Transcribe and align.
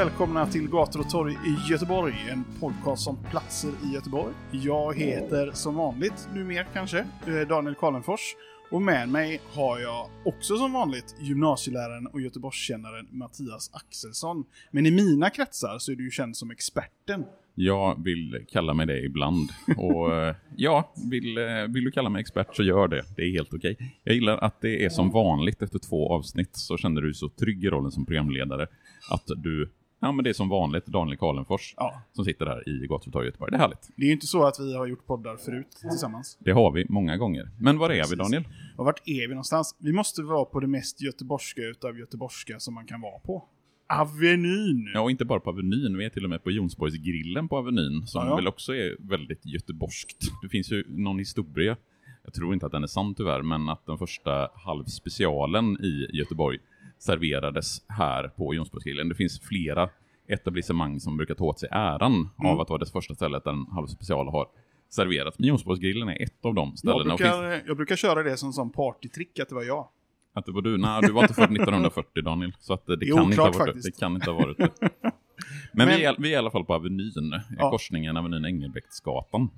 Välkomna 0.00 0.46
till 0.46 0.68
Gator 0.68 1.00
och 1.00 1.10
torg 1.10 1.32
i 1.32 1.70
Göteborg, 1.70 2.14
en 2.30 2.44
podcast 2.60 3.08
om 3.08 3.18
platser 3.30 3.70
i 3.84 3.94
Göteborg. 3.94 4.34
Jag 4.50 4.98
heter 4.98 5.50
som 5.52 5.74
vanligt, 5.74 6.28
numera 6.34 6.64
kanske, 6.64 6.98
eh, 6.98 7.48
Daniel 7.48 7.74
Karlenfors. 7.74 8.20
Och 8.70 8.82
med 8.82 9.08
mig 9.08 9.40
har 9.54 9.78
jag 9.78 10.06
också 10.24 10.56
som 10.56 10.72
vanligt 10.72 11.16
gymnasieläraren 11.20 12.06
och 12.06 12.20
Göteborgskännaren 12.20 13.06
Mattias 13.10 13.70
Axelsson. 13.72 14.44
Men 14.70 14.86
i 14.86 14.90
mina 14.90 15.30
kretsar 15.30 15.78
så 15.78 15.92
är 15.92 15.96
du 15.96 16.04
ju 16.04 16.10
känd 16.10 16.36
som 16.36 16.50
experten. 16.50 17.24
Jag 17.54 18.04
vill 18.04 18.46
kalla 18.52 18.74
mig 18.74 18.86
det 18.86 19.00
ibland. 19.00 19.50
Och 19.76 20.14
eh, 20.14 20.34
ja, 20.56 20.92
vill, 21.10 21.38
eh, 21.38 21.44
vill 21.68 21.84
du 21.84 21.90
kalla 21.90 22.08
mig 22.08 22.20
expert 22.20 22.56
så 22.56 22.62
gör 22.62 22.88
det. 22.88 23.02
Det 23.16 23.22
är 23.22 23.32
helt 23.32 23.54
okej. 23.54 23.76
Jag 24.04 24.14
gillar 24.14 24.38
att 24.38 24.60
det 24.60 24.84
är 24.84 24.88
som 24.88 25.10
vanligt 25.10 25.62
efter 25.62 25.78
två 25.78 26.12
avsnitt 26.14 26.56
så 26.56 26.76
känner 26.76 27.00
du 27.00 27.06
dig 27.06 27.14
så 27.14 27.28
trygg 27.28 27.64
i 27.64 27.70
rollen 27.70 27.90
som 27.90 28.06
programledare. 28.06 28.66
Att 29.10 29.26
du, 29.36 29.70
ja 30.00 30.12
men 30.12 30.24
det 30.24 30.30
är 30.30 30.34
som 30.34 30.48
vanligt 30.48 30.86
Daniel 30.86 31.18
Karlenfors 31.18 31.74
Ja. 31.76 32.02
som 32.12 32.24
sitter 32.24 32.44
där 32.44 32.68
i 32.68 32.86
Gatutorget 32.86 33.26
i 33.26 33.28
Göteborg. 33.28 33.50
Det 33.50 33.56
är 33.56 33.60
härligt. 33.60 33.88
Det 33.96 34.02
är 34.02 34.06
ju 34.06 34.12
inte 34.12 34.26
så 34.26 34.42
att 34.42 34.60
vi 34.60 34.76
har 34.76 34.86
gjort 34.86 35.06
poddar 35.06 35.36
förut 35.36 35.70
tillsammans. 35.90 36.38
Det 36.40 36.52
har 36.52 36.72
vi 36.72 36.86
många 36.88 37.16
gånger. 37.16 37.50
Men 37.60 37.78
var 37.78 37.90
är 37.90 37.94
vi 37.94 38.00
Precis. 38.00 38.18
Daniel? 38.18 38.44
Och 38.76 38.84
vart 38.84 39.08
är 39.08 39.28
vi 39.28 39.34
någonstans? 39.34 39.76
Vi 39.78 39.92
måste 39.92 40.22
vara 40.22 40.44
på 40.44 40.60
det 40.60 40.66
mest 40.66 41.02
göteborgska 41.02 41.62
utav 41.62 41.98
göteborgska 41.98 42.58
som 42.58 42.74
man 42.74 42.86
kan 42.86 43.00
vara 43.00 43.18
på. 43.18 43.48
Avenyn! 43.98 44.90
Ja, 44.94 45.00
och 45.00 45.10
inte 45.10 45.24
bara 45.24 45.40
på 45.40 45.50
Avenyn. 45.50 45.96
Vi 45.98 46.04
är 46.04 46.10
till 46.10 46.24
och 46.24 46.30
med 46.30 46.44
på 46.44 46.50
Jonsborgsgrillen 46.50 47.48
på 47.48 47.56
Avenyn 47.56 48.06
som 48.06 48.26
ja. 48.26 48.36
väl 48.36 48.48
också 48.48 48.74
är 48.74 48.96
väldigt 49.08 49.46
göteborgskt. 49.46 50.18
Det 50.42 50.48
finns 50.48 50.72
ju 50.72 50.84
någon 50.88 51.18
historia, 51.18 51.76
jag 52.24 52.34
tror 52.34 52.54
inte 52.54 52.66
att 52.66 52.72
den 52.72 52.82
är 52.82 52.86
sann 52.86 53.14
tyvärr, 53.14 53.42
men 53.42 53.68
att 53.68 53.86
den 53.86 53.98
första 53.98 54.48
halvspecialen 54.54 55.84
i 55.84 56.08
Göteborg 56.12 56.58
serverades 57.00 57.82
här 57.88 58.28
på 58.28 58.54
Jonsborgsgrillen. 58.54 59.08
Det 59.08 59.14
finns 59.14 59.40
flera 59.40 59.88
etablissemang 60.28 61.00
som 61.00 61.16
brukar 61.16 61.34
ta 61.34 61.44
åt 61.44 61.58
sig 61.60 61.68
äran 61.72 62.12
Mm. 62.12 62.52
av 62.52 62.60
att 62.60 62.68
vara 62.70 62.78
det 62.78 62.90
första 62.90 63.14
stället 63.14 63.44
där 63.44 63.50
en 63.50 63.66
halvspecial 63.72 64.28
har 64.28 64.46
serverats. 64.88 65.38
Men 65.38 65.48
Jonsborgsgrillen 65.48 66.08
är 66.08 66.22
ett 66.22 66.44
av 66.44 66.54
de 66.54 66.76
ställena. 66.76 66.98
Jag 67.04 67.12
Och 67.12 67.18
finns, 67.20 67.30
brukar, 67.40 67.62
jag 67.66 67.76
brukar 67.76 67.96
köra 67.96 68.22
det 68.22 68.36
som 68.36 68.52
sån 68.52 68.70
partytrick, 68.72 69.38
att 69.38 69.48
det 69.48 69.54
var 69.54 69.62
jag. 69.62 69.88
att 70.34 70.46
det 70.46 70.52
var 70.52 70.62
du? 70.62 70.78
Nej, 70.78 71.02
du 71.02 71.12
var 71.12 71.22
inte 71.22 71.34
född 71.34 71.52
1940 71.52 72.22
Daniel. 72.22 72.52
Så 72.58 72.74
att 72.74 72.86
det, 72.86 72.96
Det 72.96 73.06
är 73.08 73.14
kan 73.14 73.24
inte 73.24 73.36
ha 73.40 73.44
varit 73.46 73.56
faktiskt. 73.56 73.84
Det 73.94 74.00
kan 74.00 74.14
inte 74.14 74.30
ha 74.30 74.38
varit 74.38 74.56
det. 74.58 74.68
Men, 74.80 75.12
Men- 75.72 75.88
Vi, 75.88 76.04
är, 76.04 76.14
vi 76.18 76.28
är 76.28 76.32
i 76.32 76.36
alla 76.36 76.50
fall 76.50 76.64
på 76.64 76.74
Avenyn, 76.74 77.34
Ja. 77.58 77.70
korsningen 77.70 78.16
Avenyn 78.16 78.44
Engelbrektsgatan. 78.44 79.48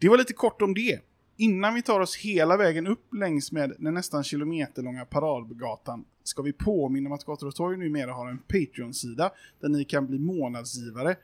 Det 0.00 0.08
var 0.08 0.18
lite 0.18 0.32
kort 0.32 0.62
om 0.62 0.74
det. 0.74 0.98
Innan 1.40 1.74
vi 1.74 1.82
tar 1.82 2.00
oss 2.00 2.16
hela 2.16 2.56
vägen 2.56 2.86
upp 2.86 3.14
längs 3.14 3.52
med 3.52 3.72
den 3.78 3.94
nästan 3.94 4.24
kilometerlånga 4.24 5.04
Paradgatan 5.04 6.04
ska 6.22 6.42
vi 6.42 6.52
påminna 6.52 7.08
om 7.08 7.12
att 7.12 7.24
Gator 7.24 7.46
och 7.46 7.54
torg 7.54 7.76
numera 7.76 8.12
har 8.12 8.28
en 8.28 8.38
Patreon-sida 8.38 9.32
där 9.60 9.68
ni 9.68 9.84
kan 9.84 10.06
bli 10.06 10.18
månadsgivare. 10.18 11.16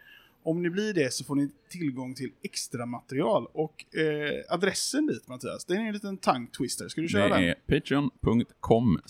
Om 0.42 0.62
ni 0.62 0.70
blir 0.70 0.94
det 0.94 1.12
så 1.12 1.24
får 1.24 1.34
ni 1.34 1.50
tillgång 1.68 2.14
till 2.14 2.32
extra 2.42 2.86
material 2.86 3.46
och 3.52 3.96
eh, 3.96 4.54
adressen 4.54 5.06
dit 5.06 5.28
Mattias, 5.28 5.64
den 5.64 5.76
är 5.76 5.86
en 5.86 5.92
liten 5.92 6.16
tongue 6.16 6.46
twister. 6.58 6.88
Ska 6.88 7.00
du 7.00 7.08
köra 7.08 7.28
Det 7.28 7.34
den? 7.34 7.44
är 7.44 7.54
patreon.com 7.80 9.00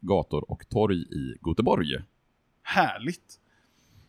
gator 0.00 0.50
och 0.50 0.68
torg 0.68 0.96
i 1.02 1.38
Göteborg. 1.48 1.98
Härligt! 2.62 3.38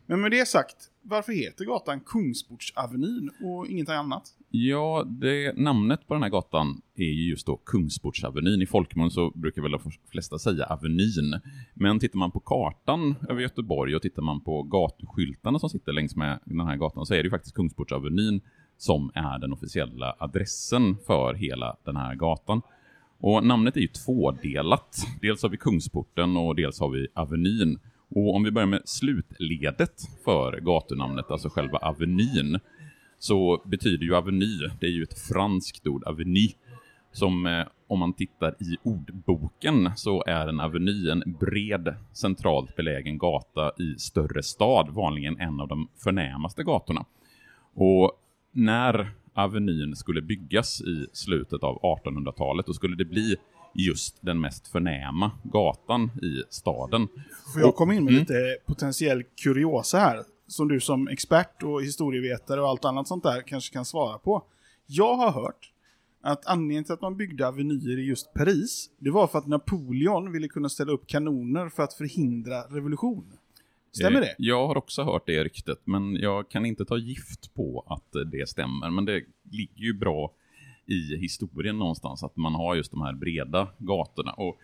Men 0.06 0.22
med 0.22 0.32
det 0.32 0.48
sagt, 0.48 0.90
varför 1.04 1.34
heter 1.34 1.66
gatan 1.66 2.00
Kungsportsavenyn 2.00 3.32
och 3.44 3.68
inget 3.68 3.90
annat? 3.90 4.24
Ja, 4.50 5.04
det, 5.08 5.58
namnet 5.58 6.08
på 6.08 6.14
den 6.14 6.24
här 6.24 6.30
gatan 6.30 6.82
är 6.96 7.04
ju 7.04 7.30
just 7.30 7.46
då 7.46 7.58
Kungsportsavenyn. 7.58 8.62
I 8.62 8.66
folkmun 8.66 9.12
så 9.12 9.32
brukar 9.36 9.62
väl 9.62 9.72
de 9.72 9.80
flesta 10.12 10.40
säga 10.40 10.66
Avenyn. 10.66 11.40
Men 11.74 12.00
tittar 12.00 12.18
man 12.20 12.32
på 12.32 12.40
kartan 12.40 13.16
över 13.30 13.42
Göteborg 13.42 13.96
och 13.96 14.02
tittar 14.02 14.22
man 14.22 14.42
på 14.42 14.64
gatuskyltarna 14.64 15.60
som 15.60 15.70
sitter 15.70 15.94
längs 15.94 16.16
med 16.16 16.40
den 16.46 16.68
här 16.68 16.76
gatan 16.76 17.06
så 17.06 17.14
är 17.14 17.18
det 17.18 17.24
ju 17.24 17.30
faktiskt 17.30 17.56
Kungsportsavenyn 17.56 18.42
som 18.78 19.12
är 19.14 19.40
den 19.40 19.54
officiella 19.54 20.16
adressen 20.20 20.98
för 21.06 21.34
hela 21.34 21.78
den 21.84 21.96
här 21.96 22.16
gatan. 22.16 22.62
Och 23.20 23.46
namnet 23.46 23.78
är 23.78 23.82
ju 23.82 23.88
tvådelat. 23.88 24.98
Dels 25.22 25.44
har 25.44 25.50
vi 25.50 25.58
Kungsporten 25.58 26.38
och 26.38 26.56
dels 26.56 26.80
har 26.80 26.90
vi 26.90 27.08
Avenyn. 27.14 27.80
Och 28.16 28.36
om 28.36 28.44
vi 28.44 28.52
börjar 28.52 28.68
med 28.68 28.82
slutledet 28.86 30.02
för 30.24 30.60
gatunamnet, 30.60 31.32
alltså 31.32 31.50
själva 31.50 31.78
Avenyn, 31.78 32.60
så 33.20 33.62
betyder 33.66 34.06
ju 34.06 34.16
aveny, 34.16 34.58
det 34.80 34.86
är 34.86 34.92
ju 34.92 35.04
ett 35.04 35.20
franskt 35.20 35.88
ord, 35.88 36.04
aveny, 36.04 36.50
som 37.12 37.46
eh, 37.46 37.66
om 37.88 38.00
man 38.00 38.14
tittar 38.14 38.56
i 38.60 38.78
ordboken 38.84 39.92
så 39.96 40.24
är 40.28 40.48
en 40.48 40.60
aveny 40.60 41.10
en 41.10 41.24
bred, 41.40 41.96
centralt 42.14 42.76
belägen 42.76 43.18
gata 43.18 43.72
i 43.80 44.00
större 44.00 44.44
stad, 44.44 44.90
vanligen 44.90 45.40
en 45.40 45.60
av 45.60 45.68
de 45.68 45.88
förnämaste 46.04 46.64
gatorna. 46.64 47.06
Och 47.74 48.12
när 48.52 49.12
Avenyn 49.34 49.96
skulle 49.96 50.22
byggas 50.22 50.82
i 50.82 51.08
slutet 51.14 51.64
av 51.64 51.82
1800-talet, 51.82 52.66
då 52.66 52.74
skulle 52.74 52.96
det 52.96 53.06
bli 53.06 53.36
just 53.74 54.18
den 54.22 54.42
mest 54.42 54.68
förnäma 54.68 55.32
gatan 55.44 56.12
i 56.22 56.44
staden. 56.50 57.08
Får 57.54 57.62
jag 57.62 57.76
komma 57.76 57.94
in 57.94 58.04
med 58.04 58.12
mm. 58.12 58.20
lite 58.20 58.58
potentiell 58.66 59.24
kuriosa 59.24 59.98
här? 59.98 60.24
Som 60.48 60.68
du 60.68 60.80
som 60.80 61.08
expert 61.08 61.64
och 61.64 61.84
historievetare 61.84 62.62
och 62.62 62.68
allt 62.68 62.86
annat 62.86 63.08
sånt 63.08 63.24
där 63.24 63.42
kanske 63.42 63.74
kan 63.74 63.86
svara 63.86 64.18
på. 64.18 64.44
Jag 64.86 65.16
har 65.16 65.32
hört 65.32 65.72
att 66.22 66.46
anledningen 66.46 66.84
till 66.84 66.94
att 66.94 67.02
man 67.02 67.18
byggde 67.18 67.48
avenyer 67.48 68.00
i 68.00 68.06
just 68.06 68.34
Paris, 68.34 68.90
det 69.00 69.12
var 69.12 69.28
för 69.28 69.40
att 69.40 69.48
Napoleon 69.48 70.32
ville 70.32 70.48
kunna 70.48 70.70
ställa 70.70 70.92
upp 70.92 71.08
kanoner 71.08 71.70
för 71.70 71.84
att 71.84 71.94
förhindra 71.94 72.62
revolution. 72.62 73.34
Stämmer 73.92 74.22
Eh, 74.22 74.22
det? 74.22 74.36
Jag 74.38 74.68
har 74.68 74.78
också 74.78 75.04
hört 75.04 75.24
det 75.26 75.44
ryktet, 75.44 75.80
men 75.84 76.16
jag 76.16 76.50
kan 76.50 76.66
inte 76.66 76.86
ta 76.86 76.98
gift 76.98 77.54
på 77.54 77.86
att 77.88 78.16
eh, 78.16 78.22
det 78.22 78.50
stämmer. 78.50 78.90
Men 78.90 79.06
det 79.06 79.24
ligger 79.52 79.84
ju 79.84 79.94
bra 79.94 80.32
i 80.88 81.18
historien 81.18 81.78
någonstans, 81.78 82.24
att 82.24 82.36
man 82.36 82.56
har 82.56 82.76
just 82.76 82.92
de 82.92 83.02
här 83.02 83.14
breda 83.14 83.68
gatorna. 83.78 84.32
Och 84.32 84.58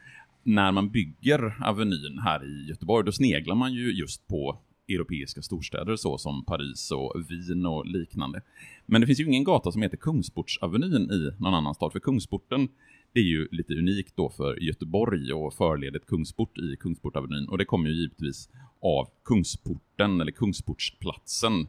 när 0.43 0.71
man 0.71 0.89
bygger 0.89 1.55
Avenyn 1.65 2.19
här 2.23 2.45
i 2.45 2.69
Göteborg, 2.69 3.05
då 3.05 3.11
sneglar 3.11 3.55
man 3.55 3.73
ju 3.73 3.91
just 3.91 4.27
på 4.27 4.59
europeiska 4.87 5.41
storstäder 5.41 5.95
så 5.95 6.17
som 6.17 6.45
Paris 6.45 6.91
och 6.91 7.13
Wien 7.29 7.65
och 7.65 7.85
liknande. 7.85 8.41
Men 8.85 9.01
det 9.01 9.07
finns 9.07 9.19
ju 9.19 9.25
ingen 9.25 9.43
gata 9.43 9.71
som 9.71 9.81
heter 9.81 9.97
Kungsportsavenyn 9.97 11.11
i 11.11 11.31
någon 11.39 11.53
annan 11.53 11.75
stad, 11.75 11.91
för 11.91 11.99
Kungsporten 11.99 12.67
det 13.13 13.19
är 13.19 13.23
ju 13.23 13.47
lite 13.51 13.73
unikt 13.73 14.15
då 14.15 14.29
för 14.29 14.63
Göteborg 14.63 15.33
och 15.33 15.53
förledet 15.53 16.05
Kungsport 16.05 16.57
i 16.57 16.75
Kungsportavenyn. 16.79 17.49
Och 17.49 17.57
det 17.57 17.65
kommer 17.65 17.89
ju 17.89 17.95
givetvis 17.95 18.49
av 18.81 19.07
Kungsporten, 19.25 20.21
eller 20.21 20.31
Kungsportsplatsen. 20.31 21.67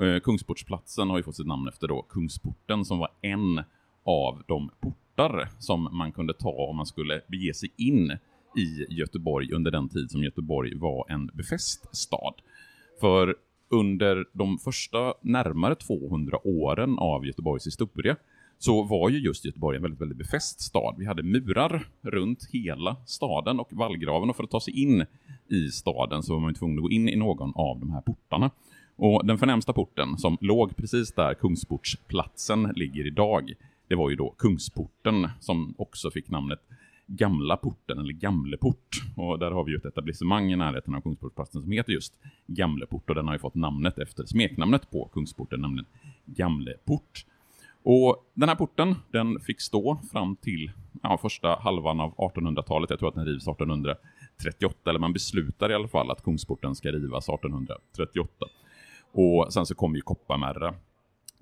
Eh, 0.00 0.20
Kungsportsplatsen 0.20 1.10
har 1.10 1.16
ju 1.16 1.22
fått 1.22 1.36
sitt 1.36 1.46
namn 1.46 1.68
efter 1.68 1.88
då 1.88 2.02
Kungsporten 2.02 2.84
som 2.84 2.98
var 2.98 3.08
en 3.22 3.60
av 4.04 4.42
de 4.48 4.70
portar 4.80 5.48
som 5.58 5.88
man 5.92 6.12
kunde 6.12 6.34
ta 6.34 6.50
om 6.50 6.76
man 6.76 6.86
skulle 6.86 7.20
bege 7.28 7.54
sig 7.54 7.72
in 7.76 8.18
i 8.56 8.86
Göteborg 8.88 9.52
under 9.52 9.70
den 9.70 9.88
tid 9.88 10.10
som 10.10 10.22
Göteborg 10.22 10.74
var 10.74 11.06
en 11.08 11.26
befäst 11.26 11.96
stad. 11.96 12.34
För 13.00 13.36
under 13.68 14.24
de 14.32 14.58
första 14.58 15.14
närmare 15.20 15.74
200 15.74 16.38
åren 16.44 16.98
av 16.98 17.26
Göteborgs 17.26 17.66
historia 17.66 18.16
så 18.58 18.82
var 18.82 19.08
ju 19.08 19.18
just 19.18 19.44
Göteborg 19.44 19.76
en 19.76 19.82
väldigt, 19.82 20.00
väldigt 20.00 20.18
befäst 20.18 20.60
stad. 20.60 20.94
Vi 20.98 21.06
hade 21.06 21.22
murar 21.22 21.88
runt 22.02 22.48
hela 22.52 22.96
staden 23.06 23.60
och 23.60 23.68
vallgraven 23.70 24.30
och 24.30 24.36
för 24.36 24.44
att 24.44 24.50
ta 24.50 24.60
sig 24.60 24.82
in 24.82 25.04
i 25.48 25.68
staden 25.68 26.22
så 26.22 26.32
var 26.32 26.40
man 26.40 26.54
tvungen 26.54 26.78
att 26.78 26.82
gå 26.82 26.90
in 26.90 27.08
i 27.08 27.16
någon 27.16 27.52
av 27.54 27.80
de 27.80 27.90
här 27.90 28.00
portarna. 28.00 28.50
Och 28.96 29.26
den 29.26 29.38
förnämsta 29.38 29.72
porten, 29.72 30.18
som 30.18 30.38
låg 30.40 30.76
precis 30.76 31.12
där 31.12 31.34
Kungsportsplatsen 31.34 32.72
ligger 32.76 33.06
idag, 33.06 33.52
det 33.92 33.96
var 33.96 34.10
ju 34.10 34.16
då 34.16 34.34
Kungsporten, 34.38 35.28
som 35.40 35.74
också 35.78 36.10
fick 36.10 36.30
namnet 36.30 36.60
Gamla 37.06 37.56
porten, 37.56 37.98
eller 37.98 38.12
Gamleport. 38.12 39.02
Och 39.16 39.38
där 39.38 39.50
har 39.50 39.64
vi 39.64 39.72
ju 39.72 39.76
ett 39.76 39.84
etablissemang 39.84 40.52
i 40.52 40.56
närheten 40.56 40.94
av 40.94 41.00
Kungsportsplatsen 41.00 41.62
som 41.62 41.70
heter 41.70 41.92
just 41.92 42.14
Gamleport, 42.46 43.08
och 43.08 43.14
den 43.14 43.26
har 43.26 43.34
ju 43.34 43.38
fått 43.38 43.54
namnet 43.54 43.98
efter 43.98 44.24
smeknamnet 44.24 44.90
på 44.90 45.10
Kungsporten, 45.12 45.60
nämligen 45.60 45.86
Gamleport. 46.24 47.26
Och 47.82 48.30
den 48.34 48.48
här 48.48 48.56
porten, 48.56 48.94
den 49.10 49.40
fick 49.40 49.60
stå 49.60 50.00
fram 50.12 50.36
till 50.36 50.70
ja, 51.02 51.18
första 51.18 51.58
halvan 51.60 52.00
av 52.00 52.14
1800-talet. 52.14 52.90
Jag 52.90 52.98
tror 52.98 53.08
att 53.08 53.14
den 53.14 53.26
rivs 53.26 53.48
1838, 53.48 54.90
eller 54.90 55.00
man 55.00 55.12
beslutar 55.12 55.70
i 55.70 55.74
alla 55.74 55.88
fall 55.88 56.10
att 56.10 56.22
Kungsporten 56.22 56.74
ska 56.74 56.88
rivas 56.88 57.28
1838. 57.28 58.46
Och 59.12 59.52
sen 59.52 59.66
så 59.66 59.74
kom 59.74 59.94
ju 59.94 60.00
Kopparmärra 60.00 60.74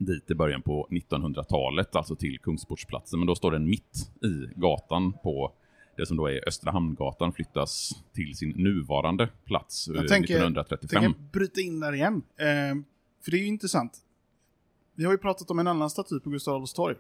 dit 0.01 0.31
i 0.31 0.35
början 0.35 0.63
på 0.63 0.89
1900-talet, 0.91 1.97
alltså 1.97 2.17
till 2.17 2.39
Kungsportsplatsen. 2.39 3.19
Men 3.19 3.27
då 3.27 3.35
står 3.35 3.53
den 3.53 3.71
mitt 3.71 4.11
i 4.23 4.61
gatan 4.61 5.13
på 5.13 5.53
det 5.97 6.07
som 6.07 6.17
då 6.17 6.27
är 6.27 6.49
Östra 6.49 6.73
Hamngatan 6.73 7.33
flyttas 7.33 7.93
till 8.13 8.37
sin 8.37 8.51
nuvarande 8.51 9.29
plats 9.45 9.89
Jag 9.89 9.97
eh, 9.97 10.09
tänker, 10.09 10.35
1935. 10.35 11.03
tänker 11.03 11.21
bryta 11.33 11.61
in 11.61 11.81
där 11.81 11.93
igen. 11.93 12.23
Eh, 12.37 12.47
för 13.25 13.31
det 13.31 13.37
är 13.37 13.41
ju 13.41 13.47
intressant. 13.47 13.93
Vi 14.95 15.05
har 15.05 15.13
ju 15.13 15.19
pratat 15.19 15.51
om 15.51 15.59
en 15.59 15.67
annan 15.67 15.91
staty 15.91 16.21
på 16.21 16.31
Gustav 16.31 16.55
Adolfs 16.55 16.73
torg. 16.73 16.97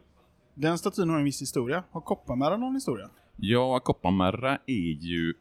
Den 0.54 0.78
statyn 0.78 1.10
har 1.10 1.18
en 1.18 1.24
viss 1.24 1.42
historia. 1.42 1.84
Har 1.90 2.00
Kopparmära 2.00 2.56
någon 2.56 2.74
historia? 2.74 3.10
Ja, 3.36 3.80
Kopparmärra 3.80 4.58
är 4.66 4.92
ju 5.04 5.34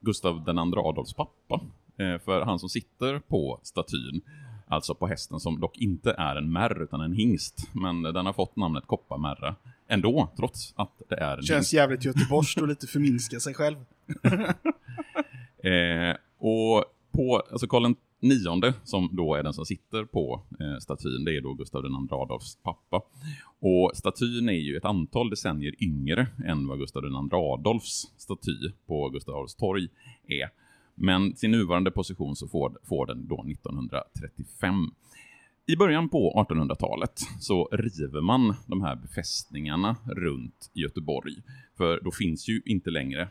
Gustav 0.00 0.44
den 0.44 0.58
andra 0.58 0.80
Adolfs 0.80 1.14
pappa. 1.14 1.60
Eh, 1.98 2.18
för 2.18 2.40
han 2.40 2.58
som 2.58 2.68
sitter 2.68 3.18
på 3.18 3.60
statyn, 3.62 4.20
alltså 4.66 4.94
på 4.94 5.06
hästen 5.06 5.40
som 5.40 5.60
dock 5.60 5.78
inte 5.78 6.14
är 6.18 6.36
en 6.36 6.52
märr 6.52 6.82
utan 6.82 7.00
en 7.00 7.12
hingst. 7.12 7.68
Men 7.72 8.02
den 8.02 8.26
har 8.26 8.32
fått 8.32 8.56
namnet 8.56 8.86
Kopparmärra 8.86 9.54
ändå, 9.88 10.28
trots 10.36 10.74
att 10.76 11.02
det 11.08 11.16
är 11.16 11.36
en 11.36 11.42
Känns 11.42 11.74
jävligt 11.74 12.04
göteborgskt 12.04 12.60
och 12.60 12.68
lite 12.68 12.86
förminska 12.86 13.40
sig 13.40 13.54
själv. 13.54 13.76
Eh, 15.56 16.16
och 16.38 16.84
på, 17.12 17.42
alltså 17.50 17.66
Karl 17.66 17.94
nionde, 18.20 18.74
som 18.84 19.08
då 19.12 19.34
är 19.34 19.42
den 19.42 19.52
som 19.52 19.66
sitter 19.66 20.04
på 20.04 20.42
eh, 20.60 20.78
statyn, 20.80 21.24
det 21.24 21.36
är 21.36 21.40
då 21.40 21.54
Gustav 21.54 21.84
II 21.84 22.08
Adolfs 22.10 22.56
pappa. 22.62 23.02
Och 23.60 23.90
statyn 23.94 24.48
är 24.48 24.52
ju 24.52 24.76
ett 24.76 24.84
antal 24.84 25.30
decennier 25.30 25.74
yngre 25.82 26.26
än 26.46 26.68
vad 26.68 26.78
Gustav 26.78 27.04
II 27.04 27.12
Adolfs 27.32 28.06
staty 28.16 28.70
på 28.86 29.08
Gustav 29.08 29.34
Adolfs 29.34 29.54
torg 29.54 29.88
är. 30.28 30.50
Men 30.96 31.36
sin 31.36 31.50
nuvarande 31.50 31.90
position 31.90 32.36
så 32.36 32.48
får, 32.48 32.78
får 32.84 33.06
den 33.06 33.28
då 33.28 33.44
1935. 33.50 34.90
I 35.66 35.76
början 35.76 36.08
på 36.08 36.46
1800-talet 36.48 37.20
så 37.40 37.68
river 37.72 38.20
man 38.20 38.54
de 38.66 38.82
här 38.82 38.96
befästningarna 38.96 39.96
runt 40.04 40.70
Göteborg. 40.74 41.34
För 41.76 42.00
då 42.00 42.10
finns 42.10 42.48
ju 42.48 42.62
inte 42.64 42.90
längre, 42.90 43.28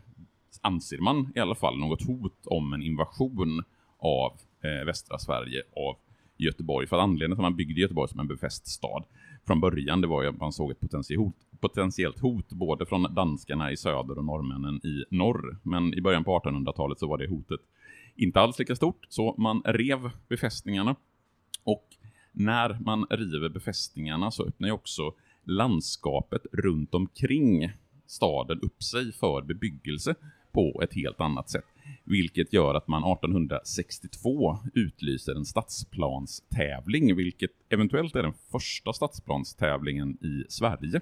anser 0.62 0.98
man 0.98 1.32
i 1.36 1.40
alla 1.40 1.56
fall, 1.56 1.78
något 1.78 2.08
hot 2.08 2.46
om 2.46 2.74
en 2.74 2.84
invasion 2.84 3.64
av 4.00 4.32
eh, 4.64 4.86
västra 4.86 5.18
Sverige 5.18 5.64
av 5.76 5.96
Göteborg. 6.38 6.88
För 6.88 6.98
att 6.98 7.04
anledningen 7.04 7.38
till 7.38 7.46
att 7.46 7.52
man 7.52 7.56
byggde 7.56 7.82
Göteborg 7.82 8.10
som 8.10 8.20
en 8.20 8.28
befäst 8.28 8.68
stad 8.68 9.04
från 9.48 9.60
början, 9.60 10.02
det 10.02 10.08
var 10.08 10.24
ju 10.24 10.30
att 10.30 10.40
man 10.40 10.54
såg 10.54 10.72
ett 10.72 10.80
potentiellt 10.80 11.20
hot, 11.20 11.36
potentiellt 11.60 12.20
hot 12.20 12.50
både 12.50 12.86
från 12.86 13.04
danskarna 13.16 13.72
i 13.72 13.78
söder 13.78 14.18
och 14.18 14.26
norrmännen 14.26 14.76
i 14.76 15.06
norr. 15.10 15.58
Men 15.64 15.94
i 15.94 16.02
början 16.02 16.24
på 16.24 16.40
1800-talet 16.40 17.00
så 17.00 17.08
var 17.08 17.18
det 17.18 17.28
hotet 17.28 17.60
inte 18.16 18.40
alls 18.40 18.60
lika 18.60 18.76
stort, 18.76 19.06
så 19.10 19.36
man 19.38 19.62
rev 19.66 20.12
befästningarna. 20.28 20.96
Och 21.64 21.88
när 22.32 22.78
man 22.86 23.06
river 23.10 23.50
befästningarna 23.50 24.32
så 24.32 24.46
öppnar 24.46 24.68
ju 24.68 24.74
också 24.74 25.14
landskapet 25.44 26.46
runt 26.52 26.94
omkring 26.94 27.72
staden 28.08 28.60
upp 28.62 28.84
sig 28.84 29.12
för 29.12 29.42
bebyggelse 29.42 30.16
på 30.52 30.82
ett 30.84 30.94
helt 30.94 31.22
annat 31.22 31.50
sätt. 31.50 31.66
Vilket 32.04 32.54
gör 32.54 32.76
att 32.76 32.88
man 32.88 33.04
1862 33.04 34.58
utlyser 34.74 35.36
en 35.36 35.46
stadsplanstävling, 35.46 37.16
vilket 37.16 37.52
eventuellt 37.70 38.16
är 38.16 38.24
den 38.24 38.34
första 38.52 38.94
stadsplanstävlingen 38.94 40.18
i 40.24 40.44
Sverige. 40.50 41.02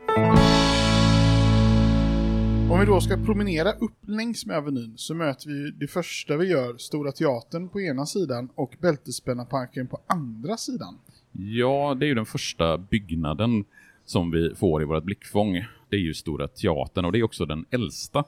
Om 2.72 2.80
vi 2.80 2.86
då 2.86 3.02
ska 3.02 3.18
promenera 3.26 3.72
upp 3.72 4.08
längs 4.08 4.46
med 4.46 4.58
Avenyn 4.58 4.94
så 4.96 5.16
möter 5.16 5.50
vi 5.50 5.72
det 5.72 5.88
första 5.88 6.38
vi 6.38 6.48
gör 6.48 6.78
Stora 6.78 7.12
Teatern 7.12 7.70
på 7.70 7.82
ena 7.82 8.06
sidan 8.06 8.50
och 8.56 8.76
Bältespännarparken 8.82 9.88
på 9.88 10.00
andra 10.08 10.58
sidan. 10.58 11.00
Ja, 11.32 11.98
det 12.00 12.06
är 12.06 12.08
ju 12.08 12.16
den 12.16 12.26
första 12.26 12.78
byggnaden 12.78 13.66
som 14.06 14.32
vi 14.32 14.56
får 14.56 14.82
i 14.82 14.86
vårt 14.86 15.04
blickfång. 15.04 15.66
Det 15.90 15.96
är 15.96 16.00
ju 16.00 16.14
Stora 16.14 16.48
Teatern 16.48 17.06
och 17.06 17.12
det 17.12 17.20
är 17.20 17.24
också 17.24 17.46
den 17.46 17.66
äldsta 17.72 18.24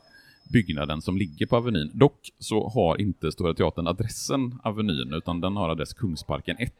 byggnaden 0.54 1.02
som 1.02 1.18
ligger 1.18 1.46
på 1.46 1.56
Avenyn. 1.58 1.92
Dock 1.94 2.32
så 2.40 2.70
har 2.70 3.02
inte 3.02 3.32
Stora 3.32 3.54
Teatern 3.54 3.88
adressen 3.88 4.60
Avenyn, 4.64 5.14
utan 5.14 5.42
den 5.42 5.56
har 5.56 5.70
adress 5.70 5.94
Kungsparken 5.94 6.56
1. 6.60 6.74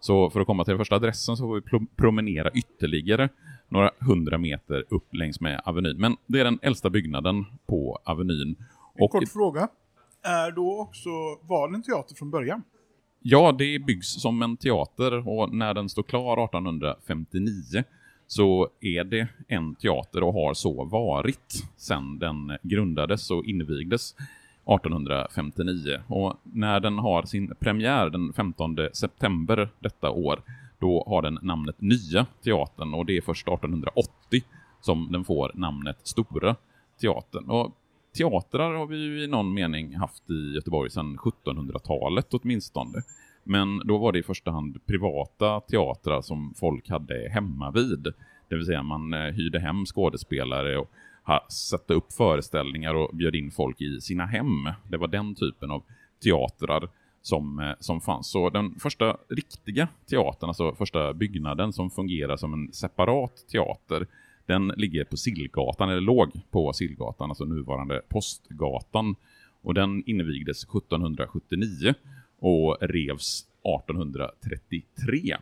Så 0.00 0.30
för 0.30 0.40
att 0.40 0.46
komma 0.46 0.64
till 0.64 0.72
den 0.72 0.78
första 0.78 0.96
adressen 0.96 1.36
så 1.36 1.42
får 1.46 1.54
vi 1.54 1.60
pro- 1.60 1.86
promenera 1.96 2.50
ytterligare 2.50 3.28
några 3.68 3.90
hundra 3.98 4.38
meter 4.38 4.84
upp 4.88 5.14
längs 5.14 5.40
med 5.40 5.62
Avenyn. 5.64 5.96
Men 5.96 6.16
det 6.26 6.40
är 6.40 6.44
den 6.44 6.58
äldsta 6.62 6.90
byggnaden 6.90 7.44
på 7.66 7.98
Avenyn. 8.04 8.56
En 8.94 9.04
Och 9.04 9.10
kort 9.10 9.28
fråga. 9.28 9.68
Är 10.22 10.50
då 10.50 10.80
också, 10.80 11.08
var 11.42 11.68
det 11.68 11.74
en 11.74 11.82
teater 11.82 12.14
från 12.14 12.30
början? 12.30 12.62
Ja, 13.22 13.52
det 13.58 13.78
byggs 13.78 14.22
som 14.22 14.42
en 14.42 14.56
teater 14.56 15.28
och 15.28 15.54
när 15.54 15.74
den 15.74 15.88
står 15.88 16.02
klar 16.02 16.44
1859 16.44 17.84
så 18.30 18.68
är 18.80 19.04
det 19.04 19.28
en 19.48 19.74
teater 19.74 20.22
och 20.22 20.34
har 20.34 20.54
så 20.54 20.84
varit 20.84 21.64
sedan 21.76 22.18
den 22.18 22.58
grundades 22.62 23.30
och 23.30 23.44
invigdes 23.44 24.14
1859. 24.14 26.00
Och 26.06 26.36
när 26.42 26.80
den 26.80 26.98
har 26.98 27.22
sin 27.22 27.54
premiär 27.60 28.10
den 28.10 28.32
15 28.32 28.76
september 28.92 29.68
detta 29.78 30.10
år, 30.10 30.42
då 30.78 31.04
har 31.08 31.22
den 31.22 31.38
namnet 31.42 31.80
Nya 31.80 32.26
Teatern 32.44 32.94
och 32.94 33.06
det 33.06 33.16
är 33.16 33.20
först 33.20 33.48
1880 33.48 34.42
som 34.80 35.12
den 35.12 35.24
får 35.24 35.52
namnet 35.54 35.98
Stora 36.02 36.56
Teatern. 37.00 37.50
Och 37.50 37.74
teatrar 38.16 38.74
har 38.74 38.86
vi 38.86 38.96
ju 38.96 39.24
i 39.24 39.26
någon 39.26 39.54
mening 39.54 39.96
haft 39.96 40.30
i 40.30 40.54
Göteborg 40.54 40.90
sedan 40.90 41.18
1700-talet 41.18 42.34
åtminstone. 42.34 43.02
Men 43.50 43.78
då 43.84 43.98
var 43.98 44.12
det 44.12 44.18
i 44.18 44.22
första 44.22 44.50
hand 44.50 44.86
privata 44.86 45.60
teatrar 45.60 46.20
som 46.20 46.54
folk 46.56 46.90
hade 46.90 47.28
hemma 47.28 47.70
vid. 47.70 48.12
Det 48.48 48.56
vill 48.56 48.66
säga 48.66 48.82
man 48.82 49.14
eh, 49.14 49.20
hyrde 49.20 49.60
hem 49.60 49.86
skådespelare 49.86 50.78
och 50.78 50.90
satte 51.48 51.94
upp 51.94 52.12
föreställningar 52.12 52.94
och 52.94 53.16
bjöd 53.16 53.34
in 53.34 53.50
folk 53.50 53.80
i 53.80 54.00
sina 54.00 54.26
hem. 54.26 54.68
Det 54.88 54.96
var 54.96 55.08
den 55.08 55.34
typen 55.34 55.70
av 55.70 55.82
teatrar 56.22 56.88
som, 57.22 57.58
eh, 57.58 57.72
som 57.80 58.00
fanns. 58.00 58.30
Så 58.30 58.50
den 58.50 58.74
första 58.78 59.16
riktiga 59.28 59.88
teatern, 60.10 60.48
alltså 60.48 60.74
första 60.74 61.14
byggnaden 61.14 61.72
som 61.72 61.90
fungerar 61.90 62.36
som 62.36 62.52
en 62.52 62.72
separat 62.72 63.48
teater, 63.52 64.06
den 64.46 64.68
ligger 64.76 65.04
på 65.04 65.16
Sillgatan, 65.16 65.90
eller 65.90 66.00
låg 66.00 66.40
på 66.50 66.72
Sillgatan, 66.72 67.30
alltså 67.30 67.44
nuvarande 67.44 68.02
Postgatan. 68.08 69.14
Och 69.62 69.74
den 69.74 70.02
invigdes 70.06 70.64
1779 70.64 71.94
och 72.40 72.76
revs 72.80 73.46
1833. 73.64 75.36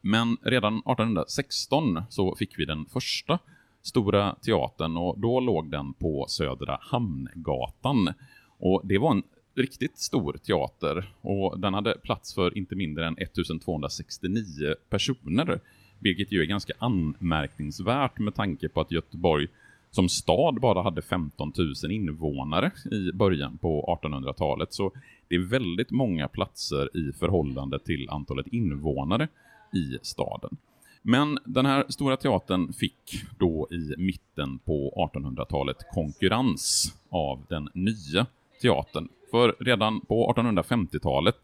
Men 0.00 0.36
redan 0.42 0.74
1816 0.74 2.02
så 2.08 2.36
fick 2.36 2.58
vi 2.58 2.64
den 2.64 2.86
första 2.86 3.38
stora 3.82 4.34
teatern 4.34 4.96
och 4.96 5.18
då 5.18 5.40
låg 5.40 5.70
den 5.70 5.94
på 5.94 6.26
Södra 6.28 6.78
Hamngatan. 6.80 8.12
Och 8.58 8.80
det 8.84 8.98
var 8.98 9.10
en 9.10 9.22
riktigt 9.54 9.98
stor 9.98 10.32
teater 10.32 11.14
och 11.20 11.60
den 11.60 11.74
hade 11.74 11.98
plats 12.02 12.34
för 12.34 12.58
inte 12.58 12.76
mindre 12.76 13.06
än 13.06 13.18
1269 13.18 14.74
personer. 14.90 15.60
Vilket 15.98 16.32
ju 16.32 16.40
är 16.40 16.46
ganska 16.46 16.72
anmärkningsvärt 16.78 18.18
med 18.18 18.34
tanke 18.34 18.68
på 18.68 18.80
att 18.80 18.92
Göteborg 18.92 19.48
som 19.90 20.08
stad 20.08 20.60
bara 20.60 20.82
hade 20.82 21.02
15 21.02 21.52
000 21.82 21.92
invånare 21.92 22.70
i 22.90 23.12
början 23.12 23.58
på 23.58 23.98
1800-talet. 24.02 24.72
Så 24.72 24.92
det 25.28 25.34
är 25.34 25.48
väldigt 25.48 25.90
många 25.90 26.28
platser 26.28 26.96
i 26.96 27.12
förhållande 27.12 27.78
till 27.78 28.10
antalet 28.10 28.46
invånare 28.46 29.28
i 29.72 29.98
staden. 30.02 30.56
Men 31.02 31.38
den 31.44 31.66
här 31.66 31.84
stora 31.88 32.16
teatern 32.16 32.72
fick 32.72 33.24
då 33.38 33.68
i 33.70 33.94
mitten 33.98 34.58
på 34.58 35.08
1800-talet 35.14 35.76
konkurrens 35.92 36.94
av 37.10 37.42
den 37.48 37.68
nya 37.74 38.26
teatern. 38.62 39.08
För 39.30 39.56
redan 39.60 40.00
på 40.00 40.32
1850-talet 40.36 41.36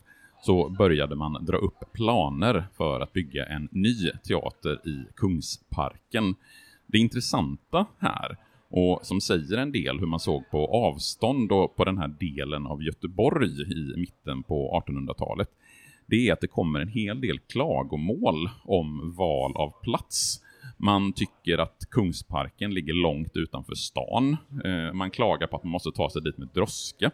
så 0.43 0.69
började 0.69 1.15
man 1.15 1.45
dra 1.45 1.57
upp 1.57 1.93
planer 1.93 2.67
för 2.77 3.01
att 3.01 3.13
bygga 3.13 3.47
en 3.47 3.69
ny 3.73 4.11
teater 4.11 4.89
i 4.89 5.05
Kungsparken. 5.17 6.35
Det 6.87 6.99
intressanta 6.99 7.87
här, 7.99 8.37
och 8.71 9.01
som 9.03 9.21
säger 9.21 9.57
en 9.57 9.73
del 9.73 9.99
hur 9.99 10.07
man 10.07 10.21
såg 10.21 10.51
på 10.51 10.67
avstånd 10.67 11.53
och 11.53 11.77
på 11.77 11.85
den 11.85 11.99
här 11.99 12.09
delen 12.09 12.67
av 12.67 12.83
Göteborg 12.83 13.63
i 13.63 14.01
mitten 14.01 14.43
på 14.43 14.83
1800-talet, 14.87 15.49
det 16.07 16.29
är 16.29 16.33
att 16.33 16.41
det 16.41 16.47
kommer 16.47 16.81
en 16.81 16.89
hel 16.89 17.21
del 17.21 17.39
klagomål 17.39 18.51
om 18.65 19.15
val 19.17 19.57
av 19.57 19.83
plats. 19.83 20.41
Man 20.77 21.13
tycker 21.13 21.59
att 21.59 21.87
Kungsparken 21.91 22.75
ligger 22.75 22.93
långt 22.93 23.37
utanför 23.37 23.75
stan. 23.75 24.37
Eh, 24.65 24.93
man 24.93 25.11
klagar 25.11 25.47
på 25.47 25.57
att 25.57 25.65
man 25.65 25.71
måste 25.71 25.93
ta 25.93 26.11
sig 26.11 26.23
dit 26.23 26.39
med 26.39 26.49
droska. 26.55 27.11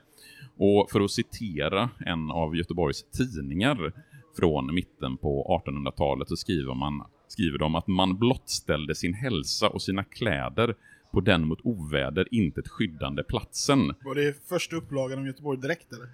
Och 0.59 0.91
för 0.91 1.01
att 1.01 1.11
citera 1.11 1.91
en 2.07 2.31
av 2.31 2.57
Göteborgs 2.57 3.11
tidningar 3.11 3.93
från 4.39 4.75
mitten 4.75 5.17
på 5.17 5.63
1800-talet 5.67 6.29
så 6.29 6.37
skriver, 6.37 6.75
man, 6.75 7.03
skriver 7.29 7.59
de 7.59 7.75
att 7.75 7.87
man 7.87 8.19
blottställde 8.19 8.95
sin 8.95 9.15
hälsa 9.15 9.69
och 9.69 9.83
sina 9.83 10.05
kläder 10.05 10.75
på 11.13 11.21
den 11.21 11.47
mot 11.47 11.59
oväder 11.63 12.29
intet 12.31 12.69
skyddande 12.69 13.23
platsen. 13.23 13.95
Var 14.05 14.15
det 14.15 14.49
första 14.49 14.77
upplagan 14.77 15.19
om 15.19 15.27
Göteborg 15.27 15.61
direkt 15.61 15.93
eller? 15.93 16.09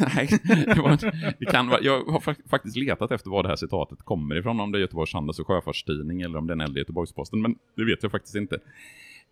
Nej, 0.14 0.28
det, 0.74 0.80
var, 0.80 0.98
det 1.38 1.46
kan 1.46 1.68
vara, 1.68 1.80
jag 1.82 2.04
har 2.04 2.48
faktiskt 2.48 2.76
letat 2.76 3.10
efter 3.10 3.30
var 3.30 3.42
det 3.42 3.48
här 3.48 3.56
citatet 3.56 4.02
kommer 4.02 4.34
ifrån, 4.34 4.60
om 4.60 4.72
det 4.72 4.78
är 4.78 4.80
Göteborgs 4.80 5.14
Handels 5.14 5.38
och 5.38 5.46
Sjöfartstidning 5.46 6.22
eller 6.22 6.38
om 6.38 6.46
det 6.46 6.50
är 6.50 6.56
en 6.56 6.60
äldre 6.60 6.80
Göteborgsposten, 6.80 7.42
men 7.42 7.54
det 7.76 7.84
vet 7.84 8.02
jag 8.02 8.12
faktiskt 8.12 8.36
inte. 8.36 8.54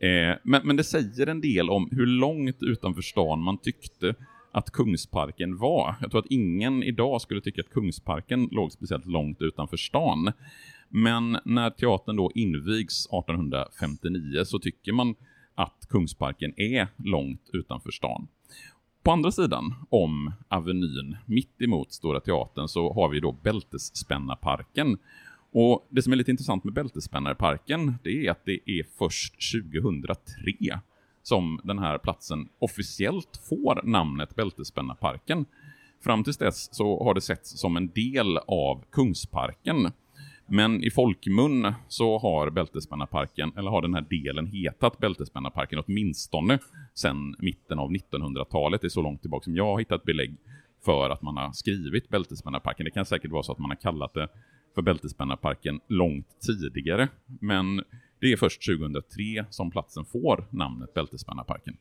Eh, 0.00 0.36
men, 0.42 0.66
men 0.66 0.76
det 0.76 0.84
säger 0.84 1.26
en 1.26 1.40
del 1.40 1.70
om 1.70 1.88
hur 1.92 2.06
långt 2.06 2.62
utanför 2.62 3.02
stan 3.02 3.42
man 3.42 3.58
tyckte 3.58 4.14
att 4.52 4.70
Kungsparken 4.70 5.56
var. 5.56 5.94
Jag 6.00 6.10
tror 6.10 6.20
att 6.20 6.30
ingen 6.30 6.82
idag 6.82 7.20
skulle 7.20 7.40
tycka 7.40 7.60
att 7.60 7.70
Kungsparken 7.70 8.48
låg 8.52 8.72
speciellt 8.72 9.06
långt 9.06 9.42
utanför 9.42 9.76
stan. 9.76 10.32
Men 10.90 11.38
när 11.44 11.70
teatern 11.70 12.16
då 12.16 12.30
invigs 12.34 13.06
1859 13.06 14.44
så 14.44 14.58
tycker 14.58 14.92
man 14.92 15.14
att 15.54 15.86
Kungsparken 15.88 16.60
är 16.60 16.88
långt 16.96 17.50
utanför 17.52 17.90
stan. 17.90 18.28
På 19.02 19.10
andra 19.10 19.32
sidan 19.32 19.74
om 19.90 20.32
Avenyn, 20.48 21.16
mitt 21.26 21.62
emot 21.62 21.92
Stora 21.92 22.20
Teatern, 22.20 22.68
så 22.68 22.92
har 22.92 23.08
vi 23.08 23.20
då 23.20 23.32
Bältesspännarparken. 23.32 24.98
Och 25.52 25.88
det 25.90 26.02
som 26.02 26.12
är 26.12 26.16
lite 26.16 26.30
intressant 26.30 26.64
med 26.64 26.74
Bältesspännarparken, 26.74 27.94
det 28.02 28.26
är 28.26 28.30
att 28.30 28.44
det 28.44 28.60
är 28.64 28.86
först 28.98 29.34
2003 29.52 30.80
som 31.22 31.60
den 31.64 31.78
här 31.78 31.98
platsen 31.98 32.48
officiellt 32.58 33.40
får 33.48 33.80
namnet 33.84 34.36
Bältesspännarparken. 34.36 35.46
Fram 36.04 36.24
till 36.24 36.32
dess 36.32 36.74
så 36.74 37.04
har 37.04 37.14
det 37.14 37.20
setts 37.20 37.60
som 37.60 37.76
en 37.76 37.88
del 37.88 38.38
av 38.38 38.84
Kungsparken. 38.90 39.92
Men 40.52 40.84
i 40.84 40.90
folkmun 40.90 41.72
så 41.88 42.18
har 42.18 42.50
Bältespännarparken, 42.50 43.52
eller 43.56 43.70
har 43.70 43.82
den 43.82 43.94
här 43.94 44.06
delen 44.10 44.46
hetat 44.46 44.98
Bältespännarparken 44.98 45.82
åtminstone 45.86 46.58
sedan 46.94 47.34
mitten 47.38 47.78
av 47.78 47.90
1900-talet. 47.90 48.80
Det 48.80 48.86
är 48.86 48.88
så 48.88 49.02
långt 49.02 49.20
tillbaka 49.20 49.44
som 49.44 49.56
jag 49.56 49.64
har 49.64 49.78
hittat 49.78 50.04
belägg 50.04 50.36
för 50.84 51.10
att 51.10 51.22
man 51.22 51.36
har 51.36 51.52
skrivit 51.52 52.08
Bältespännarparken. 52.08 52.84
Det 52.84 52.90
kan 52.90 53.06
säkert 53.06 53.30
vara 53.30 53.42
så 53.42 53.52
att 53.52 53.58
man 53.58 53.70
har 53.70 53.76
kallat 53.76 54.14
det 54.14 54.28
för 54.74 54.82
Bältespännarparken 54.82 55.80
långt 55.86 56.26
tidigare. 56.46 57.08
Men 57.40 57.84
det 58.20 58.32
är 58.32 58.36
först 58.36 58.66
2003 58.66 59.44
som 59.50 59.70
platsen 59.70 60.04
får 60.04 60.44
namnet 60.50 60.94
Bältespännarparken. 60.94 61.76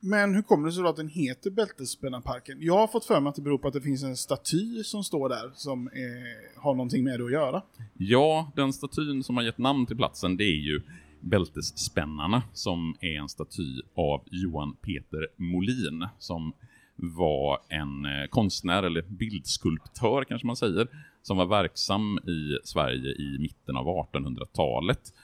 Men 0.00 0.34
hur 0.34 0.42
kommer 0.42 0.66
det 0.66 0.72
sig 0.72 0.82
då 0.82 0.88
att 0.88 0.96
den 0.96 1.08
heter 1.08 1.50
Bältesspännarparken? 1.50 2.58
Jag 2.60 2.78
har 2.78 2.86
fått 2.86 3.04
för 3.04 3.20
mig 3.20 3.30
att 3.30 3.36
det 3.36 3.42
beror 3.42 3.58
på 3.58 3.68
att 3.68 3.74
det 3.74 3.80
finns 3.80 4.02
en 4.02 4.16
staty 4.16 4.84
som 4.84 5.04
står 5.04 5.28
där 5.28 5.50
som 5.54 5.86
är, 5.86 6.60
har 6.60 6.74
någonting 6.74 7.04
med 7.04 7.20
det 7.20 7.24
att 7.24 7.32
göra. 7.32 7.62
Ja, 7.98 8.52
den 8.56 8.72
statyn 8.72 9.22
som 9.22 9.36
har 9.36 9.44
gett 9.44 9.58
namn 9.58 9.86
till 9.86 9.96
platsen 9.96 10.36
det 10.36 10.44
är 10.44 10.60
ju 10.60 10.82
Bältesspännarna 11.20 12.42
som 12.52 12.96
är 13.00 13.18
en 13.18 13.28
staty 13.28 13.82
av 13.94 14.22
Johan 14.30 14.76
Peter 14.82 15.26
Molin 15.36 16.06
som 16.18 16.52
var 16.96 17.58
en 17.68 18.04
eh, 18.04 18.26
konstnär, 18.30 18.82
eller 18.82 19.02
bildskulptör 19.02 20.24
kanske 20.24 20.46
man 20.46 20.56
säger, 20.56 20.88
som 21.22 21.36
var 21.36 21.46
verksam 21.46 22.18
i 22.18 22.58
Sverige 22.64 23.10
i 23.10 23.38
mitten 23.40 23.76
av 23.76 23.86
1800-talet. 23.86 25.14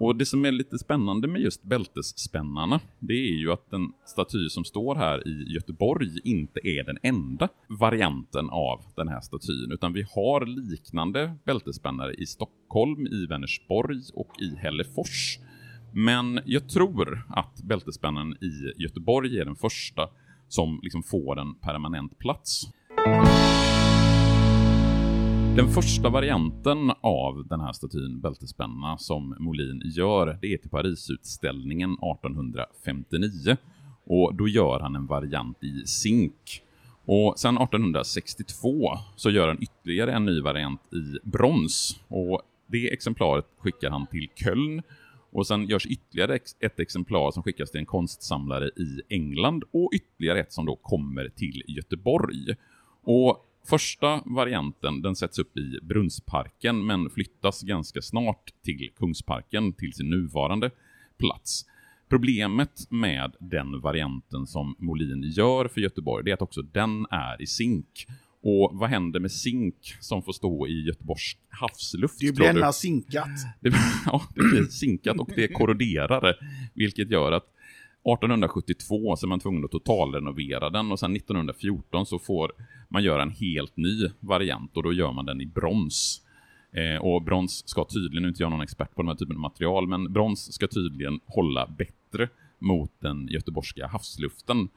Och 0.00 0.16
det 0.16 0.26
som 0.26 0.44
är 0.44 0.52
lite 0.52 0.78
spännande 0.78 1.28
med 1.28 1.40
just 1.40 1.62
bältesspännarna, 1.62 2.80
det 2.98 3.12
är 3.12 3.38
ju 3.38 3.52
att 3.52 3.70
den 3.70 3.92
staty 4.04 4.48
som 4.48 4.64
står 4.64 4.94
här 4.94 5.28
i 5.28 5.52
Göteborg 5.52 6.20
inte 6.24 6.60
är 6.68 6.84
den 6.84 6.98
enda 7.02 7.48
varianten 7.68 8.50
av 8.50 8.84
den 8.96 9.08
här 9.08 9.20
statyn, 9.20 9.72
utan 9.72 9.92
vi 9.92 10.06
har 10.14 10.46
liknande 10.46 11.34
bältesspännare 11.44 12.14
i 12.14 12.26
Stockholm, 12.26 13.06
i 13.06 13.26
Vänersborg 13.26 14.02
och 14.14 14.30
i 14.40 14.56
Hällefors. 14.56 15.38
Men 15.92 16.40
jag 16.44 16.68
tror 16.68 17.26
att 17.28 17.62
bältesspännaren 17.62 18.32
i 18.32 18.82
Göteborg 18.82 19.38
är 19.38 19.44
den 19.44 19.56
första 19.56 20.08
som 20.48 20.80
liksom 20.82 21.02
får 21.02 21.40
en 21.40 21.54
permanent 21.54 22.18
plats. 22.18 22.70
Den 25.58 25.68
första 25.68 26.08
varianten 26.08 26.92
av 27.00 27.46
den 27.48 27.60
här 27.60 27.72
statyn, 27.72 28.20
bältespenna, 28.20 28.98
som 28.98 29.36
Molin 29.38 29.82
gör, 29.84 30.38
det 30.40 30.54
är 30.54 30.58
till 30.58 30.70
Parisutställningen 30.70 31.92
1859. 31.92 33.56
Och 34.04 34.34
då 34.34 34.48
gör 34.48 34.80
han 34.80 34.96
en 34.96 35.06
variant 35.06 35.64
i 35.64 35.86
zink. 35.86 36.62
Och 37.04 37.38
sen 37.38 37.56
1862 37.56 38.92
så 39.16 39.30
gör 39.30 39.48
han 39.48 39.62
ytterligare 39.62 40.12
en 40.12 40.24
ny 40.24 40.40
variant 40.40 40.80
i 40.94 41.28
brons. 41.28 42.00
Och 42.08 42.42
det 42.66 42.92
exemplaret 42.92 43.46
skickar 43.58 43.90
han 43.90 44.06
till 44.06 44.28
Köln. 44.34 44.82
Och 45.30 45.46
sen 45.46 45.66
görs 45.66 45.86
ytterligare 45.86 46.38
ett 46.60 46.80
exemplar 46.80 47.30
som 47.30 47.42
skickas 47.42 47.70
till 47.70 47.80
en 47.80 47.86
konstsamlare 47.86 48.66
i 48.66 49.00
England 49.08 49.64
och 49.70 49.90
ytterligare 49.94 50.40
ett 50.40 50.52
som 50.52 50.66
då 50.66 50.76
kommer 50.76 51.28
till 51.28 51.62
Göteborg. 51.66 52.56
Och 53.02 53.44
Första 53.68 54.22
varianten 54.24 55.02
den 55.02 55.16
sätts 55.16 55.38
upp 55.38 55.56
i 55.56 55.78
Brunnsparken 55.82 56.86
men 56.86 57.10
flyttas 57.10 57.62
ganska 57.62 58.02
snart 58.02 58.52
till 58.64 58.90
Kungsparken 58.96 59.72
till 59.72 59.92
sin 59.92 60.10
nuvarande 60.10 60.70
plats. 61.18 61.64
Problemet 62.08 62.90
med 62.90 63.32
den 63.40 63.80
varianten 63.80 64.46
som 64.46 64.76
Molin 64.78 65.22
gör 65.22 65.68
för 65.68 65.80
Göteborg 65.80 66.24
det 66.24 66.30
är 66.30 66.34
att 66.34 66.42
också 66.42 66.62
den 66.62 67.06
är 67.10 67.42
i 67.42 67.46
zink. 67.46 68.06
Och 68.42 68.70
vad 68.72 68.90
händer 68.90 69.20
med 69.20 69.32
zink 69.32 69.94
som 70.00 70.22
får 70.22 70.32
stå 70.32 70.66
i 70.66 70.84
Göteborgs 70.86 71.36
havsluft? 71.48 72.20
Det 72.20 72.36
blir 72.36 72.46
ena 72.46 72.72
zinkat. 72.72 73.28
Det, 73.60 73.72
ja, 74.06 74.22
det 74.34 74.40
blir 74.40 74.64
zinkat 74.64 75.18
och 75.18 75.30
det 75.36 75.48
korroderar, 75.48 76.36
vilket 76.74 77.10
gör 77.10 77.32
att 77.32 77.54
1872 78.04 79.16
så 79.16 79.26
är 79.26 79.28
man 79.28 79.40
tvungen 79.40 79.64
att 79.64 79.70
totalrenovera 79.70 80.70
den 80.70 80.92
och 80.92 80.98
sen 80.98 81.16
1914 81.16 82.06
så 82.06 82.18
får 82.18 82.52
man 82.88 83.02
göra 83.02 83.22
en 83.22 83.30
helt 83.30 83.76
ny 83.76 84.08
variant 84.20 84.76
och 84.76 84.82
då 84.82 84.92
gör 84.92 85.12
man 85.12 85.26
den 85.26 85.40
i 85.40 85.46
brons. 85.46 86.22
Eh, 86.72 87.02
och 87.02 87.22
brons 87.22 87.68
ska 87.68 87.84
tydligen, 87.84 88.22
nu 88.22 88.28
inte 88.28 88.42
jag 88.42 88.50
någon 88.50 88.60
expert 88.60 88.94
på 88.94 89.02
den 89.02 89.08
här 89.08 89.16
typen 89.16 89.36
av 89.36 89.40
material, 89.40 89.86
men 89.88 90.12
brons 90.12 90.52
ska 90.52 90.66
tydligen 90.66 91.20
hålla 91.26 91.66
bättre 91.66 92.28
mot 92.58 92.92
den 92.98 93.28
göteborgska 93.28 93.86
havsluften. 93.86 94.68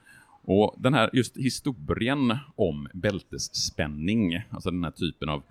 Och 0.44 0.76
den 0.78 0.94
här 0.94 1.10
just 1.14 1.38
historien 1.38 2.38
om 2.56 2.88
bältesspänning, 2.94 4.42
alltså 4.50 4.72
den 4.72 4.84
här 4.84 4.92
typen 4.92 5.30
av 5.30 5.44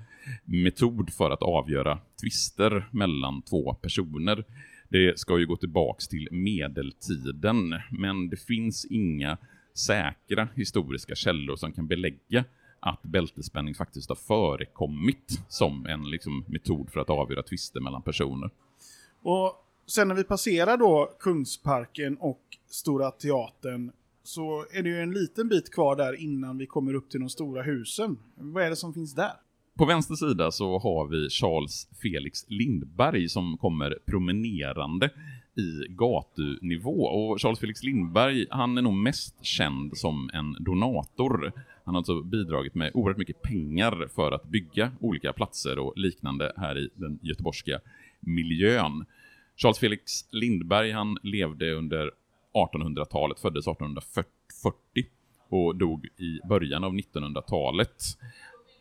metod 0.44 1.12
för 1.12 1.30
att 1.30 1.42
avgöra 1.42 1.98
tvister 2.20 2.88
mellan 2.90 3.42
två 3.42 3.74
personer, 3.74 4.44
det 4.90 5.18
ska 5.18 5.38
ju 5.38 5.46
gå 5.46 5.56
tillbaks 5.56 6.08
till 6.08 6.28
medeltiden, 6.30 7.74
men 7.90 8.28
det 8.28 8.36
finns 8.36 8.84
inga 8.84 9.38
säkra 9.74 10.48
historiska 10.54 11.14
källor 11.14 11.56
som 11.56 11.72
kan 11.72 11.86
belägga 11.86 12.44
att 12.80 13.02
bältesspänning 13.02 13.74
faktiskt 13.74 14.08
har 14.08 14.16
förekommit 14.16 15.42
som 15.48 15.86
en 15.86 16.10
liksom, 16.10 16.44
metod 16.48 16.90
för 16.90 17.00
att 17.00 17.10
avgöra 17.10 17.42
tvister 17.42 17.80
mellan 17.80 18.02
personer. 18.02 18.50
Och 19.22 19.66
sen 19.86 20.08
när 20.08 20.14
vi 20.14 20.24
passerar 20.24 20.76
då 20.76 21.16
Kungsparken 21.20 22.16
och 22.16 22.42
Stora 22.66 23.10
Teatern 23.10 23.92
så 24.22 24.66
är 24.72 24.82
det 24.82 24.88
ju 24.88 25.00
en 25.00 25.12
liten 25.12 25.48
bit 25.48 25.74
kvar 25.74 25.96
där 25.96 26.20
innan 26.20 26.58
vi 26.58 26.66
kommer 26.66 26.94
upp 26.94 27.10
till 27.10 27.20
de 27.20 27.28
stora 27.28 27.62
husen. 27.62 28.18
Vad 28.34 28.64
är 28.64 28.70
det 28.70 28.76
som 28.76 28.94
finns 28.94 29.14
där? 29.14 29.32
På 29.80 29.86
vänster 29.86 30.14
sida 30.14 30.50
så 30.50 30.78
har 30.78 31.06
vi 31.06 31.30
Charles 31.30 31.88
Felix 32.02 32.44
Lindberg 32.48 33.28
som 33.28 33.58
kommer 33.58 33.98
promenerande 34.06 35.10
i 35.56 35.86
gatunivå. 35.88 37.04
Och 37.04 37.40
Charles 37.40 37.58
Felix 37.58 37.82
Lindberg, 37.82 38.46
han 38.50 38.78
är 38.78 38.82
nog 38.82 38.94
mest 38.94 39.44
känd 39.44 39.98
som 39.98 40.30
en 40.32 40.56
donator. 40.64 41.52
Han 41.84 41.94
har 41.94 42.00
alltså 42.00 42.22
bidragit 42.22 42.74
med 42.74 42.90
oerhört 42.94 43.18
mycket 43.18 43.42
pengar 43.42 44.08
för 44.14 44.32
att 44.32 44.44
bygga 44.44 44.92
olika 45.00 45.32
platser 45.32 45.78
och 45.78 45.92
liknande 45.96 46.52
här 46.56 46.78
i 46.78 46.90
den 46.94 47.18
göteborgska 47.22 47.80
miljön. 48.20 49.04
Charles 49.56 49.78
Felix 49.78 50.02
Lindberg, 50.32 50.92
han 50.92 51.18
levde 51.22 51.72
under 51.72 52.10
1800-talet, 52.54 53.40
föddes 53.40 53.68
1840 53.68 55.04
och 55.48 55.76
dog 55.76 56.04
i 56.04 56.48
början 56.48 56.84
av 56.84 56.92
1900-talet. 56.92 58.02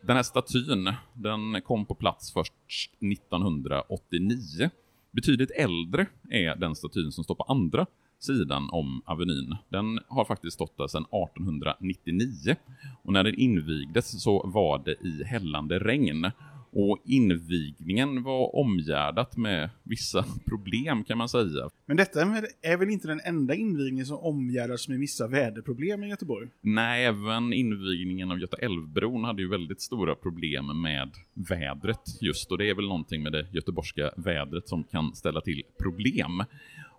Den 0.02 0.16
här 0.16 0.24
statyn, 0.24 0.94
den 1.14 1.62
kom 1.62 1.86
på 1.86 1.96
plats 1.96 2.34
först 2.34 2.54
1989. 3.02 4.70
Betydligt 5.12 5.52
äldre 5.52 6.08
är 6.30 6.56
den 6.56 6.76
statyn 6.76 7.12
som 7.12 7.24
står 7.24 7.36
på 7.36 7.44
andra 7.44 7.86
sidan 8.20 8.70
om 8.70 9.02
Avenyn, 9.06 9.56
den 9.70 10.00
har 10.08 10.26
faktiskt 10.26 10.54
stått 10.54 10.78
där 10.78 10.88
sedan 10.88 11.06
1899. 11.06 12.56
Och 13.04 13.14
när 13.14 13.24
den 13.24 13.36
invigdes 13.36 14.24
så 14.24 14.48
var 14.48 14.82
det 14.86 14.96
i 15.08 15.24
hällande 15.24 15.80
regn. 15.80 16.32
Och 16.72 17.02
invigningen 17.06 18.24
var 18.24 18.56
omgärdat 18.56 19.38
med 19.38 19.70
vissa 19.84 20.26
problem 20.46 21.04
kan 21.04 21.18
man 21.18 21.30
säga. 21.30 21.70
Men 21.86 21.98
detta 21.98 22.22
är 22.62 22.78
väl 22.78 22.90
inte 22.90 23.08
den 23.08 23.22
enda 23.24 23.56
invigningen 23.56 24.06
som 24.06 24.18
omgärdas 24.18 24.88
med 24.88 25.00
vissa 25.00 25.28
väderproblem 25.28 26.04
i 26.04 26.10
Göteborg? 26.10 26.50
Nej, 26.62 27.06
även 27.06 27.54
invigningen 27.54 28.32
av 28.32 28.40
Göta 28.40 28.58
älvbron 28.58 29.24
hade 29.24 29.42
ju 29.42 29.50
väldigt 29.50 29.82
stora 29.82 30.16
problem 30.16 30.82
med 30.82 31.10
vädret 31.34 32.22
just. 32.22 32.52
Och 32.52 32.58
det 32.58 32.70
är 32.70 32.76
väl 32.76 32.88
någonting 32.88 33.24
med 33.24 33.32
det 33.32 33.48
göteborgska 33.52 34.12
vädret 34.18 34.68
som 34.68 34.84
kan 34.84 35.16
ställa 35.16 35.42
till 35.42 35.64
problem. 35.80 36.44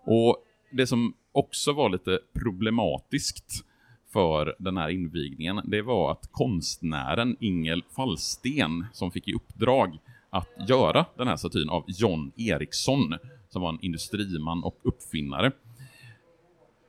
Och 0.04 0.44
det 0.72 0.86
som 0.86 1.14
också 1.32 1.72
var 1.72 1.90
lite 1.90 2.18
problematiskt 2.34 3.64
för 4.12 4.54
den 4.58 4.76
här 4.76 4.88
invigningen, 4.88 5.60
det 5.64 5.82
var 5.82 6.12
att 6.12 6.28
konstnären 6.32 7.36
Ingel 7.40 7.84
Fallsten, 7.96 8.86
som 8.92 9.10
fick 9.10 9.28
i 9.28 9.34
uppdrag 9.34 9.98
att 10.30 10.68
göra 10.68 11.06
den 11.16 11.28
här 11.28 11.36
statyn 11.36 11.68
av 11.68 11.84
John 11.86 12.32
Eriksson, 12.36 13.14
som 13.48 13.62
var 13.62 13.68
en 13.68 13.78
industriman 13.82 14.64
och 14.64 14.78
uppfinnare. 14.82 15.52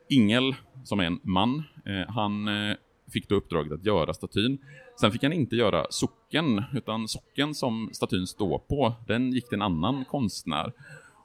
Ingel, 0.08 0.54
som 0.84 1.00
är 1.00 1.04
en 1.04 1.20
man, 1.22 1.62
eh, 1.84 2.14
han 2.14 2.48
eh, 2.48 2.76
fick 3.12 3.28
då 3.28 3.34
uppdraget 3.34 3.72
att 3.72 3.84
göra 3.84 4.14
statyn. 4.14 4.58
Sen 5.00 5.12
fick 5.12 5.22
han 5.22 5.32
inte 5.32 5.56
göra 5.56 5.86
socken, 5.90 6.62
utan 6.72 7.08
socken 7.08 7.54
som 7.54 7.90
statyn 7.92 8.26
står 8.26 8.58
på, 8.58 8.94
den 9.06 9.32
gick 9.32 9.48
till 9.48 9.56
en 9.56 9.62
annan 9.62 10.04
konstnär. 10.04 10.72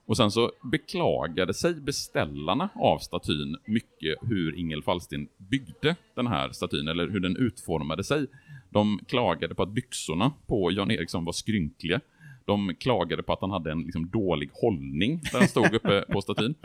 Och 0.07 0.17
sen 0.17 0.31
så 0.31 0.51
beklagade 0.71 1.53
sig 1.53 1.73
beställarna 1.73 2.69
av 2.75 2.97
statyn 2.99 3.57
mycket 3.65 4.17
hur 4.21 4.59
Ingel 4.59 4.83
Fallsten 4.83 5.27
byggde 5.37 5.95
den 6.15 6.27
här 6.27 6.51
statyn, 6.51 6.87
eller 6.87 7.07
hur 7.07 7.19
den 7.19 7.37
utformade 7.37 8.03
sig. 8.03 8.27
De 8.69 8.99
klagade 9.07 9.55
på 9.55 9.63
att 9.63 9.69
byxorna 9.69 10.31
på 10.47 10.71
Jan 10.71 10.91
Eriksson 10.91 11.25
var 11.25 11.33
skrynkliga. 11.33 12.01
De 12.45 12.75
klagade 12.79 13.23
på 13.23 13.33
att 13.33 13.41
han 13.41 13.51
hade 13.51 13.71
en 13.71 13.81
liksom, 13.81 14.09
dålig 14.09 14.49
hållning 14.53 15.21
där 15.31 15.39
han 15.39 15.47
stod 15.47 15.73
uppe 15.73 16.01
på 16.01 16.21
statyn. 16.21 16.55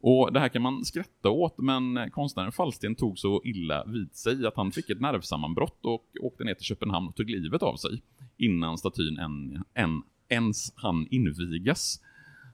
Och 0.00 0.32
det 0.32 0.40
här 0.40 0.48
kan 0.48 0.62
man 0.62 0.84
skratta 0.84 1.30
åt, 1.30 1.58
men 1.58 2.10
konstnären 2.10 2.52
Fallsten 2.52 2.94
tog 2.94 3.18
så 3.18 3.42
illa 3.44 3.84
vid 3.84 4.14
sig 4.14 4.46
att 4.46 4.56
han 4.56 4.72
fick 4.72 4.90
ett 4.90 5.00
nervsammanbrott 5.00 5.84
och 5.84 6.04
åkte 6.20 6.44
ner 6.44 6.54
till 6.54 6.64
Köpenhamn 6.64 7.08
och 7.08 7.16
tog 7.16 7.30
livet 7.30 7.62
av 7.62 7.76
sig 7.76 8.02
innan 8.36 8.78
statyn 8.78 9.18
än, 9.18 9.62
än, 9.74 10.02
ens 10.28 10.72
hann 10.76 11.06
invigas. 11.10 12.00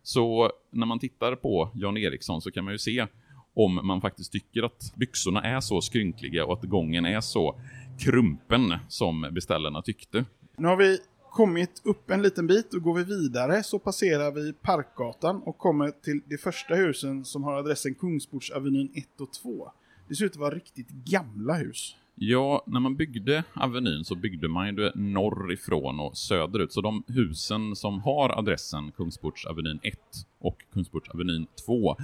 Så 0.06 0.50
när 0.70 0.86
man 0.86 0.98
tittar 0.98 1.36
på 1.36 1.70
Jan 1.74 1.96
Eriksson 1.96 2.42
så 2.42 2.50
kan 2.50 2.64
man 2.64 2.74
ju 2.74 2.78
se 2.78 3.06
om 3.54 3.80
man 3.86 4.00
faktiskt 4.00 4.32
tycker 4.32 4.62
att 4.62 4.92
byxorna 4.96 5.42
är 5.42 5.60
så 5.60 5.80
skrynkliga 5.80 6.44
och 6.44 6.52
att 6.52 6.62
gången 6.62 7.04
är 7.04 7.20
så 7.20 7.60
krumpen 7.98 8.74
som 8.88 9.28
beställarna 9.32 9.82
tyckte. 9.82 10.24
Nu 10.56 10.68
har 10.68 10.76
vi 10.76 10.98
kommit 11.30 11.82
upp 11.84 12.10
en 12.10 12.22
liten 12.22 12.46
bit 12.46 12.74
och 12.74 12.82
går 12.82 12.94
vi 12.94 13.04
vidare 13.04 13.62
så 13.62 13.78
passerar 13.78 14.32
vi 14.32 14.52
Parkgatan 14.52 15.42
och 15.42 15.58
kommer 15.58 15.90
till 15.90 16.20
de 16.26 16.38
första 16.38 16.74
husen 16.74 17.24
som 17.24 17.44
har 17.44 17.54
adressen 17.54 17.94
Kungsportsavenyn 17.94 18.90
1 18.94 19.20
och 19.20 19.32
2. 19.32 19.72
Det 20.08 20.14
ser 20.14 20.24
ut 20.24 20.32
att 20.32 20.36
vara 20.36 20.54
riktigt 20.54 20.88
gamla 20.88 21.54
hus. 21.54 21.96
Ja, 22.18 22.64
när 22.66 22.80
man 22.80 22.96
byggde 22.96 23.44
Avenyn 23.54 24.04
så 24.04 24.14
byggde 24.14 24.48
man 24.48 24.66
ju 24.66 24.72
det 24.72 24.92
norrifrån 24.94 26.00
och 26.00 26.16
söderut. 26.16 26.72
Så 26.72 26.80
de 26.80 27.04
husen 27.06 27.76
som 27.76 28.00
har 28.00 28.38
adressen 28.38 28.92
Kungsportsavenyn 28.92 29.80
1 29.82 29.98
och 30.38 30.56
Kungsportsavenyn 30.72 31.46
2, 31.66 31.96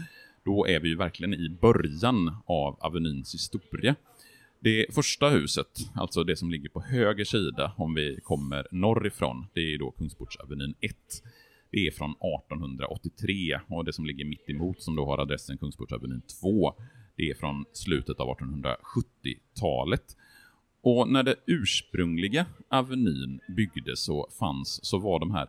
då 0.44 0.66
är 0.66 0.80
vi 0.80 0.88
ju 0.88 0.96
verkligen 0.96 1.34
i 1.34 1.48
början 1.60 2.36
av 2.46 2.76
Avenyns 2.80 3.34
historia. 3.34 3.94
Det 4.60 4.86
första 4.94 5.28
huset, 5.28 5.68
alltså 5.94 6.24
det 6.24 6.36
som 6.36 6.50
ligger 6.50 6.68
på 6.68 6.80
höger 6.80 7.24
sida 7.24 7.72
om 7.76 7.94
vi 7.94 8.20
kommer 8.22 8.66
norrifrån, 8.70 9.46
det 9.54 9.74
är 9.74 9.78
då 9.78 9.90
Kungsportsavenyn 9.90 10.74
1. 10.80 10.96
Det 11.70 11.86
är 11.86 11.90
från 11.90 12.10
1883 12.10 13.60
och 13.68 13.84
det 13.84 13.92
som 13.92 14.06
ligger 14.06 14.24
mitt 14.24 14.50
emot 14.50 14.82
som 14.82 14.96
då 14.96 15.06
har 15.06 15.18
adressen 15.18 15.58
Kungsportsavenyn 15.58 16.22
2 16.40 16.74
det 17.16 17.30
är 17.30 17.34
från 17.34 17.64
slutet 17.72 18.20
av 18.20 18.38
1870-talet. 18.38 20.16
Och 20.82 21.08
när 21.08 21.22
det 21.22 21.36
ursprungliga 21.46 22.46
Avenyn 22.68 23.40
byggdes 23.56 24.04
så 24.04 24.28
fanns, 24.38 24.80
så 24.82 24.98
var 24.98 25.20
de 25.20 25.30
här 25.30 25.48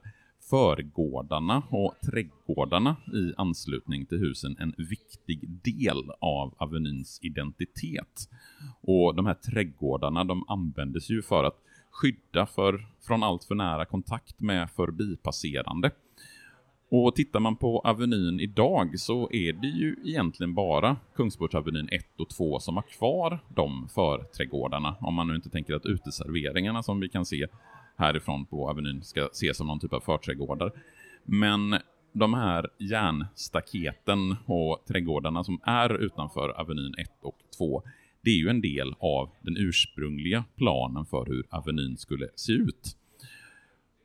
förgårdarna 0.50 1.64
och 1.70 1.94
trädgårdarna 2.12 2.96
i 3.14 3.34
anslutning 3.38 4.06
till 4.06 4.18
husen 4.18 4.56
en 4.60 4.74
viktig 4.78 5.50
del 5.50 6.12
av 6.20 6.56
Avenyns 6.58 7.20
identitet. 7.22 8.30
Och 8.82 9.16
de 9.16 9.26
här 9.26 9.34
trädgårdarna 9.34 10.24
de 10.24 10.46
användes 10.48 11.10
ju 11.10 11.22
för 11.22 11.44
att 11.44 11.58
skydda 11.92 12.46
för, 12.46 12.88
från 13.08 13.24
allt 13.24 13.44
för 13.44 13.56
nära 13.56 13.86
kontakt 13.86 14.40
med 14.40 14.72
förbipasserande. 14.72 15.92
Och 16.96 17.16
tittar 17.16 17.40
man 17.40 17.56
på 17.56 17.80
Avenyn 17.80 18.40
idag 18.40 19.00
så 19.00 19.30
är 19.32 19.54
det 19.54 19.68
ju 19.68 19.96
egentligen 20.06 20.54
bara 20.54 20.98
Kungsportsavenyn 21.16 21.90
1 21.92 22.06
och 22.20 22.30
2 22.30 22.60
som 22.60 22.76
har 22.76 22.84
kvar 22.84 23.40
de 23.56 23.90
förträdgårdarna. 23.90 24.96
Om 25.00 25.14
man 25.14 25.28
nu 25.28 25.36
inte 25.36 25.50
tänker 25.50 25.74
att 25.74 25.86
uteserveringarna 25.86 26.84
som 26.84 27.00
vi 27.00 27.10
kan 27.10 27.26
se 27.26 27.48
härifrån 27.96 28.46
på 28.46 28.70
Avenyn 28.70 29.04
ska 29.04 29.26
ses 29.26 29.58
som 29.58 29.68
någon 29.68 29.80
typ 29.80 29.94
av 29.94 30.00
förträdgårdar. 30.00 30.72
Men 31.24 31.76
de 32.12 32.34
här 32.34 32.70
järnstaketen 32.80 34.36
och 34.46 34.84
trädgårdarna 34.88 35.44
som 35.44 35.60
är 35.64 35.94
utanför 36.02 36.62
Avenyn 36.62 36.96
1 36.98 37.10
och 37.22 37.38
2, 37.58 37.84
det 38.22 38.30
är 38.30 38.38
ju 38.38 38.50
en 38.50 38.62
del 38.62 38.96
av 39.00 39.30
den 39.42 39.58
ursprungliga 39.58 40.44
planen 40.56 41.06
för 41.06 41.26
hur 41.26 41.46
Avenyn 41.50 41.98
skulle 41.98 42.30
se 42.36 42.54
ut. 42.54 42.98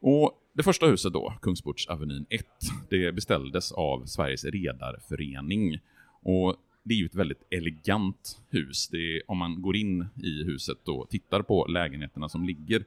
Och 0.01 0.33
det 0.59 0.63
första 0.63 0.87
huset 0.87 1.13
då, 1.13 1.35
Kungsportsavenyn 1.43 2.27
1, 2.31 2.47
det 2.91 3.13
beställdes 3.13 3.73
av 3.73 4.07
Sveriges 4.07 4.45
redarförening. 4.45 5.79
Och 6.23 6.57
det 6.83 6.95
är 6.95 6.99
ju 6.99 7.07
ett 7.07 7.15
väldigt 7.15 7.43
elegant 7.51 8.41
hus. 8.51 8.91
Är, 8.93 9.31
om 9.31 9.39
man 9.39 9.63
går 9.63 9.77
in 9.77 10.07
i 10.23 10.45
huset 10.45 10.89
och 10.89 11.09
tittar 11.11 11.43
på 11.43 11.67
lägenheterna 11.67 12.29
som 12.29 12.45
ligger 12.45 12.85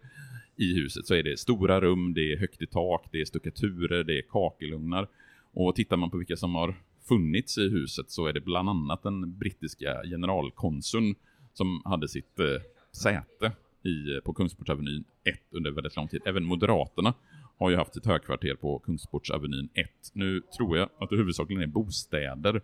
i 0.56 0.74
huset 0.74 1.08
så 1.08 1.14
är 1.14 1.24
det 1.24 1.40
stora 1.40 1.82
rum, 1.82 2.14
det 2.14 2.34
är 2.34 2.38
högt 2.38 2.62
i 2.62 2.68
tak, 2.68 3.06
det 3.12 3.22
är 3.22 3.26
stuckaturer, 3.26 4.04
det 4.04 4.18
är 4.18 4.22
kakelugnar. 4.22 5.08
Och 5.54 5.76
tittar 5.76 5.98
man 5.98 6.10
på 6.10 6.18
vilka 6.18 6.38
som 6.38 6.56
har 6.56 6.76
funnits 7.08 7.58
i 7.58 7.70
huset 7.70 8.12
så 8.12 8.28
är 8.28 8.34
det 8.34 8.42
bland 8.42 8.70
annat 8.70 9.04
den 9.04 9.38
brittiska 9.38 10.02
generalkonsuln 10.04 11.16
som 11.54 11.82
hade 11.86 12.08
sitt 12.08 12.40
eh, 12.40 12.46
säte 12.92 13.52
i, 13.84 14.22
på 14.24 14.34
Kungsportsavenyn 14.34 15.04
1 15.24 15.40
under 15.52 15.72
väldigt 15.72 15.96
lång 15.96 16.08
tid. 16.08 16.22
Även 16.26 16.44
Moderaterna 16.44 17.14
har 17.62 17.70
ju 17.70 17.76
haft 17.76 17.94
sitt 17.94 18.06
högkvarter 18.06 18.56
på 18.56 18.80
Kungsportsavenyn 18.80 19.70
1. 19.74 19.90
Nu 20.14 20.42
tror 20.58 20.78
jag 20.78 20.90
att 21.00 21.10
det 21.10 21.16
huvudsakligen 21.16 21.64
är 21.64 21.68
bostäder. 21.68 22.62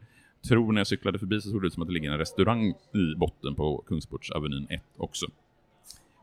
Tror 0.48 0.72
när 0.72 0.80
jag 0.80 0.88
cyklade 0.88 1.20
förbi 1.20 1.42
så 1.42 1.50
såg 1.50 1.62
det 1.62 1.68
ut 1.68 1.74
som 1.74 1.84
att 1.84 1.88
det 1.88 1.94
ligger 1.94 2.12
en 2.12 2.18
restaurang 2.18 2.70
i 2.94 3.16
botten 3.18 3.56
på 3.56 3.84
Kungsportsavenyn 3.88 4.68
1 4.70 4.82
också. 4.98 5.26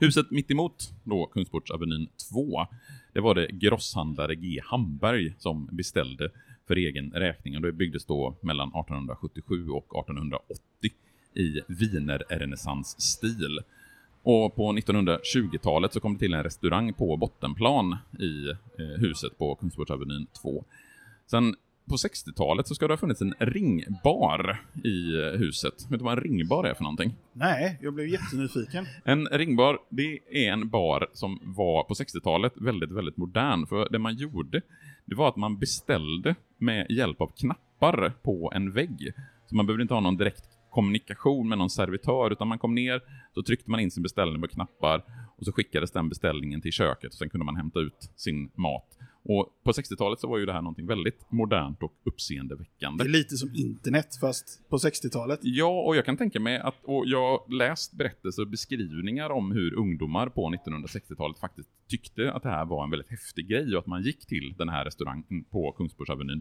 Huset 0.00 0.30
mitt 0.30 0.50
emot 0.50 0.92
då 1.04 1.26
Kungsportsavenyn 1.26 2.08
2, 2.30 2.66
det 3.12 3.20
var 3.20 3.34
det 3.34 3.46
grosshandlare 3.46 4.34
G. 4.34 4.60
Hamberg 4.64 5.34
som 5.38 5.68
beställde 5.72 6.30
för 6.66 6.76
egen 6.76 7.10
räkning. 7.10 7.56
Och 7.56 7.62
det 7.62 7.72
byggdes 7.72 8.04
då 8.04 8.36
mellan 8.40 8.68
1877 8.68 9.68
och 9.68 9.98
1880 9.98 10.60
i 11.34 11.60
wienerrenässansstil. 11.68 13.58
Och 14.24 14.56
på 14.56 14.72
1920-talet 14.72 15.92
så 15.92 16.00
kom 16.00 16.12
det 16.12 16.18
till 16.18 16.34
en 16.34 16.42
restaurang 16.42 16.92
på 16.92 17.16
bottenplan 17.16 17.96
i 18.18 18.48
eh, 18.48 19.00
huset 19.00 19.38
på 19.38 19.54
Kungsportsavenyn 19.54 20.26
2. 20.42 20.64
Sen 21.30 21.54
på 21.88 21.96
60-talet 21.96 22.68
så 22.68 22.74
ska 22.74 22.88
det 22.88 22.92
ha 22.92 22.98
funnits 22.98 23.22
en 23.22 23.34
ringbar 23.38 24.60
i 24.84 25.16
eh, 25.18 25.38
huset. 25.38 25.74
Vet 25.90 25.98
du 25.98 26.04
vad 26.04 26.18
en 26.18 26.24
ringbar 26.24 26.64
är 26.64 26.74
för 26.74 26.82
någonting? 26.82 27.14
Nej, 27.32 27.78
jag 27.82 27.94
blev 27.94 28.08
jättenyfiken. 28.08 28.86
En 29.04 29.26
ringbar, 29.26 29.78
det 29.88 30.18
är 30.30 30.52
en 30.52 30.68
bar 30.68 31.06
som 31.12 31.40
var 31.42 31.84
på 31.84 31.94
60-talet 31.94 32.52
väldigt, 32.56 32.92
väldigt 32.92 33.16
modern. 33.16 33.66
För 33.66 33.88
det 33.90 33.98
man 33.98 34.14
gjorde, 34.14 34.62
det 35.04 35.14
var 35.14 35.28
att 35.28 35.36
man 35.36 35.58
beställde 35.58 36.34
med 36.58 36.86
hjälp 36.90 37.20
av 37.20 37.32
knappar 37.36 38.12
på 38.22 38.52
en 38.54 38.72
vägg. 38.72 39.12
Så 39.46 39.56
man 39.56 39.66
behövde 39.66 39.82
inte 39.82 39.94
ha 39.94 40.00
någon 40.00 40.16
direkt 40.16 40.53
kommunikation 40.74 41.48
med 41.48 41.58
någon 41.58 41.70
servitör, 41.70 42.30
utan 42.32 42.48
man 42.48 42.58
kom 42.58 42.74
ner, 42.74 43.00
så 43.34 43.42
tryckte 43.42 43.70
man 43.70 43.80
in 43.80 43.90
sin 43.90 44.02
beställning 44.02 44.42
på 44.42 44.48
knappar 44.48 45.04
och 45.36 45.44
så 45.44 45.52
skickades 45.52 45.90
den 45.90 46.08
beställningen 46.08 46.60
till 46.60 46.72
köket 46.72 47.12
och 47.12 47.18
sen 47.18 47.30
kunde 47.30 47.44
man 47.44 47.56
hämta 47.56 47.80
ut 47.80 48.12
sin 48.16 48.50
mat. 48.54 48.98
Och 49.24 49.48
på 49.64 49.72
60-talet 49.72 50.20
så 50.20 50.28
var 50.28 50.38
ju 50.38 50.46
det 50.46 50.52
här 50.52 50.62
någonting 50.62 50.86
väldigt 50.86 51.30
modernt 51.30 51.82
och 51.82 51.92
uppseendeväckande. 52.04 53.04
Det 53.04 53.10
är 53.10 53.12
lite 53.12 53.36
som 53.36 53.50
internet 53.54 54.16
fast 54.20 54.68
på 54.68 54.76
60-talet. 54.76 55.40
Ja, 55.42 55.82
och 55.86 55.96
jag 55.96 56.04
kan 56.04 56.16
tänka 56.16 56.40
mig 56.40 56.58
att, 56.58 56.84
och 56.84 57.04
jag 57.06 57.20
har 57.30 57.58
läst 57.58 57.92
berättelser 57.92 58.42
och 58.42 58.48
beskrivningar 58.48 59.30
om 59.30 59.52
hur 59.52 59.74
ungdomar 59.74 60.28
på 60.28 60.50
1960-talet 60.50 61.38
faktiskt 61.38 61.68
tyckte 61.88 62.32
att 62.32 62.42
det 62.42 62.48
här 62.48 62.64
var 62.64 62.84
en 62.84 62.90
väldigt 62.90 63.10
häftig 63.10 63.48
grej 63.48 63.74
och 63.74 63.78
att 63.78 63.86
man 63.86 64.02
gick 64.02 64.26
till 64.26 64.54
den 64.58 64.68
här 64.68 64.84
restaurangen 64.84 65.44
på 65.44 65.72
Kungsportsavenyn 65.72 66.40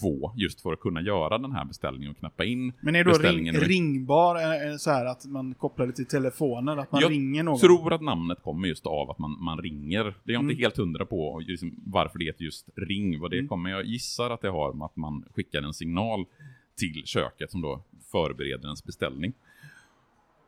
två 0.00 0.32
just 0.36 0.60
för 0.60 0.72
att 0.72 0.80
kunna 0.80 1.00
göra 1.00 1.38
den 1.38 1.52
här 1.52 1.64
beställningen 1.64 2.10
och 2.10 2.16
knappa 2.18 2.44
in 2.44 2.72
Men 2.80 2.94
är 2.96 3.04
då 3.04 3.12
ring, 3.12 3.52
ringbar 3.52 4.36
eh, 4.36 4.76
så 4.76 4.90
här 4.90 5.04
att 5.06 5.24
man 5.24 5.54
kopplar 5.54 5.86
det 5.86 5.92
till 5.92 6.06
telefonen, 6.06 6.78
att 6.78 6.92
man 6.92 7.00
Jag 7.00 7.10
ringer 7.10 7.42
någon? 7.42 7.58
tror 7.58 7.92
att 7.92 8.00
namnet 8.02 8.42
kommer 8.42 8.68
just 8.68 8.86
av 8.86 9.10
att 9.10 9.18
man, 9.18 9.36
man 9.44 9.58
ringer. 9.58 10.04
Det 10.04 10.32
är 10.32 10.32
jag 10.32 10.40
Mm. 10.40 10.50
inte 10.50 10.62
helt 10.62 10.76
hundra 10.76 11.06
på 11.06 11.42
liksom, 11.46 11.74
varför 11.86 12.18
det 12.18 12.24
heter 12.24 12.44
just 12.44 12.68
ring. 12.76 13.20
Vad 13.20 13.30
det 13.30 13.36
Mm. 13.38 13.48
kommer. 13.48 13.70
Jag 13.70 13.84
gissar 13.84 14.30
att 14.30 14.40
det 14.40 14.48
har 14.50 14.72
med 14.72 14.84
att 14.84 14.96
man 14.96 15.24
skickar 15.34 15.62
en 15.62 15.74
signal 15.74 16.24
till 16.78 17.02
köket 17.04 17.50
som 17.50 17.60
då 17.60 17.82
förbereder 18.12 18.64
ens 18.64 18.84
beställning. 18.84 19.32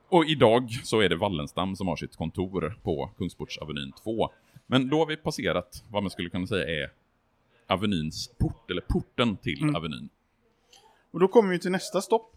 Och 0.08 0.24
idag 0.26 0.70
så 0.82 1.00
är 1.00 1.08
det 1.08 1.16
Wallenstam 1.16 1.76
som 1.76 1.88
har 1.88 1.96
sitt 1.96 2.16
kontor 2.16 2.74
på 2.82 3.10
Kungsportsavenyn 3.18 3.92
2. 4.04 4.30
Men 4.66 4.88
då 4.88 4.98
har 4.98 5.06
vi 5.06 5.16
passerat 5.16 5.84
vad 5.90 6.02
man 6.02 6.10
skulle 6.10 6.30
kunna 6.30 6.46
säga 6.46 6.84
är 6.84 6.90
Avenyns 7.66 8.30
port, 8.38 8.70
eller 8.70 8.80
porten 8.80 9.36
till 9.36 9.62
Mm. 9.62 9.74
Avenyn. 9.76 10.08
Och 11.10 11.20
då 11.20 11.28
kommer 11.28 11.50
vi 11.50 11.58
till 11.58 11.70
nästa 11.70 12.02
stopp. 12.02 12.36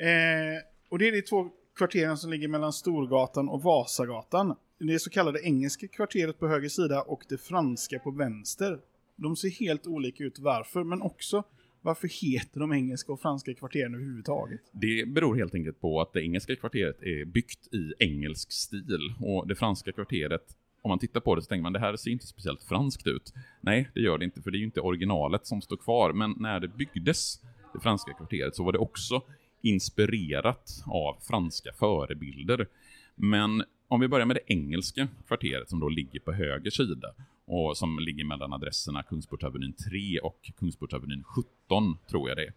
Eh, 0.00 0.62
och 0.88 0.98
det 0.98 1.08
är 1.08 1.12
de 1.12 1.22
två 1.22 1.50
kvarteren 1.76 2.16
som 2.16 2.30
ligger 2.30 2.48
mellan 2.48 2.72
Storgatan 2.72 3.48
och 3.48 3.62
Vasagatan. 3.62 4.56
Det 4.78 4.94
är 4.94 4.98
så 4.98 5.10
kallade 5.10 5.40
engelska 5.40 5.88
kvarteret 5.88 6.38
på 6.38 6.48
höger 6.48 6.68
sida 6.68 7.02
och 7.02 7.24
det 7.28 7.38
franska 7.38 7.98
på 7.98 8.10
vänster. 8.10 8.78
De 9.16 9.36
ser 9.36 9.50
helt 9.50 9.86
olika 9.86 10.24
ut 10.24 10.38
varför, 10.38 10.84
men 10.84 11.02
också 11.02 11.44
varför 11.82 12.08
heter 12.08 12.60
de 12.60 12.72
engelska 12.72 13.12
och 13.12 13.20
franska 13.20 13.54
kvarteren 13.54 13.94
överhuvudtaget? 13.94 14.60
Det 14.72 15.08
beror 15.08 15.36
helt 15.36 15.54
enkelt 15.54 15.80
på 15.80 16.00
att 16.00 16.12
det 16.12 16.22
engelska 16.22 16.56
kvarteret 16.56 17.02
är 17.02 17.24
byggt 17.24 17.74
i 17.74 17.92
engelsk 17.98 18.52
stil 18.52 19.14
och 19.20 19.48
det 19.48 19.54
franska 19.54 19.92
kvarteret, 19.92 20.56
om 20.82 20.88
man 20.88 20.98
tittar 20.98 21.20
på 21.20 21.34
det 21.34 21.42
så 21.42 21.48
tänker 21.48 21.62
man 21.62 21.72
det 21.72 21.78
här 21.78 21.96
ser 21.96 22.10
inte 22.10 22.26
speciellt 22.26 22.62
franskt 22.62 23.06
ut. 23.06 23.34
Nej, 23.60 23.90
det 23.94 24.00
gör 24.00 24.18
det 24.18 24.24
inte 24.24 24.42
för 24.42 24.50
det 24.50 24.56
är 24.56 24.58
ju 24.58 24.64
inte 24.64 24.80
originalet 24.80 25.46
som 25.46 25.62
står 25.62 25.76
kvar, 25.76 26.12
men 26.12 26.34
när 26.38 26.60
det 26.60 26.68
byggdes, 26.68 27.40
det 27.74 27.80
franska 27.80 28.12
kvarteret, 28.12 28.56
så 28.56 28.64
var 28.64 28.72
det 28.72 28.78
också 28.78 29.22
inspirerat 29.62 30.82
av 30.86 31.16
franska 31.28 31.72
förebilder. 31.78 32.66
Men 33.14 33.64
om 33.88 34.00
vi 34.00 34.08
börjar 34.08 34.26
med 34.26 34.36
det 34.36 34.52
engelska 34.52 35.08
kvarteret 35.26 35.68
som 35.68 35.80
då 35.80 35.88
ligger 35.88 36.20
på 36.20 36.32
höger 36.32 36.70
sida 36.70 37.14
och 37.46 37.76
som 37.76 37.98
ligger 37.98 38.24
mellan 38.24 38.52
adresserna 38.52 39.02
Kungsportavenyn 39.02 39.72
3 39.72 40.20
och 40.20 40.50
Kungsportavenyn 40.58 41.24
17, 41.24 41.98
tror 42.08 42.28
jag 42.28 42.38
det 42.38 42.44
är 42.44 42.52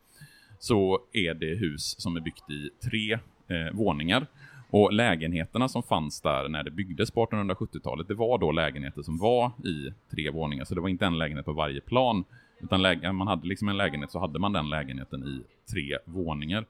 så 0.64 1.00
är 1.14 1.34
det 1.34 1.56
hus 1.56 1.96
som 2.02 2.16
är 2.16 2.22
byggt 2.22 2.50
i 2.50 2.70
tre 2.90 3.14
eh, 3.48 3.74
våningar. 3.74 4.28
Och 4.74 4.94
lägenheterna 4.94 5.68
som 5.68 5.84
fanns 5.84 6.22
där 6.22 6.50
när 6.50 6.64
det 6.64 6.72
byggdes 6.72 7.12
på 7.12 7.26
1870-talet, 7.26 8.08
det 8.08 8.14
var 8.14 8.38
då 8.38 8.52
lägenheter 8.52 9.02
som 9.02 9.18
var 9.18 9.52
i 9.66 9.94
tre 10.12 10.30
våningar. 10.30 10.66
Så 10.66 10.76
det 10.76 10.82
var 10.82 10.90
inte 10.90 11.06
en 11.06 11.18
lägenhet 11.18 11.46
på 11.46 11.54
varje 11.54 11.82
plan, 11.82 12.24
utan 12.62 12.82
man 13.16 13.28
hade 13.28 13.48
liksom 13.48 13.70
en 13.70 13.78
lägenhet 13.78 14.12
så 14.12 14.20
hade 14.20 14.40
man 14.40 14.54
den 14.54 14.70
lägenheten 14.70 15.24
i 15.24 15.42
tre 15.72 15.98
våningar. 16.06 16.66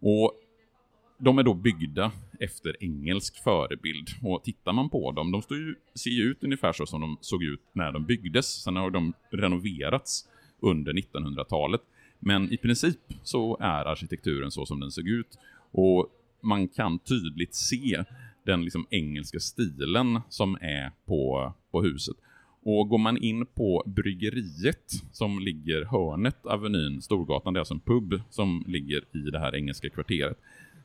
Och 0.00 0.32
de 1.18 1.38
är 1.38 1.42
då 1.42 1.54
byggda 1.54 2.12
efter 2.40 2.76
engelsk 2.80 3.42
förebild. 3.44 4.08
Och 4.22 4.44
tittar 4.44 4.72
man 4.72 4.90
på 4.90 5.12
dem, 5.12 5.32
de 5.32 5.42
står 5.42 5.56
ju, 5.56 5.74
ser 5.94 6.10
ju 6.10 6.22
ut 6.22 6.44
ungefär 6.44 6.72
så 6.72 6.86
som 6.86 7.00
de 7.00 7.18
såg 7.20 7.42
ut 7.42 7.62
när 7.72 7.92
de 7.92 8.04
byggdes. 8.04 8.62
Sen 8.62 8.76
har 8.76 8.90
de 8.90 9.12
renoverats 9.30 10.28
under 10.60 10.92
1900-talet. 10.92 11.80
Men 12.18 12.52
i 12.52 12.56
princip 12.56 13.00
så 13.22 13.56
är 13.60 13.84
arkitekturen 13.84 14.50
så 14.50 14.66
som 14.66 14.80
den 14.80 14.90
såg 14.90 15.08
ut. 15.08 15.38
Och 15.72 16.08
man 16.42 16.68
kan 16.68 16.98
tydligt 16.98 17.54
se 17.54 18.04
den 18.44 18.64
liksom 18.64 18.86
engelska 18.90 19.40
stilen 19.40 20.20
som 20.28 20.54
är 20.60 20.92
på, 21.06 21.52
på 21.70 21.82
huset. 21.82 22.16
Och 22.62 22.88
går 22.88 22.98
man 22.98 23.16
in 23.16 23.46
på 23.46 23.82
bryggeriet 23.86 24.90
som 25.12 25.38
ligger 25.38 25.84
hörnet 25.84 26.46
Avenyn 26.46 27.02
Storgatan, 27.02 27.54
det 27.54 27.58
är 27.58 27.60
alltså 27.60 27.74
en 27.74 27.80
pub 27.80 28.20
som 28.30 28.64
ligger 28.66 28.98
i 28.98 29.30
det 29.30 29.38
här 29.38 29.54
engelska 29.54 29.90
kvarteret, 29.90 30.38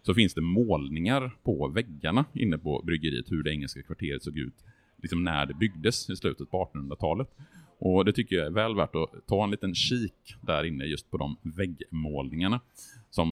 så 0.03 0.13
finns 0.13 0.33
det 0.33 0.41
målningar 0.41 1.31
på 1.43 1.67
väggarna 1.67 2.25
inne 2.33 2.57
på 2.57 2.81
bryggeriet 2.85 3.31
hur 3.31 3.43
det 3.43 3.51
engelska 3.51 3.81
kvarteret 3.81 4.23
såg 4.23 4.37
ut 4.37 4.55
liksom 4.97 5.23
när 5.23 5.45
det 5.45 5.53
byggdes 5.53 6.09
i 6.09 6.15
slutet 6.15 6.51
på 6.51 6.69
1800-talet. 6.73 7.29
Och 7.77 8.05
det 8.05 8.13
tycker 8.13 8.35
jag 8.35 8.45
är 8.45 8.51
väl 8.51 8.75
värt 8.75 8.95
att 8.95 9.27
ta 9.27 9.43
en 9.43 9.51
liten 9.51 9.75
kik 9.75 10.35
där 10.41 10.63
inne 10.63 10.85
just 10.85 11.11
på 11.11 11.17
de 11.17 11.37
väggmålningarna. 11.41 12.61
Som 13.09 13.31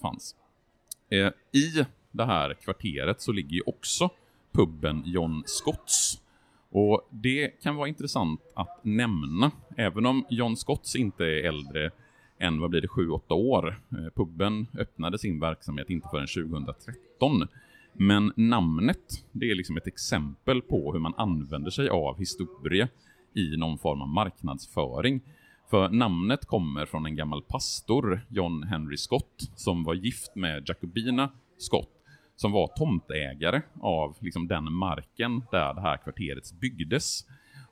Fanns. 0.00 0.36
Eh, 1.10 1.28
I 1.52 1.86
det 2.10 2.24
här 2.24 2.54
kvarteret 2.54 3.20
så 3.20 3.32
ligger 3.32 3.50
ju 3.56 3.62
också 3.66 4.10
puben 4.52 5.02
John 5.06 5.42
Scotts. 5.46 6.22
Och 6.70 7.08
det 7.10 7.48
kan 7.62 7.76
vara 7.76 7.88
intressant 7.88 8.40
att 8.54 8.84
nämna, 8.84 9.50
även 9.76 10.06
om 10.06 10.26
John 10.30 10.56
Scotts 10.56 10.96
inte 10.96 11.24
är 11.24 11.44
äldre 11.44 11.90
än, 12.38 12.60
vad 12.60 12.70
blir 12.70 12.80
det, 12.80 12.88
7-8 12.88 13.32
år. 13.32 13.80
Eh, 13.92 14.10
puben 14.14 14.66
öppnade 14.78 15.18
sin 15.18 15.40
verksamhet 15.40 15.90
inte 15.90 16.08
förrän 16.10 16.26
2013. 16.26 17.48
Men 17.92 18.32
namnet, 18.36 19.24
det 19.32 19.50
är 19.50 19.54
liksom 19.54 19.76
ett 19.76 19.86
exempel 19.86 20.62
på 20.62 20.92
hur 20.92 21.00
man 21.00 21.14
använder 21.16 21.70
sig 21.70 21.88
av 21.88 22.18
historia 22.18 22.88
i 23.34 23.56
någon 23.56 23.78
form 23.78 24.02
av 24.02 24.08
marknadsföring. 24.08 25.20
För 25.70 25.88
namnet 25.88 26.46
kommer 26.46 26.86
från 26.86 27.06
en 27.06 27.16
gammal 27.16 27.42
pastor, 27.42 28.20
John 28.28 28.62
Henry 28.62 28.96
Scott, 28.96 29.50
som 29.56 29.84
var 29.84 29.94
gift 29.94 30.34
med 30.34 30.68
Jacobina 30.68 31.30
Scott, 31.58 31.90
som 32.36 32.52
var 32.52 32.66
tomtägare 32.76 33.62
av 33.80 34.16
liksom 34.20 34.48
den 34.48 34.72
marken 34.72 35.42
där 35.50 35.74
det 35.74 35.80
här 35.80 35.96
kvarteret 35.96 36.52
byggdes. 36.60 37.26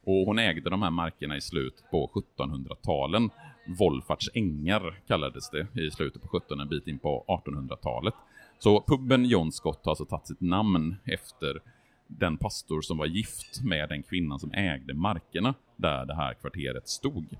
Och 0.04 0.26
hon 0.26 0.38
ägde 0.38 0.70
de 0.70 0.82
här 0.82 0.90
markerna 0.90 1.36
i 1.36 1.40
slutet 1.40 1.90
på 1.90 2.24
1700-talen. 2.38 3.30
Wolfarts 3.78 4.30
ängar 4.34 5.00
kallades 5.06 5.50
det 5.50 5.80
i 5.80 5.90
slutet 5.90 6.22
på 6.22 6.36
1700 6.36 6.62
en 6.62 6.68
bit 6.68 6.86
in 6.86 6.98
på 6.98 7.24
1800-talet. 7.46 8.14
Så 8.58 8.80
puben 8.80 9.24
John 9.24 9.52
Scott 9.52 9.80
har 9.84 9.92
alltså 9.92 10.04
tagit 10.04 10.26
sitt 10.26 10.40
namn 10.40 10.96
efter 11.04 11.62
den 12.06 12.36
pastor 12.36 12.80
som 12.80 12.98
var 12.98 13.06
gift 13.06 13.62
med 13.64 13.88
den 13.88 14.02
kvinnan 14.02 14.40
som 14.40 14.52
ägde 14.52 14.94
markerna 14.94 15.54
där 15.76 16.06
det 16.06 16.14
här 16.14 16.34
kvarteret 16.34 16.88
stod. 16.88 17.36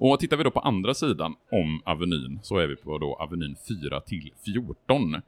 Och 0.00 0.20
tittar 0.20 0.36
vi 0.36 0.44
då 0.44 0.50
på 0.50 0.60
andra 0.60 0.94
sidan 0.94 1.34
om 1.50 1.82
Avenyn 1.84 2.40
så 2.42 2.58
är 2.58 2.66
vi 2.66 2.76
på 2.76 2.98
då 2.98 3.14
Avenyn 3.14 3.56
4 3.68 4.00
till 4.00 4.32
14. 4.44 5.20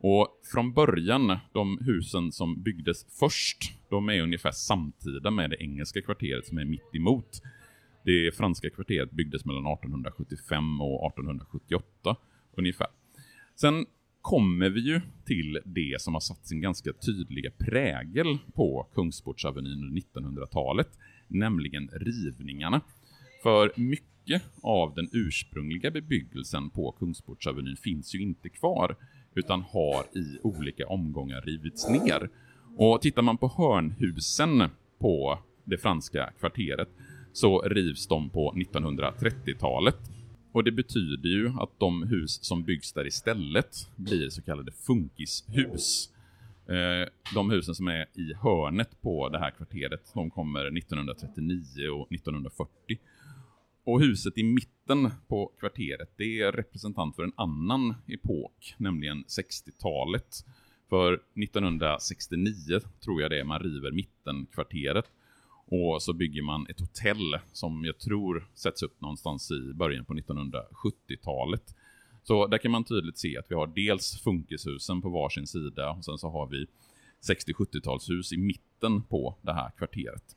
Och 0.00 0.28
från 0.52 0.72
början, 0.72 1.38
de 1.52 1.78
husen 1.80 2.32
som 2.32 2.62
byggdes 2.62 3.06
först, 3.18 3.58
de 3.90 4.08
är 4.08 4.22
ungefär 4.22 4.50
samtida 4.50 5.30
med 5.30 5.50
det 5.50 5.62
engelska 5.62 6.02
kvarteret 6.02 6.46
som 6.46 6.58
är 6.58 6.64
mitt 6.64 6.94
emot. 6.94 7.42
Det 8.04 8.36
franska 8.36 8.70
kvarteret 8.70 9.10
byggdes 9.10 9.44
mellan 9.44 9.66
1875 9.66 10.80
och 10.80 11.06
1878 11.06 12.16
ungefär. 12.56 12.88
Sen 13.56 13.86
kommer 14.20 14.70
vi 14.70 14.80
ju 14.80 15.00
till 15.24 15.60
det 15.64 16.00
som 16.00 16.14
har 16.14 16.20
satt 16.20 16.46
sin 16.46 16.60
ganska 16.60 16.92
tydliga 16.92 17.50
prägel 17.50 18.38
på 18.54 18.86
Kungsportsavenyn 18.94 19.84
under 19.84 20.02
1900-talet, 20.02 20.98
nämligen 21.28 21.88
rivningarna. 21.92 22.80
För 23.42 23.72
mycket 23.76 24.13
av 24.62 24.94
den 24.94 25.08
ursprungliga 25.12 25.90
bebyggelsen 25.90 26.70
på 26.70 26.92
Kungsportsavenyn 26.92 27.76
finns 27.76 28.14
ju 28.14 28.22
inte 28.22 28.48
kvar, 28.48 28.96
utan 29.34 29.62
har 29.62 30.18
i 30.18 30.38
olika 30.42 30.86
omgångar 30.86 31.40
rivits 31.40 31.88
ner. 31.88 32.28
Och 32.76 33.02
tittar 33.02 33.22
man 33.22 33.36
på 33.36 33.48
hörnhusen 33.56 34.68
på 34.98 35.38
det 35.64 35.78
franska 35.78 36.32
kvarteret, 36.40 36.88
så 37.32 37.60
rivs 37.60 38.06
de 38.06 38.30
på 38.30 38.52
1930-talet. 38.52 39.96
Och 40.52 40.64
det 40.64 40.72
betyder 40.72 41.28
ju 41.28 41.52
att 41.58 41.70
de 41.78 42.02
hus 42.02 42.44
som 42.44 42.62
byggs 42.62 42.92
där 42.92 43.06
istället 43.06 43.88
blir 43.96 44.28
så 44.28 44.42
kallade 44.42 44.72
funkishus. 44.72 46.10
Eh, 46.68 47.08
de 47.34 47.50
husen 47.50 47.74
som 47.74 47.88
är 47.88 48.06
i 48.14 48.34
hörnet 48.42 49.02
på 49.02 49.28
det 49.28 49.38
här 49.38 49.50
kvarteret, 49.50 50.10
de 50.14 50.30
kommer 50.30 50.78
1939 50.78 51.88
och 51.88 52.12
1940. 52.12 52.98
Och 53.84 54.00
huset 54.00 54.38
i 54.38 54.42
mitten 54.42 55.10
på 55.28 55.52
kvarteret, 55.58 56.10
det 56.16 56.40
är 56.40 56.52
representant 56.52 57.16
för 57.16 57.22
en 57.22 57.32
annan 57.36 57.94
epok, 58.06 58.74
nämligen 58.78 59.24
60-talet. 59.24 60.44
För 60.88 61.12
1969 61.14 62.80
tror 63.00 63.22
jag 63.22 63.30
det 63.30 63.40
är 63.40 63.44
man 63.44 63.60
river 63.60 63.90
mittenkvarteret. 63.90 65.04
Och 65.66 66.02
så 66.02 66.12
bygger 66.12 66.42
man 66.42 66.66
ett 66.66 66.80
hotell 66.80 67.38
som 67.52 67.84
jag 67.84 67.98
tror 67.98 68.48
sätts 68.54 68.82
upp 68.82 69.00
någonstans 69.00 69.50
i 69.50 69.72
början 69.74 70.04
på 70.04 70.14
1970-talet. 70.14 71.74
Så 72.22 72.46
där 72.46 72.58
kan 72.58 72.70
man 72.70 72.84
tydligt 72.84 73.18
se 73.18 73.38
att 73.38 73.50
vi 73.50 73.54
har 73.54 73.66
dels 73.66 74.20
funkishusen 74.22 75.02
på 75.02 75.08
varsin 75.08 75.46
sida 75.46 75.90
och 75.90 76.04
sen 76.04 76.18
så 76.18 76.30
har 76.30 76.46
vi 76.46 76.66
60-70-talshus 77.22 78.34
i 78.34 78.36
mitten 78.36 79.02
på 79.02 79.36
det 79.42 79.52
här 79.52 79.70
kvarteret. 79.70 80.36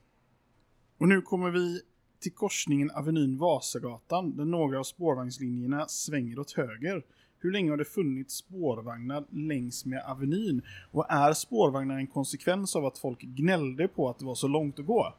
Och 0.98 1.08
nu 1.08 1.22
kommer 1.22 1.52
vi 1.52 1.82
till 2.20 2.32
korsningen 2.32 2.92
Avenyn 2.92 3.38
Vasagatan 3.38 4.38
där 4.38 4.46
några 4.46 4.80
av 4.80 4.84
spårvagnslinjerna 4.84 5.88
svänger 5.88 6.40
åt 6.40 6.52
höger. 6.52 7.04
Hur 7.40 7.52
länge 7.52 7.70
har 7.70 7.78
det 7.78 7.86
funnits 7.86 8.36
spårvagnar 8.36 9.24
längs 9.30 9.86
med 9.86 10.04
Avenyn? 10.06 10.62
Och 10.92 11.06
är 11.10 11.34
spårvagnar 11.34 11.98
en 11.98 12.08
konsekvens 12.08 12.76
av 12.76 12.86
att 12.86 12.98
folk 12.98 13.22
gnällde 13.22 13.88
på 13.88 14.10
att 14.10 14.20
det 14.20 14.26
var 14.26 14.36
så 14.36 14.48
långt 14.48 14.80
att 14.80 14.86
gå? 14.86 15.14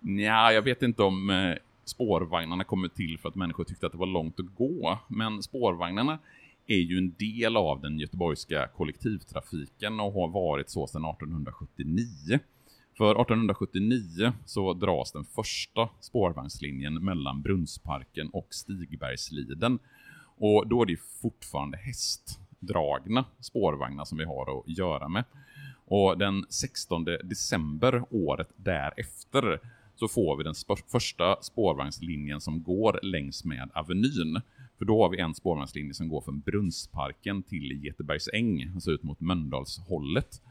Nja, 0.00 0.52
jag 0.52 0.62
vet 0.62 0.82
inte 0.82 1.02
om 1.02 1.30
eh, 1.30 1.54
spårvagnarna 1.84 2.64
kommer 2.64 2.88
till 2.88 3.18
för 3.18 3.28
att 3.28 3.34
människor 3.34 3.64
tyckte 3.64 3.86
att 3.86 3.92
det 3.92 3.98
var 3.98 4.06
långt 4.06 4.40
att 4.40 4.54
gå, 4.56 4.98
men 5.08 5.42
spårvagnarna 5.42 6.18
är 6.66 6.80
ju 6.80 6.98
en 6.98 7.14
del 7.18 7.56
av 7.56 7.80
den 7.80 7.98
göteborgska 7.98 8.68
kollektivtrafiken 8.76 10.00
och 10.00 10.12
har 10.12 10.28
varit 10.28 10.70
så 10.70 10.86
sedan 10.86 11.04
1879. 11.04 12.38
För 13.00 13.10
1879 13.10 14.32
så 14.44 14.72
dras 14.74 15.12
den 15.12 15.24
första 15.24 15.88
spårvagnslinjen 16.00 17.04
mellan 17.04 17.42
Brunnsparken 17.42 18.28
och 18.28 18.46
Stigbergsliden. 18.50 19.78
Och 20.36 20.68
då 20.68 20.82
är 20.82 20.86
det 20.86 21.00
fortfarande 21.22 21.78
hästdragna 21.78 23.24
spårvagnar 23.40 24.04
som 24.04 24.18
vi 24.18 24.24
har 24.24 24.58
att 24.58 24.68
göra 24.78 25.08
med. 25.08 25.24
Och 25.86 26.18
den 26.18 26.44
16 26.48 27.04
december 27.04 28.04
året 28.10 28.48
därefter 28.56 29.60
så 29.96 30.08
får 30.08 30.36
vi 30.36 30.44
den 30.44 30.54
första 30.92 31.42
spårvagnslinjen 31.42 32.40
som 32.40 32.62
går 32.62 33.00
längs 33.02 33.44
med 33.44 33.70
Avenyn. 33.74 34.40
För 34.78 34.84
då 34.84 35.02
har 35.02 35.08
vi 35.08 35.20
en 35.20 35.34
spårvagnslinje 35.34 35.94
som 35.94 36.08
går 36.08 36.20
från 36.20 36.40
Brunnsparken 36.40 37.42
till 37.42 37.84
Getebergsäng, 37.84 38.70
alltså 38.74 38.90
ut 38.90 39.02
mot 39.02 39.20
Mölndalshållet. 39.20 40.42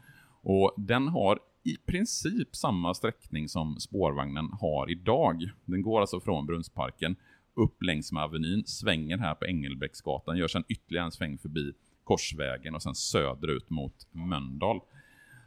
Och 0.42 0.74
den 0.76 1.08
har 1.08 1.38
i 1.62 1.76
princip 1.76 2.56
samma 2.56 2.94
sträckning 2.94 3.48
som 3.48 3.80
spårvagnen 3.80 4.48
har 4.60 4.90
idag. 4.90 5.50
Den 5.64 5.82
går 5.82 6.00
alltså 6.00 6.20
från 6.20 6.46
Brunnsparken 6.46 7.16
upp 7.54 7.82
längs 7.82 8.12
med 8.12 8.22
Avenyn, 8.22 8.62
svänger 8.66 9.18
här 9.18 9.34
på 9.34 9.46
Engelbrektsgatan, 9.46 10.36
gör 10.36 10.48
sen 10.48 10.64
ytterligare 10.68 11.06
en 11.06 11.12
sväng 11.12 11.38
förbi 11.38 11.72
Korsvägen 12.04 12.74
och 12.74 12.82
sen 12.82 12.94
söderut 12.94 13.70
mot 13.70 14.06
Mölndal. 14.12 14.80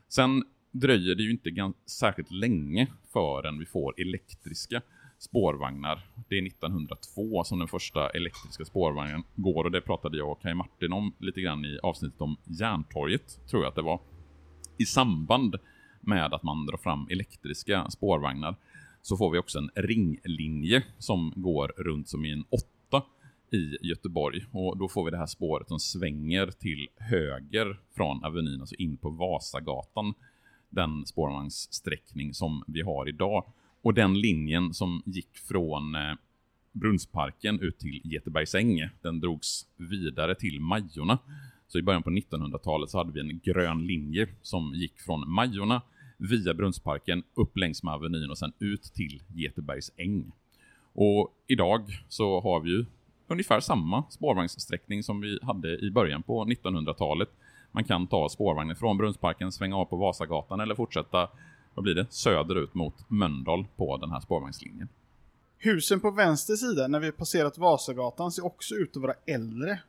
Sen 0.10 0.44
dröjer 0.72 1.16
det 1.16 1.24
ju 1.24 1.32
inte 1.32 1.74
särskilt 1.86 2.32
länge 2.32 2.88
förrän 3.14 3.60
vi 3.60 3.66
får 3.66 4.02
elektriska 4.02 4.82
spårvagnar. 5.18 6.08
Det 6.30 6.38
är 6.38 6.48
1902 6.48 7.44
som 7.44 7.60
den 7.60 7.68
första 7.68 8.10
elektriska 8.10 8.66
spårvagnen 8.66 9.24
går 9.36 9.64
och 9.64 9.72
det 9.72 9.82
pratade 9.82 10.18
jag 10.18 10.32
och 10.32 10.42
Kaj 10.42 10.54
Martin 10.54 10.94
om 10.94 11.14
lite 11.20 11.42
grann 11.42 11.66
i 11.66 11.80
avsnittet 11.84 12.22
om 12.22 12.38
Järntorget, 12.46 13.48
tror 13.50 13.64
jag 13.64 13.70
att 13.70 13.76
det 13.76 13.82
var. 13.82 14.00
I 14.78 14.86
samband 14.86 15.56
med 16.04 16.34
att 16.34 16.44
man 16.44 16.66
drar 16.66 16.78
fram 16.78 17.08
elektriska 17.10 17.90
spårvagnar 17.90 18.56
så 19.02 19.18
får 19.18 19.32
vi 19.32 19.38
också 19.38 19.60
en 19.60 19.70
ringlinje 19.76 20.84
som 20.98 21.34
går 21.36 21.74
runt 21.78 22.10
som 22.10 22.26
i 22.26 22.32
en 22.32 22.46
åtta 22.50 23.04
i 23.52 23.78
Göteborg. 23.82 24.46
Och 24.52 24.78
då 24.78 24.88
får 24.88 25.06
vi 25.06 25.12
det 25.12 25.18
här 25.18 25.26
spåret 25.26 25.68
som 25.68 25.80
svänger 25.80 26.48
till 26.48 26.88
höger 26.98 27.80
från 27.96 28.24
Avenyn, 28.24 28.62
alltså 28.62 28.76
in 28.76 28.98
på 28.98 29.10
Vasagatan. 29.10 30.14
Den 30.70 31.06
spårvagnssträckning 31.06 32.34
som 32.34 32.64
vi 32.68 32.82
har 32.82 33.10
idag. 33.10 33.46
Och 33.82 33.94
den 33.94 34.20
linjen 34.20 34.74
som 34.74 35.04
gick 35.06 35.38
från 35.38 35.96
eh, 35.96 36.14
Brunnsparken 36.72 37.60
ut 37.60 37.80
till 37.80 38.02
Getebergsäng, 38.04 38.90
den 39.02 39.20
drogs 39.20 39.68
vidare 39.78 40.36
till 40.36 40.60
Majorna. 40.60 41.18
Så 41.68 41.80
i 41.80 41.82
början 41.82 42.04
på 42.04 42.10
1900-talet 42.10 42.90
så 42.90 42.98
hade 42.98 43.12
vi 43.12 43.20
en 43.20 43.40
grön 43.44 43.88
linje 43.88 44.28
som 44.42 44.74
gick 44.74 45.00
från 45.00 45.32
Majorna 45.32 45.82
via 46.18 46.54
Brunnsparken 46.54 47.24
upp 47.34 47.58
längs 47.58 47.84
med 47.84 47.94
Avenyn 47.94 48.30
och 48.30 48.38
sen 48.38 48.54
ut 48.60 48.84
till 48.84 49.22
Getebergsäng. 49.28 50.32
Och 50.94 51.34
idag 51.48 51.82
så 52.10 52.42
har 52.42 52.60
vi 52.60 52.70
ju 52.70 52.86
ungefär 53.28 53.60
samma 53.60 54.04
spårvagnssträckning 54.10 55.04
som 55.04 55.22
vi 55.22 55.40
hade 55.42 55.80
i 55.80 55.92
början 55.92 56.24
på 56.24 56.46
1900-talet. 56.46 57.30
Man 57.72 57.84
kan 57.84 58.08
ta 58.08 58.30
spårvagnen 58.30 58.76
från 58.76 58.98
Brunnsparken, 58.98 59.52
svänga 59.52 59.76
av 59.76 59.86
på 59.86 59.96
Vasagatan 59.96 60.60
eller 60.60 60.76
fortsätta, 60.76 61.30
vad 61.74 61.84
blir 61.84 61.96
det, 61.96 62.06
söderut 62.10 62.74
mot 62.74 63.10
Mölndal 63.10 63.66
på 63.76 63.98
den 63.98 64.12
här 64.12 64.20
spårvagnslinjen. 64.20 64.88
Husen 65.58 66.00
på 66.00 66.12
vänster 66.12 66.56
sida 66.56 66.88
när 66.88 67.00
vi 67.00 67.12
passerat 67.12 67.58
Vasagatan 67.58 68.32
ser 68.32 68.46
också 68.46 68.76
ut 68.76 68.96
att 68.96 69.02
vara 69.02 69.16
äldre. 69.26 69.80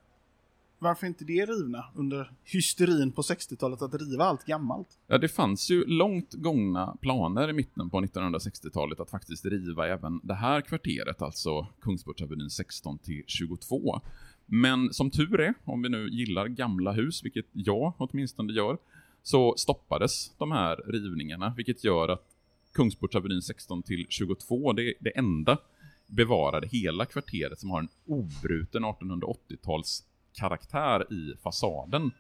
Varför 0.85 1.07
inte 1.07 1.25
det 1.25 1.47
rivna 1.47 1.85
under 1.95 2.31
hysterin 2.43 3.13
på 3.13 3.23
60-talet 3.23 3.83
att 3.83 3.95
riva 3.95 4.25
allt 4.25 4.45
gammalt? 4.45 4.89
Ja, 5.07 5.19
det 5.19 5.29
fanns 5.29 5.71
ju 5.71 5.85
långt 5.85 6.33
gångna 6.33 6.97
planer 7.01 7.51
i 7.51 7.53
mitten 7.53 7.91
på 7.91 8.01
1960-talet 8.01 9.01
att 9.01 9.11
faktiskt 9.11 9.45
riva 9.45 9.89
även 9.89 10.21
det 10.23 10.35
här 10.35 10.61
kvarteret, 10.61 11.23
alltså 11.23 11.67
Kungsportsavenyn 11.81 12.51
16 12.51 12.99
till 12.99 13.25
22. 13.27 14.01
Men 14.47 14.93
som 14.93 15.11
tur 15.11 15.41
är, 15.41 15.55
om 15.65 15.83
vi 15.83 15.89
nu 15.89 16.09
gillar 16.09 16.47
gamla 16.47 16.93
hus, 16.93 17.25
vilket 17.25 17.47
jag 17.53 17.93
åtminstone 17.99 18.53
gör, 18.53 18.79
så 19.23 19.55
stoppades 19.57 20.33
de 20.39 20.53
här 20.53 20.77
rivningarna, 20.77 21.55
vilket 21.57 21.85
gör 21.85 22.09
att 22.09 22.27
Kungsportsavenyn 22.73 23.43
16 23.43 23.83
till 23.83 24.07
22, 24.09 24.73
det 24.73 24.83
är 24.83 24.95
det 25.01 25.19
enda 25.19 25.59
bevarade 26.07 26.69
hela 26.73 27.07
kvarteret 27.07 27.61
som 27.61 27.71
har 27.71 27.79
en 27.79 27.89
obruten 28.07 28.85
1880-tals 28.85 30.05
karaktär 30.35 31.13
i 31.13 31.37
fasaden. 31.43 32.11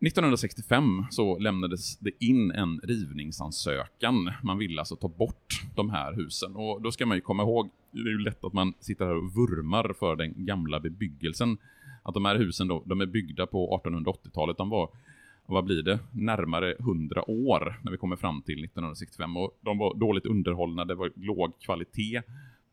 1965 0.00 1.04
så 1.10 1.38
lämnades 1.38 1.98
det 1.98 2.24
in 2.24 2.50
en 2.50 2.80
rivningsansökan. 2.82 4.32
Man 4.42 4.58
ville 4.58 4.80
alltså 4.80 4.96
ta 4.96 5.08
bort 5.08 5.62
de 5.76 5.90
här 5.90 6.12
husen. 6.12 6.56
Och 6.56 6.82
då 6.82 6.90
ska 6.90 7.06
man 7.06 7.16
ju 7.16 7.20
komma 7.20 7.42
ihåg, 7.42 7.70
det 7.90 8.00
är 8.00 8.12
ju 8.12 8.18
lätt 8.18 8.44
att 8.44 8.52
man 8.52 8.74
sitter 8.80 9.06
här 9.06 9.14
och 9.14 9.36
vurmar 9.36 9.94
för 9.98 10.16
den 10.16 10.46
gamla 10.46 10.80
bebyggelsen. 10.80 11.58
Att 12.02 12.14
de 12.14 12.24
här 12.24 12.36
husen 12.36 12.68
då, 12.68 12.82
de 12.86 13.00
är 13.00 13.06
byggda 13.06 13.46
på 13.46 13.80
1880-talet. 13.84 14.56
De 14.56 14.68
var, 14.68 14.90
vad 15.46 15.64
blir 15.64 15.82
det, 15.82 15.98
närmare 16.12 16.74
100 16.74 17.30
år 17.30 17.80
när 17.82 17.92
vi 17.92 17.98
kommer 17.98 18.16
fram 18.16 18.42
till 18.42 18.64
1965. 18.64 19.36
Och 19.36 19.58
de 19.60 19.78
var 19.78 19.94
dåligt 19.94 20.26
underhållna, 20.26 20.84
det 20.84 20.94
var 20.94 21.12
låg 21.16 21.60
kvalitet 21.60 22.22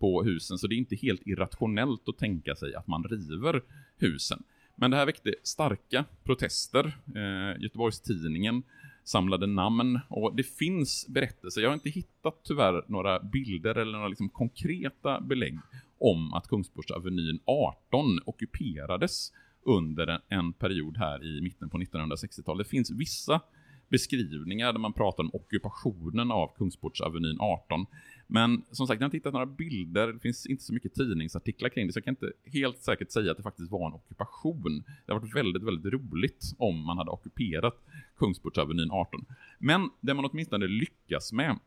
på 0.05 0.23
husen. 0.23 0.57
Så 0.57 0.67
det 0.67 0.75
är 0.75 0.77
inte 0.77 0.95
helt 0.95 1.27
irrationellt 1.27 2.09
att 2.09 2.17
tänka 2.17 2.55
sig 2.55 2.75
att 2.75 2.87
man 2.87 3.03
river 3.03 3.61
husen. 3.97 4.43
Men 4.75 4.91
det 4.91 4.97
här 4.97 5.05
väckte 5.05 5.35
starka 5.43 6.05
protester. 6.23 6.85
Eh, 7.15 7.61
Göteborgs-Tidningen 7.61 8.63
samlade 9.03 9.47
namn 9.47 9.99
och 10.09 10.35
det 10.35 10.43
finns 10.43 11.07
berättelser. 11.07 11.61
Jag 11.61 11.69
har 11.69 11.73
inte 11.73 11.89
hittat 11.89 12.41
tyvärr 12.43 12.85
några 12.87 13.19
bilder 13.19 13.75
eller 13.75 13.91
några 13.91 14.07
liksom 14.07 14.29
konkreta 14.29 15.21
belägg 15.21 15.59
om 15.99 16.33
att 16.33 16.47
Kungsportsavenyn 16.47 17.39
18 17.45 18.19
ockuperades 18.25 19.31
under 19.65 20.07
en, 20.07 20.21
en 20.27 20.53
period 20.53 20.97
här 20.97 21.23
i 21.23 21.41
mitten 21.41 21.69
på 21.69 21.77
1960-talet. 21.77 22.65
Det 22.65 22.69
finns 22.69 22.91
vissa 22.91 23.41
beskrivningar 23.89 24.73
där 24.73 24.79
man 24.79 24.93
pratar 24.93 25.23
om 25.23 25.29
ockupationen 25.33 26.31
av 26.31 26.55
Kungsportsavenyn 26.57 27.37
18. 27.39 27.85
Men 28.27 28.63
som 28.71 28.87
sagt, 28.87 29.01
jag 29.01 29.05
har 29.05 29.07
inte 29.07 29.17
hittat 29.17 29.33
några 29.33 29.45
bilder, 29.45 30.13
det 30.13 30.19
finns 30.19 30.45
inte 30.45 30.63
så 30.63 30.73
mycket 30.73 30.93
tidningsartiklar 30.93 31.69
kring 31.69 31.87
det, 31.87 31.93
så 31.93 31.97
jag 31.97 32.03
kan 32.03 32.11
inte 32.11 32.31
helt 32.45 32.77
säkert 32.77 33.11
säga 33.11 33.31
att 33.31 33.37
det 33.37 33.43
faktiskt 33.43 33.71
var 33.71 33.87
en 33.87 33.93
ockupation. 33.93 34.83
Det 35.05 35.13
har 35.13 35.19
varit 35.19 35.35
väldigt, 35.35 35.63
väldigt 35.63 35.93
roligt 35.93 36.53
om 36.57 36.85
man 36.85 36.97
hade 36.97 37.11
ockuperat 37.11 37.85
Kungsportsavenyn 38.17 38.91
18. 38.91 39.25
Men 39.59 39.89
det 40.01 40.13
man 40.13 40.25
åtminstone 40.25 40.67
lyckas 40.67 41.33
med, 41.33 41.59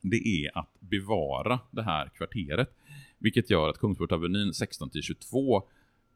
det 0.00 0.44
är 0.44 0.58
att 0.58 0.80
bevara 0.80 1.60
det 1.70 1.82
här 1.82 2.08
kvarteret. 2.08 2.76
Vilket 3.18 3.50
gör 3.50 3.68
att 3.68 3.78
Kungsportsavenyn 3.78 4.50
16-22 4.50 5.62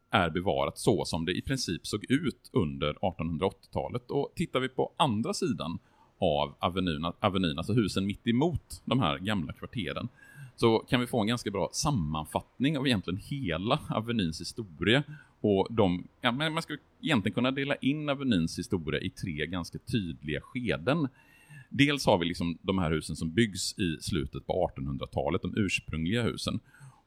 är 0.09 0.29
bevarat 0.29 0.77
så 0.77 1.05
som 1.05 1.25
det 1.25 1.37
i 1.37 1.41
princip 1.41 1.87
såg 1.87 2.05
ut 2.11 2.49
under 2.53 2.93
1880-talet. 2.93 4.11
Och 4.11 4.33
tittar 4.35 4.59
vi 4.59 4.69
på 4.69 4.93
andra 4.97 5.33
sidan 5.33 5.79
av 6.19 6.55
Avenyn, 6.59 7.11
Avenyn, 7.19 7.57
alltså 7.57 7.73
husen 7.73 8.05
mitt 8.05 8.27
emot 8.27 8.81
de 8.85 8.99
här 8.99 9.17
gamla 9.17 9.53
kvarteren, 9.53 10.07
så 10.55 10.79
kan 10.79 10.99
vi 10.99 11.07
få 11.07 11.21
en 11.21 11.27
ganska 11.27 11.51
bra 11.51 11.69
sammanfattning 11.73 12.77
av 12.77 12.87
egentligen 12.87 13.19
hela 13.23 13.79
Avenyns 13.89 14.41
historia. 14.41 15.03
Och 15.41 15.67
de, 15.69 16.07
ja, 16.21 16.31
men 16.31 16.53
man 16.53 16.63
skulle 16.63 16.79
egentligen 17.01 17.33
kunna 17.33 17.51
dela 17.51 17.75
in 17.75 18.09
Avenyns 18.09 18.59
historia 18.59 18.99
i 18.99 19.09
tre 19.09 19.45
ganska 19.45 19.79
tydliga 19.79 20.41
skeden. 20.41 21.07
Dels 21.69 22.05
har 22.05 22.17
vi 22.17 22.25
liksom 22.25 22.57
de 22.61 22.77
här 22.77 22.91
husen 22.91 23.15
som 23.15 23.33
byggs 23.33 23.79
i 23.79 23.97
slutet 24.01 24.47
på 24.47 24.71
1800-talet, 24.75 25.41
de 25.41 25.53
ursprungliga 25.57 26.23
husen. 26.23 26.59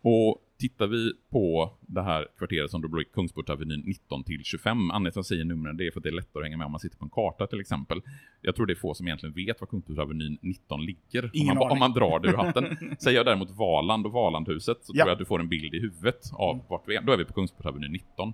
Och 0.03 0.43
tittar 0.59 0.87
vi 0.87 1.13
på 1.31 1.73
det 1.81 2.03
här 2.03 2.27
kvarteret 2.39 2.71
som 2.71 2.83
då 2.83 2.89
blir 2.89 3.05
Kungsportavenyn 3.05 3.81
19 3.81 4.25
till 4.25 4.45
25, 4.45 4.91
anledningen 4.91 5.03
till 5.03 5.09
att 5.09 5.17
jag 5.17 5.27
säger 5.27 5.45
numren 5.45 5.77
det 5.77 5.87
är 5.87 5.91
för 5.91 6.01
att 6.01 6.03
det 6.05 6.09
är 6.09 6.13
lättare 6.13 6.41
att 6.43 6.47
hänga 6.47 6.57
med 6.57 6.65
om 6.65 6.73
man 6.73 6.81
sitter 6.81 6.97
på 6.97 7.05
en 7.05 7.11
karta 7.11 7.47
till 7.47 7.61
exempel. 7.61 8.03
Jag 8.43 8.57
tror 8.57 8.67
det 8.67 8.73
är 8.73 8.75
få 8.75 8.95
som 8.95 9.07
egentligen 9.07 9.35
vet 9.35 9.61
var 9.61 9.69
Kungsportavenyn 9.69 10.39
19 10.43 10.85
ligger, 10.85 11.31
om 11.41 11.47
man, 11.47 11.71
om 11.71 11.79
man, 11.79 11.93
drar 11.93 12.21
det 12.21 12.29
ur 12.29 12.37
hatten. 12.37 12.97
Säger 12.99 13.17
jag 13.17 13.27
däremot 13.27 13.51
Valand 13.51 14.07
och 14.07 14.13
Valandhuset 14.13 14.79
så 14.83 14.93
ja. 14.95 15.05
tror 15.05 15.09
jag 15.09 15.13
att 15.13 15.19
du 15.19 15.25
får 15.25 15.41
en 15.41 15.49
bild 15.49 15.75
i 15.75 15.81
huvudet 15.81 16.31
av 16.33 16.65
vart 16.69 16.89
vi 16.89 16.97
är. 16.97 17.03
Då 17.03 17.13
är 17.13 17.17
vi 17.17 17.25
på 17.25 17.33
Kungsportavenyn 17.33 17.93
19. 17.93 18.33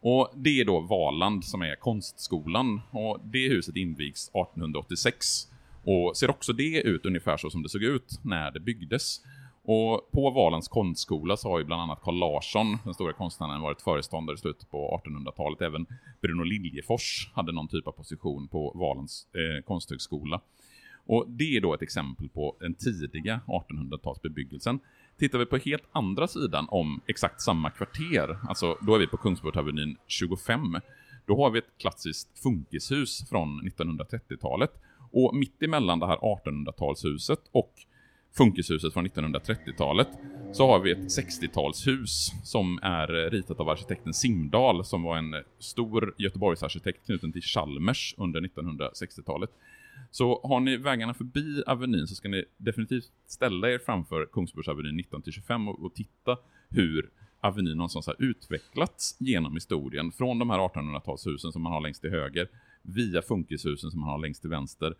Och 0.00 0.32
det 0.36 0.60
är 0.60 0.64
då 0.64 0.80
Valand 0.80 1.44
som 1.44 1.62
är 1.62 1.76
konstskolan 1.76 2.80
och 2.90 3.20
det 3.24 3.48
huset 3.48 3.76
invigs 3.76 4.28
1886 4.28 5.26
och 5.84 6.16
ser 6.16 6.30
också 6.30 6.52
det 6.52 6.82
ut 6.82 7.06
ungefär 7.06 7.36
så 7.36 7.50
som 7.50 7.62
det 7.62 7.68
såg 7.68 7.82
ut 7.82 8.20
när 8.22 8.50
det 8.50 8.60
byggdes. 8.60 9.20
Och 9.66 10.10
på 10.12 10.30
Valens 10.30 10.68
konstskola 10.68 11.36
så 11.36 11.50
har 11.50 11.58
ju 11.58 11.64
bland 11.64 11.82
annat 11.82 12.02
Carl 12.02 12.18
Larsson, 12.18 12.78
den 12.84 12.94
stora 12.94 13.12
konstnären, 13.12 13.60
varit 13.60 13.82
föreståndare 13.82 14.34
i 14.34 14.38
slutet 14.38 14.70
på 14.70 15.00
1800-talet. 15.04 15.62
Även 15.62 15.86
Bruno 16.20 16.42
Liljefors 16.42 17.30
hade 17.34 17.52
någon 17.52 17.68
typ 17.68 17.86
av 17.86 17.92
position 17.92 18.48
på 18.48 18.72
Valens 18.74 19.26
eh, 19.34 19.64
konsthögskola. 19.64 20.40
Och 21.06 21.24
det 21.28 21.56
är 21.56 21.60
då 21.60 21.74
ett 21.74 21.82
exempel 21.82 22.28
på 22.28 22.56
den 22.60 22.74
tidiga 22.74 23.40
1800-talsbebyggelsen. 23.46 24.78
Tittar 25.18 25.38
vi 25.38 25.46
på 25.46 25.56
helt 25.56 25.84
andra 25.92 26.28
sidan 26.28 26.66
om 26.70 27.00
exakt 27.06 27.40
samma 27.40 27.70
kvarter, 27.70 28.38
alltså 28.48 28.78
då 28.80 28.94
är 28.94 28.98
vi 28.98 29.06
på 29.06 29.16
Kungsportavenyn 29.16 29.96
25, 30.06 30.80
då 31.26 31.36
har 31.36 31.50
vi 31.50 31.58
ett 31.58 31.78
klassiskt 31.78 32.38
funkishus 32.38 33.28
från 33.28 33.62
1930-talet. 33.62 34.70
Och 35.12 35.36
mitt 35.36 35.62
emellan 35.62 35.98
det 35.98 36.06
här 36.06 36.16
1800-talshuset 36.16 37.40
och 37.52 37.72
funkishuset 38.36 38.92
från 38.92 39.06
1930-talet 39.06 40.08
så 40.52 40.66
har 40.66 40.78
vi 40.80 40.90
ett 40.92 40.98
60-talshus 40.98 42.32
som 42.44 42.78
är 42.82 43.30
ritat 43.30 43.60
av 43.60 43.68
arkitekten 43.68 44.14
Simdal 44.14 44.84
som 44.84 45.02
var 45.02 45.16
en 45.16 45.34
stor 45.58 46.14
Göteborgsarkitekt 46.18 47.06
knuten 47.06 47.32
till 47.32 47.42
Chalmers 47.42 48.14
under 48.18 48.40
1960-talet. 48.40 49.50
Så 50.10 50.40
har 50.44 50.60
ni 50.60 50.76
vägarna 50.76 51.14
förbi 51.14 51.62
Avenyn 51.66 52.06
så 52.06 52.14
ska 52.14 52.28
ni 52.28 52.44
definitivt 52.56 53.10
ställa 53.26 53.70
er 53.70 53.78
framför 53.78 54.26
Kungsborgsavenyn 54.26 55.00
19-25 55.00 55.68
och, 55.68 55.84
och 55.84 55.94
titta 55.94 56.36
hur 56.68 57.10
Avenyn 57.40 57.76
någonstans 57.76 58.06
har 58.06 58.16
utvecklats 58.18 59.16
genom 59.18 59.54
historien. 59.54 60.12
Från 60.12 60.38
de 60.38 60.50
här 60.50 60.58
1800-talshusen 60.58 61.50
som 61.52 61.62
man 61.62 61.72
har 61.72 61.80
längst 61.80 62.00
till 62.00 62.10
höger, 62.10 62.48
via 62.82 63.22
funkishusen 63.22 63.90
som 63.90 64.00
man 64.00 64.08
har 64.08 64.18
längst 64.18 64.40
till 64.40 64.50
vänster, 64.50 64.94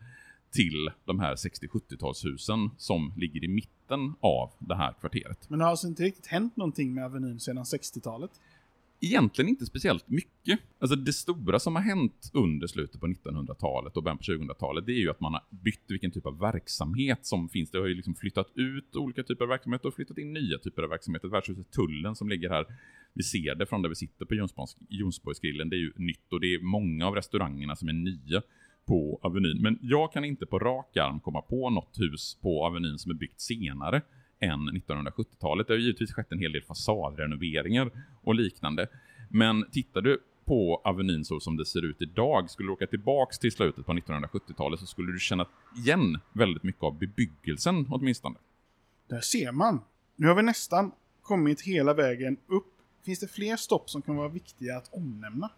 till 0.55 0.91
de 1.05 1.21
här 1.21 1.35
60-70-talshusen 1.35 2.71
som 2.79 3.13
ligger 3.17 3.45
i 3.45 3.49
mitten 3.49 4.15
av 4.21 4.53
det 4.59 4.75
här 4.75 4.93
kvarteret. 5.01 5.51
Men 5.51 5.59
det 5.59 5.65
har 5.65 5.71
alltså 5.71 5.87
inte 5.87 6.03
riktigt 6.03 6.27
hänt 6.27 6.57
någonting 6.57 6.95
med 6.95 7.05
Avenyn 7.05 7.41
sedan 7.41 7.65
60-talet? 7.65 8.31
Egentligen 9.01 9.49
inte 9.49 9.67
speciellt 9.67 10.09
mycket. 10.09 10.61
Alltså 10.79 10.97
det 10.97 11.13
stora 11.13 11.59
som 11.59 11.77
har 11.77 11.83
hänt 11.83 12.31
under 12.33 12.67
slutet 12.67 13.01
på 13.01 13.07
1900-talet 13.07 13.97
och 13.97 14.03
början 14.03 14.19
på 14.19 14.25
2000-talet, 14.25 14.87
det 14.87 14.93
är 14.93 15.01
ju 15.01 15.11
att 15.11 15.21
man 15.21 15.33
har 15.33 15.43
bytt 15.51 15.85
vilken 15.89 16.11
typ 16.11 16.27
av 16.27 16.39
verksamhet 16.39 17.27
som 17.27 17.49
finns. 17.49 17.71
Det 17.71 17.79
har 17.79 17.87
ju 17.87 17.95
liksom 17.95 18.15
flyttat 18.15 18.53
ut 18.55 18.97
olika 18.97 19.23
typer 19.23 19.45
av 19.45 19.49
verksamheter 19.49 19.89
och 19.89 19.95
flyttat 19.95 20.19
in 20.19 20.33
nya 20.33 20.59
typer 20.59 20.83
av 20.83 20.89
verksamheter. 20.89 21.29
Värdshuset 21.29 21.71
Tullen 21.71 22.15
som 22.15 22.29
ligger 22.29 22.51
här, 22.51 22.67
vi 23.15 23.23
ser 23.23 23.55
det 23.55 23.67
från 23.67 23.83
där 23.83 23.89
vi 23.89 23.95
sitter 23.95 24.25
på 24.25 24.35
Jonsborgsgrillen, 24.89 25.69
det 25.69 25.77
är 25.77 25.81
ju 25.81 25.93
nytt 25.97 26.33
och 26.33 26.41
det 26.41 26.55
är 26.55 26.61
många 26.61 27.07
av 27.07 27.15
restaurangerna 27.15 27.77
som 27.77 27.89
är 27.89 27.93
nya 27.93 28.43
på 28.87 29.19
Avenyn. 29.23 29.63
Men 29.63 29.79
jag 29.83 30.13
kan 30.13 30.25
inte 30.25 30.47
på 30.47 30.59
rak 30.59 30.97
arm 30.97 31.21
komma 31.21 31.43
på 31.43 31.71
något 31.71 32.01
hus 32.01 32.39
på 32.41 32.67
Avenyn 32.67 32.99
som 32.99 33.11
är 33.11 33.15
byggt 33.15 33.41
senare 33.41 34.03
än 34.41 34.71
1970-talet. 34.71 35.67
Det 35.67 35.73
har 35.73 35.79
givetvis 35.79 36.13
skett 36.13 36.33
en 36.33 36.39
hel 36.39 36.53
del 36.53 36.63
fasadrenoveringar 36.63 37.91
och 38.23 38.35
liknande. 38.35 38.87
Men 39.29 39.71
tittar 39.71 40.01
du 40.01 40.19
på 40.45 40.81
Avenyn 40.85 41.25
så 41.25 41.41
som 41.41 41.57
det 41.57 41.67
ser 41.67 41.85
ut 41.85 42.03
idag, 42.03 42.51
skulle 42.51 42.69
du 42.69 42.73
åka 42.73 42.87
tillbaks 42.87 43.39
till 43.39 43.53
slutet 43.53 43.87
på 43.87 43.93
1970-talet 43.93 44.81
så 44.81 44.87
skulle 44.87 45.13
du 45.13 45.19
känna 45.19 45.47
igen 45.77 46.19
väldigt 46.33 46.63
mycket 46.63 46.83
av 46.83 46.99
bebyggelsen 46.99 47.87
åtminstone. 47.91 48.37
Där 49.09 49.21
ser 49.21 49.53
man. 49.53 49.81
Nu 50.17 50.27
har 50.27 50.35
vi 50.35 50.43
nästan 50.43 50.93
kommit 51.23 51.61
hela 51.61 51.95
vägen 51.95 52.37
upp. 52.47 52.67
Finns 53.05 53.21
det 53.21 53.29
fler 53.29 53.57
stopp 53.57 53.91
som 53.91 54.03
kan 54.03 54.17
vara 54.17 54.29
viktiga 54.29 54.77
att 54.77 54.95
omnämna? 54.95 55.51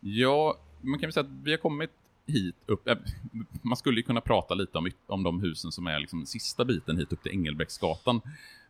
Ja, 0.00 0.58
man 0.80 0.98
kan 0.98 1.06
väl 1.06 1.12
säga 1.12 1.24
att 1.24 1.32
vi 1.44 1.50
har 1.50 1.58
kommit 1.58 1.90
hit 2.26 2.56
upp. 2.66 2.88
Eh, 2.88 2.98
man 3.62 3.76
skulle 3.76 3.96
ju 3.96 4.02
kunna 4.02 4.20
prata 4.20 4.54
lite 4.54 4.78
om, 4.78 4.90
om 5.06 5.22
de 5.22 5.40
husen 5.40 5.72
som 5.72 5.86
är 5.86 6.00
liksom 6.00 6.26
sista 6.26 6.64
biten 6.64 6.98
hit 6.98 7.12
upp 7.12 7.22
till 7.22 7.32
Engelbrektsgatan. 7.32 8.20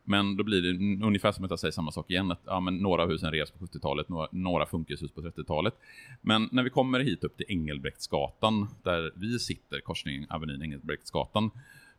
Men 0.04 0.36
då 0.36 0.44
blir 0.44 0.62
det 0.62 1.04
ungefär 1.06 1.32
som 1.32 1.44
att 1.44 1.50
jag 1.50 1.58
säger 1.58 1.72
samma 1.72 1.92
sak 1.92 2.10
igen. 2.10 2.30
Att, 2.30 2.40
ja, 2.44 2.60
men 2.60 2.76
några 2.76 3.02
av 3.02 3.08
husen 3.08 3.30
revs 3.30 3.50
på 3.50 3.66
70-talet, 3.66 4.08
några, 4.08 4.28
några 4.32 4.66
funkishus 4.66 5.12
på 5.12 5.20
30-talet. 5.20 5.74
Men 6.20 6.48
när 6.52 6.62
vi 6.62 6.70
kommer 6.70 7.00
hit 7.00 7.24
upp 7.24 7.36
till 7.36 7.46
Engelbrektsgatan, 7.48 8.68
där 8.82 9.12
vi 9.16 9.38
sitter, 9.38 9.80
korsningen 9.80 10.26
Avenyn 10.30 10.62
Engelbrektsgatan, 10.62 11.50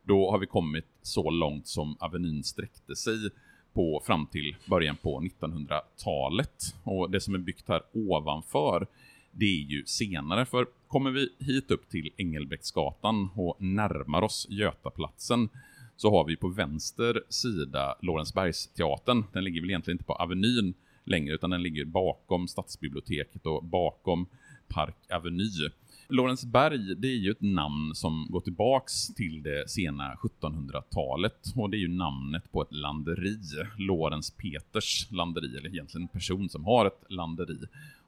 då 0.02 0.30
har 0.30 0.38
vi 0.38 0.46
kommit 0.46 0.86
så 1.02 1.30
långt 1.30 1.68
som 1.68 1.96
Avenyn 2.00 2.44
sträckte 2.44 2.96
sig 2.96 3.30
på, 3.72 4.02
fram 4.06 4.26
till 4.26 4.56
början 4.66 4.96
på 4.96 5.20
1900-talet. 5.20 6.74
Och 6.84 7.10
det 7.10 7.20
som 7.20 7.34
är 7.34 7.38
byggt 7.38 7.68
här 7.68 7.82
ovanför, 7.92 8.86
det 9.38 9.44
är 9.44 9.64
ju 9.64 9.84
senare. 9.86 10.46
För 10.46 10.66
kommer 10.88 11.10
vi 11.10 11.28
hit 11.38 11.70
upp 11.70 11.88
till 11.88 12.10
Engelbrektsgatan 12.16 13.28
och 13.34 13.56
närmar 13.62 14.22
oss 14.22 14.46
Götaplatsen 14.50 15.48
så 15.96 16.10
har 16.10 16.24
vi 16.24 16.36
på 16.36 16.48
vänster 16.48 17.22
sida 17.28 17.96
Lorensbergsteatern. 18.02 19.24
Den 19.32 19.44
ligger 19.44 19.60
väl 19.60 19.70
egentligen 19.70 19.94
inte 19.94 20.04
på 20.04 20.12
Avenyn 20.12 20.74
längre 21.04 21.34
utan 21.34 21.50
den 21.50 21.62
ligger 21.62 21.84
bakom 21.84 22.48
Stadsbiblioteket 22.48 23.46
och 23.46 23.64
bakom 23.64 24.26
Park 24.68 24.96
Aveny. 25.10 25.50
Lorensberg, 26.08 26.94
det 26.96 27.08
är 27.08 27.16
ju 27.16 27.30
ett 27.30 27.40
namn 27.40 27.94
som 27.94 28.26
går 28.30 28.40
tillbaks 28.40 29.14
till 29.14 29.42
det 29.42 29.70
sena 29.70 30.14
1700-talet 30.14 31.52
och 31.56 31.70
det 31.70 31.76
är 31.76 31.78
ju 31.78 31.88
namnet 31.88 32.52
på 32.52 32.62
ett 32.62 32.72
landeri, 32.72 33.38
Lorens 33.78 34.30
Peters 34.30 35.10
landeri, 35.10 35.56
eller 35.56 35.68
egentligen 35.68 36.02
en 36.02 36.08
person 36.08 36.48
som 36.48 36.64
har 36.64 36.86
ett 36.86 37.04
landeri. 37.08 37.58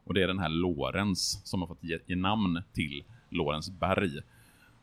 Och 0.09 0.15
det 0.15 0.23
är 0.23 0.27
den 0.27 0.39
här 0.39 0.49
Lorens 0.49 1.41
som 1.45 1.61
har 1.61 1.69
fått 1.69 1.85
ge, 1.85 1.99
ge 2.07 2.17
namn 2.17 2.63
till 2.73 3.05
Lorensberg. 3.29 4.21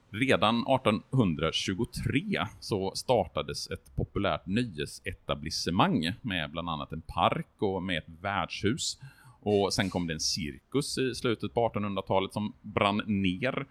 Redan 0.09 0.55
1823 0.67 2.45
så 2.59 2.91
startades 2.95 3.71
ett 3.71 3.95
populärt 3.95 4.45
nöjesetablissemang 4.45 6.13
med 6.21 6.51
bland 6.51 6.69
annat 6.69 6.91
en 6.91 7.01
park 7.01 7.47
och 7.59 7.83
med 7.83 7.97
ett 7.97 8.09
värdshus. 8.21 8.99
Och 9.41 9.73
sen 9.73 9.89
kom 9.89 10.07
det 10.07 10.13
en 10.13 10.19
cirkus 10.19 10.97
i 10.97 11.15
slutet 11.15 11.53
på 11.53 11.69
1800-talet 11.69 12.33
som 12.33 12.53
brann 12.61 13.01
ner. 13.05 13.65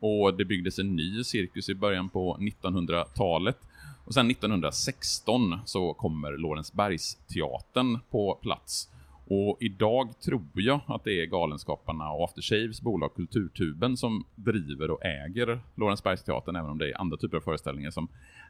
Och 0.00 0.34
det 0.34 0.44
byggdes 0.44 0.78
en 0.78 0.96
ny 0.96 1.24
cirkus 1.24 1.68
i 1.68 1.74
början 1.74 2.08
på 2.08 2.36
1900-talet. 2.40 3.58
Och 4.04 4.14
sen 4.14 4.30
1916 4.30 5.58
så 5.64 5.94
kommer 5.94 6.32
Lorensbergsteatern 6.38 7.98
på 8.10 8.38
plats. 8.42 8.88
Och 9.26 9.58
idag 9.60 10.20
tror 10.20 10.48
jag 10.54 10.80
att 10.86 11.04
det 11.04 11.22
är 11.22 11.26
Galenskaparna 11.26 12.10
och 12.10 12.24
After 12.24 12.42
Shaves 12.42 12.80
bolag 12.80 13.14
Kulturtuben 13.14 13.96
som 13.96 14.24
driver 14.34 14.90
och 14.90 15.04
äger 15.04 15.60
Lorensbergsteatern, 15.74 16.56
även 16.56 16.70
om 16.70 16.78
det 16.78 16.90
är 16.90 17.00
andra 17.00 17.16
typer 17.16 17.36
av 17.36 17.40
föreställningar 17.40 17.90
som 17.90 18.08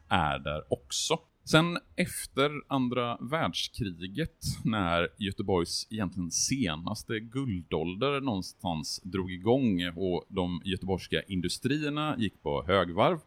är 0.09 0.39
där 0.39 0.73
också. 0.73 1.19
Sen 1.43 1.77
efter 1.95 2.51
andra 2.67 3.17
världskriget, 3.21 4.43
när 4.63 5.07
Göteborgs 5.17 5.87
egentligen 5.89 6.31
senaste 6.31 7.19
guldålder 7.19 8.21
någonstans 8.21 9.01
drog 9.03 9.31
igång 9.31 9.89
och 9.95 10.25
de 10.29 10.61
göteborgska 10.65 11.21
industrierna 11.21 12.15
gick 12.17 12.43
på 12.43 12.63
högvarv, 12.67 13.19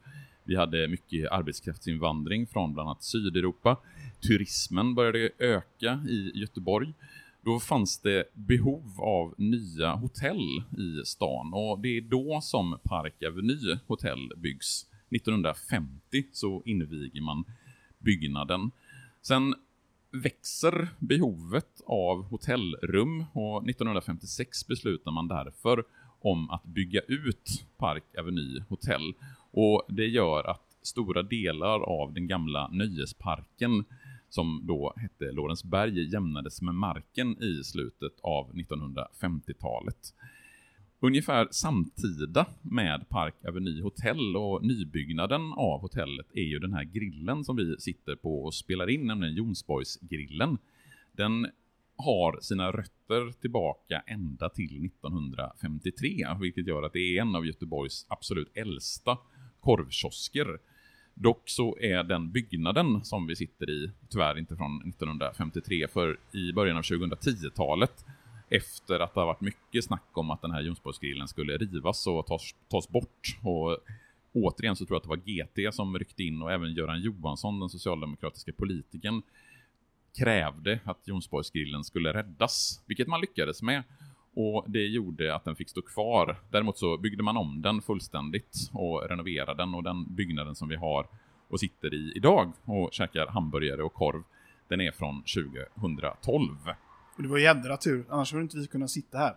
vi 0.44 0.56
hade 0.56 0.88
mycket 0.88 1.30
arbetskraftsinvandring 1.30 2.46
från 2.46 2.74
bland 2.74 2.88
annat 2.88 3.02
Sydeuropa, 3.02 3.76
turismen 4.28 4.94
började 4.94 5.30
öka 5.38 6.00
i 6.08 6.32
Göteborg, 6.34 6.94
då 7.44 7.60
fanns 7.60 8.00
det 8.00 8.24
behov 8.34 9.00
av 9.00 9.34
nya 9.38 9.94
hotell 9.94 10.62
i 10.78 11.04
stan 11.04 11.54
och 11.54 11.78
det 11.80 11.96
är 11.96 12.00
då 12.00 12.40
som 12.42 12.78
Park 12.84 13.22
Avenue 13.22 13.78
hotell 13.86 14.32
byggs. 14.36 14.86
1950 15.10 16.24
så 16.32 16.62
inviger 16.64 17.20
man 17.20 17.44
byggnaden. 17.98 18.70
Sen 19.22 19.54
växer 20.10 20.88
behovet 20.98 21.80
av 21.86 22.22
hotellrum 22.22 23.24
och 23.32 23.68
1956 23.68 24.66
beslutar 24.66 25.10
man 25.10 25.28
därför 25.28 25.84
om 26.20 26.50
att 26.50 26.64
bygga 26.64 27.00
ut 27.00 27.64
Park 27.76 28.04
Avenue 28.18 28.64
Hotel 28.68 29.14
Och 29.50 29.86
det 29.88 30.06
gör 30.06 30.50
att 30.50 30.68
stora 30.82 31.22
delar 31.22 31.80
av 31.80 32.12
den 32.12 32.26
gamla 32.26 32.68
nöjesparken 32.68 33.84
som 34.28 34.66
då 34.66 34.94
hette 34.96 35.32
Lorensberg 35.32 36.12
jämnades 36.12 36.62
med 36.62 36.74
marken 36.74 37.42
i 37.42 37.64
slutet 37.64 38.12
av 38.22 38.52
1950-talet. 38.52 40.14
Ungefär 41.00 41.48
samtida 41.50 42.46
med 42.62 43.08
Park 43.08 43.34
Avenue 43.48 43.82
Hotel 43.82 44.36
och 44.36 44.64
nybyggnaden 44.64 45.52
av 45.52 45.80
hotellet 45.80 46.26
är 46.34 46.42
ju 46.42 46.58
den 46.58 46.72
här 46.72 46.84
grillen 46.84 47.44
som 47.44 47.56
vi 47.56 47.76
sitter 47.78 48.16
på 48.16 48.44
och 48.44 48.54
spelar 48.54 48.90
in, 48.90 49.06
nämligen 49.06 49.34
Jonsborgsgrillen. 49.34 50.58
Den 51.12 51.46
har 51.96 52.40
sina 52.40 52.72
rötter 52.72 53.40
tillbaka 53.40 54.02
ända 54.06 54.48
till 54.48 54.84
1953, 54.86 56.26
vilket 56.40 56.66
gör 56.66 56.82
att 56.82 56.92
det 56.92 56.98
är 56.98 57.20
en 57.20 57.34
av 57.34 57.46
Göteborgs 57.46 58.06
absolut 58.08 58.56
äldsta 58.56 59.18
korvkiosker. 59.60 60.58
Dock 61.20 61.42
så 61.44 61.78
är 61.80 62.02
den 62.02 62.30
byggnaden 62.30 63.04
som 63.04 63.26
vi 63.26 63.36
sitter 63.36 63.70
i 63.70 63.90
tyvärr 64.08 64.38
inte 64.38 64.56
från 64.56 64.76
1953, 64.88 65.88
för 65.88 66.18
i 66.32 66.52
början 66.52 66.76
av 66.76 66.82
2010-talet 66.82 68.04
efter 68.50 69.00
att 69.00 69.14
det 69.14 69.20
har 69.20 69.26
varit 69.26 69.40
mycket 69.40 69.84
snack 69.84 70.08
om 70.12 70.30
att 70.30 70.42
den 70.42 70.50
här 70.50 70.62
Jonsborgsgrillen 70.62 71.28
skulle 71.28 71.56
rivas 71.56 72.06
och 72.06 72.26
tas, 72.26 72.54
tas 72.70 72.88
bort. 72.88 73.38
Och 73.42 73.78
återigen 74.32 74.76
så 74.76 74.86
tror 74.86 74.94
jag 74.94 74.96
att 74.96 75.24
det 75.24 75.62
var 75.62 75.68
GT 75.68 75.74
som 75.74 75.98
ryckte 75.98 76.22
in 76.22 76.42
och 76.42 76.52
även 76.52 76.74
Göran 76.74 77.00
Johansson, 77.00 77.60
den 77.60 77.68
socialdemokratiska 77.68 78.52
politikern, 78.52 79.22
krävde 80.18 80.80
att 80.84 81.08
Jonsborgsgrillen 81.08 81.84
skulle 81.84 82.12
räddas, 82.12 82.82
vilket 82.86 83.08
man 83.08 83.20
lyckades 83.20 83.62
med. 83.62 83.82
Och 84.40 84.64
det 84.66 84.86
gjorde 84.86 85.34
att 85.34 85.44
den 85.44 85.56
fick 85.56 85.68
stå 85.68 85.82
kvar. 85.82 86.36
Däremot 86.50 86.78
så 86.78 86.96
byggde 86.96 87.22
man 87.22 87.36
om 87.36 87.62
den 87.62 87.82
fullständigt 87.82 88.70
och 88.72 89.08
renoverade 89.10 89.54
den 89.54 89.74
och 89.74 89.82
den 89.82 90.14
byggnaden 90.14 90.54
som 90.54 90.68
vi 90.68 90.76
har 90.76 91.06
och 91.48 91.60
sitter 91.60 91.94
i 91.94 92.12
idag 92.16 92.52
och 92.64 92.88
käkar 92.92 93.26
hamburgare 93.26 93.82
och 93.82 93.94
korv, 93.94 94.22
den 94.68 94.80
är 94.80 94.90
från 94.90 95.22
2012. 95.22 96.56
Och 97.16 97.22
det 97.22 97.28
var 97.28 97.38
jädra 97.38 97.76
tur, 97.76 98.04
annars 98.08 98.32
hade 98.32 98.42
inte 98.42 98.56
vi 98.56 98.66
kunnat 98.66 98.90
sitta 98.90 99.18
här. 99.18 99.34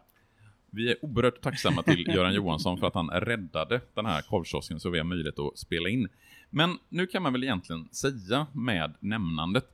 Vi 0.69 0.91
är 0.91 1.05
oerhört 1.05 1.41
tacksamma 1.41 1.83
till 1.83 2.07
Göran 2.15 2.33
Johansson 2.33 2.77
för 2.77 2.87
att 2.87 2.95
han 2.95 3.09
räddade 3.09 3.81
den 3.93 4.05
här 4.05 4.21
korvkiosken 4.21 4.79
så 4.79 4.89
vi 4.89 4.97
har 4.97 5.05
möjlighet 5.05 5.39
att 5.39 5.57
spela 5.57 5.89
in. 5.89 6.07
Men 6.49 6.77
nu 6.89 7.07
kan 7.07 7.23
man 7.23 7.33
väl 7.33 7.43
egentligen 7.43 7.89
säga 7.91 8.47
med 8.53 8.93
nämnandet 8.99 9.65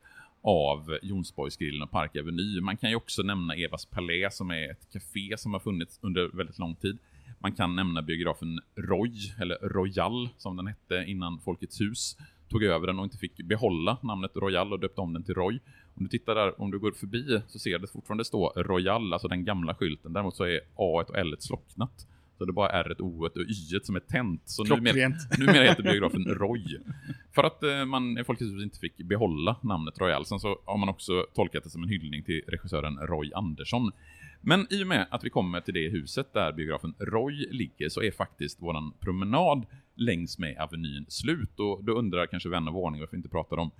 av 0.47 0.97
Jonsborgsgrillen 1.01 1.81
och 1.81 1.91
Park 1.91 2.15
Avenue. 2.15 2.61
Man 2.61 2.77
kan 2.77 2.89
ju 2.89 2.95
också 2.95 3.23
nämna 3.23 3.55
Evas 3.55 3.85
Palais 3.85 4.37
som 4.37 4.51
är 4.51 4.71
ett 4.71 4.91
café 4.93 5.37
som 5.37 5.53
har 5.53 5.59
funnits 5.59 5.99
under 6.01 6.37
väldigt 6.37 6.59
lång 6.59 6.75
tid. 6.75 6.97
Man 7.39 7.51
kan 7.51 7.75
nämna 7.75 8.01
biografen 8.01 8.59
Roy, 8.75 9.11
eller 9.41 9.55
Royal 9.55 10.29
som 10.37 10.57
den 10.57 10.67
hette 10.67 11.03
innan 11.07 11.39
Folkets 11.39 11.81
hus 11.81 12.17
tog 12.49 12.63
över 12.63 12.87
den 12.87 12.99
och 12.99 13.05
inte 13.05 13.17
fick 13.17 13.37
behålla 13.37 13.97
namnet 14.03 14.35
Royal 14.35 14.73
och 14.73 14.79
döpte 14.79 15.01
om 15.01 15.13
den 15.13 15.23
till 15.23 15.35
Roy. 15.35 15.59
Om 15.95 16.03
du 16.03 16.09
tittar 16.09 16.35
där, 16.35 16.61
om 16.61 16.71
du 16.71 16.79
går 16.79 16.91
förbi 16.91 17.41
så 17.47 17.59
ser 17.59 17.79
det 17.79 17.87
fortfarande 17.87 18.25
stå 18.25 18.49
Royal, 18.55 19.13
alltså 19.13 19.27
den 19.27 19.45
gamla 19.45 19.75
skylten. 19.75 20.13
Däremot 20.13 20.35
så 20.35 20.43
är 20.43 20.59
A 20.75 21.05
och 21.09 21.17
L 21.17 21.35
slocknat. 21.39 22.07
Så 22.37 22.45
det 22.45 22.51
är 22.51 22.53
bara 22.53 22.69
R, 22.69 22.95
O 22.99 23.25
och 23.25 23.37
Y 23.37 23.79
som 23.83 23.95
är 23.95 23.99
tänt. 23.99 24.41
Så 24.45 24.63
numera, 24.63 25.11
numera 25.37 25.63
heter 25.63 25.83
biografen 25.83 26.25
Roy. 26.39 26.79
För 27.35 27.43
att 27.43 27.63
eh, 27.63 27.85
man 27.85 28.17
i 28.17 28.23
Folkets 28.23 28.51
hus 28.51 28.63
inte 28.63 28.79
fick 28.79 28.97
behålla 28.97 29.55
namnet 29.61 29.99
Royal. 29.99 30.25
Sen 30.25 30.39
så 30.39 30.59
har 30.65 30.77
man 30.77 30.89
också 30.89 31.25
tolkat 31.33 31.63
det 31.63 31.69
som 31.69 31.83
en 31.83 31.89
hyllning 31.89 32.23
till 32.23 32.41
regissören 32.47 32.97
Roy 32.97 33.31
Andersson. 33.33 33.91
Men 34.41 34.67
i 34.69 34.83
och 34.83 34.87
med 34.87 35.07
att 35.11 35.23
vi 35.23 35.29
kommer 35.29 35.61
till 35.61 35.73
det 35.73 35.89
huset 35.89 36.33
där 36.33 36.51
biografen 36.51 36.93
Roy 36.99 37.47
ligger 37.51 37.89
så 37.89 38.01
är 38.01 38.11
faktiskt 38.11 38.61
våran 38.61 38.93
promenad 38.99 39.65
längs 39.95 40.39
med 40.39 40.57
Avenyn 40.57 41.05
slut. 41.09 41.59
Och 41.59 41.83
då 41.83 41.93
undrar 41.93 42.25
kanske 42.25 42.49
vän 42.49 42.67
av 42.67 42.77
ordning 42.77 43.01
varför 43.01 43.11
vi 43.11 43.17
inte 43.17 43.29
pratar 43.29 43.57
om 43.57 43.71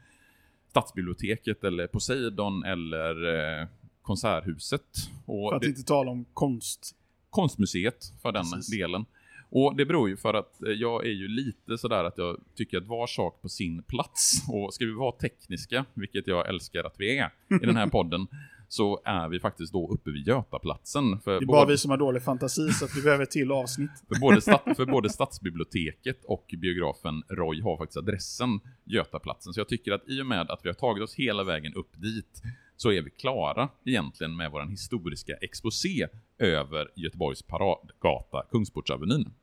Stadsbiblioteket 0.70 1.64
eller 1.64 1.88
Poseidon 1.88 2.64
eller 2.64 3.36
eh, 3.62 3.68
Konserthuset. 4.02 4.82
Och 5.26 5.50
för 5.50 5.56
att 5.56 5.62
det, 5.62 5.68
inte 5.68 5.84
tala 5.84 6.12
om 6.12 6.26
konst. 6.34 6.96
Konstmuseet 7.30 8.14
för 8.22 8.32
den 8.32 8.52
Precis. 8.52 8.78
delen. 8.78 9.06
Och 9.50 9.76
det 9.76 9.86
beror 9.86 10.10
ju 10.10 10.18
för 10.18 10.34
att 10.34 10.64
eh, 10.64 10.72
jag 10.72 11.06
är 11.06 11.12
ju 11.12 11.28
lite 11.28 11.78
sådär 11.78 12.04
att 12.04 12.18
jag 12.18 12.38
tycker 12.56 12.78
att 12.78 12.88
var 12.88 13.08
sak 13.08 13.42
på 13.42 13.50
sin 13.50 13.84
plats. 13.84 14.44
Och 14.50 14.74
ska 14.74 14.86
vi 14.86 14.92
vara 14.92 15.12
tekniska, 15.12 15.86
vilket 15.94 16.28
jag 16.28 16.50
älskar 16.50 16.84
att 16.84 16.96
vi 16.98 17.18
är 17.18 17.30
i 17.62 17.66
den 17.66 17.76
här 17.76 17.88
podden, 17.90 18.28
så 18.70 19.02
är 19.06 19.30
vi 19.30 19.40
faktiskt 19.40 19.74
då 19.74 19.88
uppe 19.92 20.12
vid 20.12 20.28
Götaplatsen. 20.28 21.20
För 21.20 21.32
det 21.32 21.38
är 21.38 21.46
bara 21.46 21.62
både, 21.62 21.72
vi 21.72 21.78
som 21.78 21.92
har 21.92 21.98
dålig 21.98 22.24
fantasi 22.24 22.70
så 22.70 22.86
att 22.86 22.98
vi 22.98 23.02
behöver 23.02 23.26
till 23.26 23.52
avsnitt. 23.52 23.92
För 24.08 24.20
både, 24.20 24.42
för 24.76 24.86
både 24.86 25.10
Stadsbiblioteket 25.18 26.26
och 26.26 26.54
biografen 26.58 27.24
Roy 27.30 27.62
har 27.62 27.78
faktiskt 27.78 27.98
adressen 27.98 28.60
Götaplatsen. 28.84 29.54
Så 29.54 29.60
jag 29.60 29.68
tycker 29.68 29.92
att 29.92 30.10
i 30.10 30.22
och 30.22 30.26
med 30.26 30.52
att 30.52 30.60
vi 30.64 30.70
har 30.70 30.74
tagit 30.74 31.04
oss 31.04 31.16
hela 31.16 31.44
vägen 31.44 31.74
upp 31.74 31.92
dit 31.96 32.42
så 32.78 32.92
är 32.92 33.02
vi 33.02 33.10
klara 33.10 33.70
egentligen 33.86 34.36
med 34.36 34.52
vår 34.52 34.66
historiska 34.66 35.34
exposé 35.42 36.08
över 36.38 36.92
Göteborgs 36.96 37.44
paradgata 37.44 38.46
Kungsportsavenyn. 38.52 39.34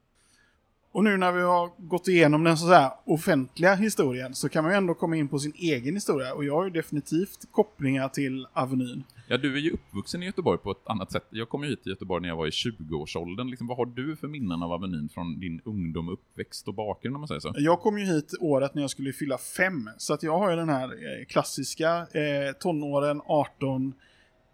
Och 0.94 1.04
nu 1.04 1.16
när 1.16 1.32
vi 1.32 1.42
har 1.42 1.70
gått 1.78 2.08
igenom 2.08 2.44
den 2.44 2.56
så 2.56 2.92
offentliga 3.04 3.74
historien 3.74 4.34
så 4.34 4.48
kan 4.48 4.64
man 4.64 4.72
ju 4.72 4.76
ändå 4.76 4.94
komma 4.94 5.16
in 5.16 5.28
på 5.28 5.38
sin 5.38 5.52
egen 5.56 5.94
historia. 5.94 6.34
Och 6.34 6.44
jag 6.44 6.54
har 6.54 6.64
ju 6.64 6.70
definitivt 6.70 7.52
kopplingar 7.52 8.08
till 8.08 8.46
Avenyn. 8.52 9.04
Ja, 9.28 9.38
du 9.38 9.54
är 9.54 9.60
ju 9.60 9.70
uppvuxen 9.70 10.22
i 10.22 10.26
Göteborg 10.26 10.58
på 10.58 10.70
ett 10.70 10.86
annat 10.86 11.12
sätt. 11.12 11.26
Jag 11.30 11.48
kom 11.48 11.64
ju 11.64 11.70
hit 11.70 11.82
till 11.82 11.92
Göteborg 11.92 12.22
när 12.22 12.28
jag 12.28 12.36
var 12.36 12.46
i 12.46 12.50
20-årsåldern. 12.50 13.50
Liksom, 13.50 13.66
vad 13.66 13.76
har 13.76 13.86
du 13.86 14.16
för 14.16 14.28
minnen 14.28 14.62
av 14.62 14.72
Avenyn 14.72 15.08
från 15.08 15.40
din 15.40 15.60
ungdom, 15.64 16.08
uppväxt 16.08 16.68
och 16.68 16.74
bakgrund 16.74 17.16
om 17.16 17.20
man 17.20 17.28
säger 17.28 17.40
så? 17.40 17.54
Jag 17.56 17.80
kom 17.80 17.98
ju 17.98 18.04
hit 18.04 18.34
året 18.40 18.74
när 18.74 18.82
jag 18.82 18.90
skulle 18.90 19.12
fylla 19.12 19.38
fem. 19.38 19.90
Så 19.98 20.14
att 20.14 20.22
jag 20.22 20.38
har 20.38 20.50
ju 20.50 20.56
den 20.56 20.68
här 20.68 20.84
eh, 20.84 21.24
klassiska 21.28 21.96
eh, 21.96 22.52
tonåren, 22.60 23.20
18, 23.26 23.94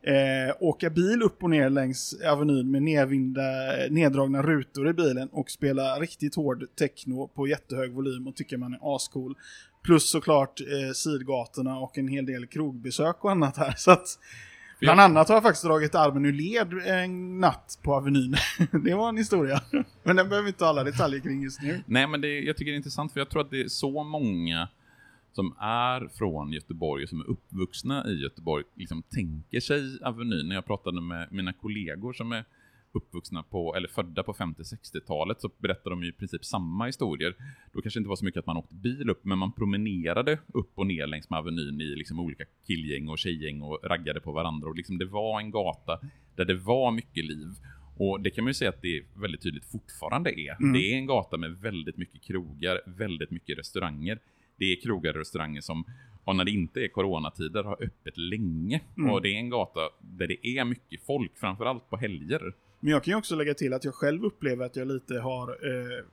eh, 0.03 0.57
åka 0.61 0.91
bil 0.91 1.23
upp 1.23 1.43
och 1.43 1.51
ner 1.51 1.71
längs 1.71 2.15
Avenyn 2.27 2.71
med 2.71 2.83
nedvinda, 2.83 3.43
neddragna 3.91 4.43
rutor 4.43 4.89
i 4.89 4.93
bilen 4.93 5.29
och 5.33 5.51
spela 5.51 6.01
riktigt 6.01 6.35
hård 6.35 6.65
techno 6.79 7.29
på 7.29 7.49
jättehög 7.49 7.93
volym 7.93 8.27
och 8.27 8.37
tycka 8.37 8.59
man 8.59 8.75
är 8.75 8.97
ascool. 8.97 9.35
Plus 9.83 10.11
såklart 10.11 10.61
eh, 10.61 10.93
sidgatorna 10.93 11.79
och 11.79 11.99
en 11.99 12.09
hel 12.09 12.27
del 12.27 12.47
krogbesök 12.47 13.25
och 13.25 13.31
annat 13.31 13.57
här. 13.57 13.75
Så 13.77 13.91
att, 13.91 14.19
Bland 14.81 15.01
annat 15.01 15.29
har 15.29 15.37
jag 15.37 15.43
faktiskt 15.43 15.65
dragit 15.65 15.95
armen 15.95 16.25
ur 16.25 16.33
led 16.33 16.73
en 16.87 17.41
natt 17.41 17.79
på 17.83 17.95
Avenyn. 17.95 18.37
det 18.85 18.95
var 18.95 19.09
en 19.09 19.17
historia. 19.17 19.61
Men 20.03 20.17
den 20.17 20.29
behöver 20.29 20.43
vi 20.43 20.49
inte 20.49 20.65
ha 20.65 20.69
alla 20.69 20.85
detaljer 20.85 21.21
kring 21.21 21.43
just 21.43 21.63
nu. 21.63 21.83
Nej, 21.87 22.07
men 22.07 22.21
det, 22.21 22.41
jag 22.41 22.57
tycker 22.57 22.71
det 22.71 22.75
är 22.75 22.77
intressant 22.77 23.13
för 23.13 23.21
jag 23.21 23.31
tror 23.31 23.41
att 23.41 23.51
det 23.51 23.61
är 23.61 23.69
så 23.69 24.05
många 24.05 24.69
som 25.33 25.57
är 25.61 26.09
från 26.09 26.53
Göteborg 26.53 27.03
och 27.03 27.09
som 27.09 27.21
är 27.21 27.31
uppvuxna 27.31 28.07
i 28.09 28.23
Göteborg 28.23 28.65
liksom 28.75 29.03
tänker 29.03 29.61
sig 29.61 29.99
Avenyn. 30.03 30.49
När 30.49 30.55
jag 30.55 30.67
pratade 30.67 31.01
med 31.01 31.29
mina 31.33 31.53
kollegor 31.53 32.13
som 32.13 32.33
är 32.33 32.45
uppvuxna 32.93 33.43
på, 33.43 33.75
eller 33.77 33.89
födda 33.89 34.23
på 34.23 34.33
50-60-talet 34.33 35.41
så 35.41 35.51
berättar 35.59 35.91
de 35.91 36.03
ju 36.03 36.09
i 36.09 36.13
princip 36.13 36.45
samma 36.45 36.87
historier. 36.87 37.35
Då 37.73 37.83
kanske 37.83 38.01
inte 38.01 38.09
var 38.09 38.17
så 38.17 38.25
mycket 38.25 38.39
att 38.39 38.47
man 38.47 38.57
åkte 38.57 38.75
bil 38.75 39.11
upp, 39.11 39.25
men 39.25 39.39
man 39.39 39.53
promenerade 39.53 40.39
upp 40.55 40.73
och 40.75 40.87
ner 40.87 41.07
längs 41.07 41.31
med 41.31 41.39
Avenyn 41.39 41.81
i 41.81 41.85
liksom 41.85 42.21
olika 42.21 42.45
killgäng 42.67 43.09
och 43.09 43.19
tjejgäng 43.19 43.63
och 43.63 43.79
raggade 43.83 44.21
på 44.21 44.33
varandra. 44.33 44.69
Och 44.69 44.77
liksom 44.77 44.99
det 44.99 45.05
var 45.05 45.41
en 45.41 45.51
gata 45.51 46.01
där 46.37 46.45
det 46.45 46.55
var 46.55 46.91
mycket 46.91 47.25
liv. 47.25 47.49
Och 47.97 48.21
det 48.21 48.31
kan 48.31 48.45
man 48.45 48.51
ju 48.51 48.55
säga 48.55 48.71
att 48.71 48.83
det 48.83 49.05
väldigt 49.15 49.43
tydligt 49.43 49.65
fortfarande 49.65 50.41
är. 50.41 50.57
Mm. 50.61 50.73
Det 50.73 50.93
är 50.93 50.97
en 50.97 51.07
gata 51.07 51.37
med 51.37 51.51
väldigt 51.51 51.97
mycket 51.97 52.23
krogar, 52.23 52.81
väldigt 52.87 53.31
mycket 53.31 53.59
restauranger 53.59 54.19
det 54.61 54.73
är 54.73 54.81
krogar 54.81 55.11
och 55.11 55.19
restauranger 55.19 55.61
som, 55.61 55.85
och 56.25 56.37
när 56.37 56.45
det 56.45 56.51
inte 56.51 56.81
är 56.81 56.89
coronatider, 56.89 57.65
har 57.65 57.83
öppet 57.83 58.17
länge. 58.17 58.81
Mm. 58.97 59.11
Och 59.11 59.23
det 59.23 59.29
är 59.29 59.37
en 59.37 59.51
gata 59.51 59.81
där 60.01 60.27
det 60.27 60.47
är 60.47 60.65
mycket 60.65 61.07
folk, 61.07 61.39
framförallt 61.39 61.91
på 61.91 61.97
helger. 61.97 62.55
Men 62.81 62.93
jag 62.93 63.05
kan 63.05 63.13
ju 63.13 63.19
också 63.19 63.37
lägga 63.37 63.55
till 63.55 63.73
att 63.73 63.85
jag 63.85 63.95
själv 63.95 64.25
upplever 64.25 64.67
att 64.67 64.77
jag 64.77 64.89
lite 64.89 65.15
har 65.15 65.49
eh, 65.49 66.05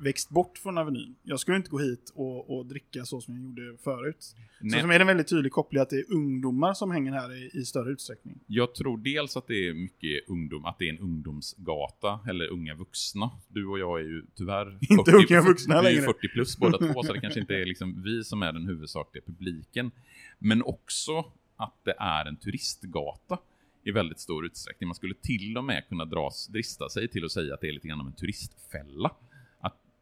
växt 0.00 0.30
bort 0.30 0.58
från 0.58 0.78
Avenyn. 0.78 1.16
Jag 1.22 1.40
skulle 1.40 1.56
inte 1.56 1.70
gå 1.70 1.78
hit 1.78 2.12
och, 2.14 2.58
och 2.58 2.66
dricka 2.66 3.04
så 3.04 3.20
som 3.20 3.34
jag 3.34 3.44
gjorde 3.44 3.76
förut. 3.84 4.36
Nej. 4.60 4.70
Så 4.70 4.80
som 4.80 4.90
är 4.90 4.98
det 4.98 5.02
en 5.02 5.06
väldigt 5.06 5.28
tydlig 5.28 5.52
koppling 5.52 5.82
att 5.82 5.90
det 5.90 5.96
är 5.96 6.12
ungdomar 6.12 6.74
som 6.74 6.90
hänger 6.90 7.12
här 7.12 7.36
i, 7.36 7.50
i, 7.60 7.64
större 7.64 7.90
utsträckning. 7.90 8.40
Jag 8.46 8.74
tror 8.74 8.98
dels 8.98 9.36
att 9.36 9.46
det 9.46 9.68
är 9.68 9.74
mycket 9.74 10.28
ungdom, 10.28 10.64
att 10.64 10.78
det 10.78 10.88
är 10.88 10.92
en 10.92 10.98
ungdomsgata, 10.98 12.20
eller 12.28 12.48
unga 12.48 12.74
vuxna. 12.74 13.30
Du 13.48 13.66
och 13.66 13.78
jag 13.78 14.00
är 14.00 14.04
ju 14.04 14.24
tyvärr 14.34 14.78
inte 14.90 15.10
40, 15.10 15.34
unga 15.34 15.42
vuxna. 15.42 15.82
Vi 15.82 15.98
är 15.98 16.02
40 16.02 16.28
plus 16.28 16.58
båda 16.58 16.78
två, 16.78 17.02
så 17.02 17.12
det 17.12 17.20
kanske 17.26 17.40
inte 17.40 17.54
är 17.54 17.66
liksom 17.66 18.02
vi 18.02 18.24
som 18.24 18.42
är 18.42 18.52
den 18.52 18.66
huvudsakliga 18.66 19.24
publiken. 19.26 19.90
Men 20.38 20.62
också 20.62 21.18
att 21.56 21.84
det 21.84 21.94
är 21.98 22.24
en 22.24 22.36
turistgata 22.36 23.38
i 23.84 23.90
väldigt 23.90 24.20
stor 24.20 24.46
utsträckning. 24.46 24.88
Man 24.88 24.94
skulle 24.94 25.14
till 25.14 25.58
och 25.58 25.64
med 25.64 25.88
kunna 25.88 26.04
dras, 26.04 26.46
drista 26.46 26.88
sig 26.88 27.08
till 27.08 27.24
att 27.24 27.32
säga 27.32 27.54
att 27.54 27.60
det 27.60 27.68
är 27.68 27.72
lite 27.72 27.88
grann 27.88 28.00
av 28.00 28.06
en 28.06 28.12
turistfälla 28.12 29.10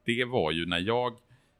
det 0.08 0.24
var 0.24 0.52
ju 0.52 0.66
när 0.66 0.78
jag 0.78 1.12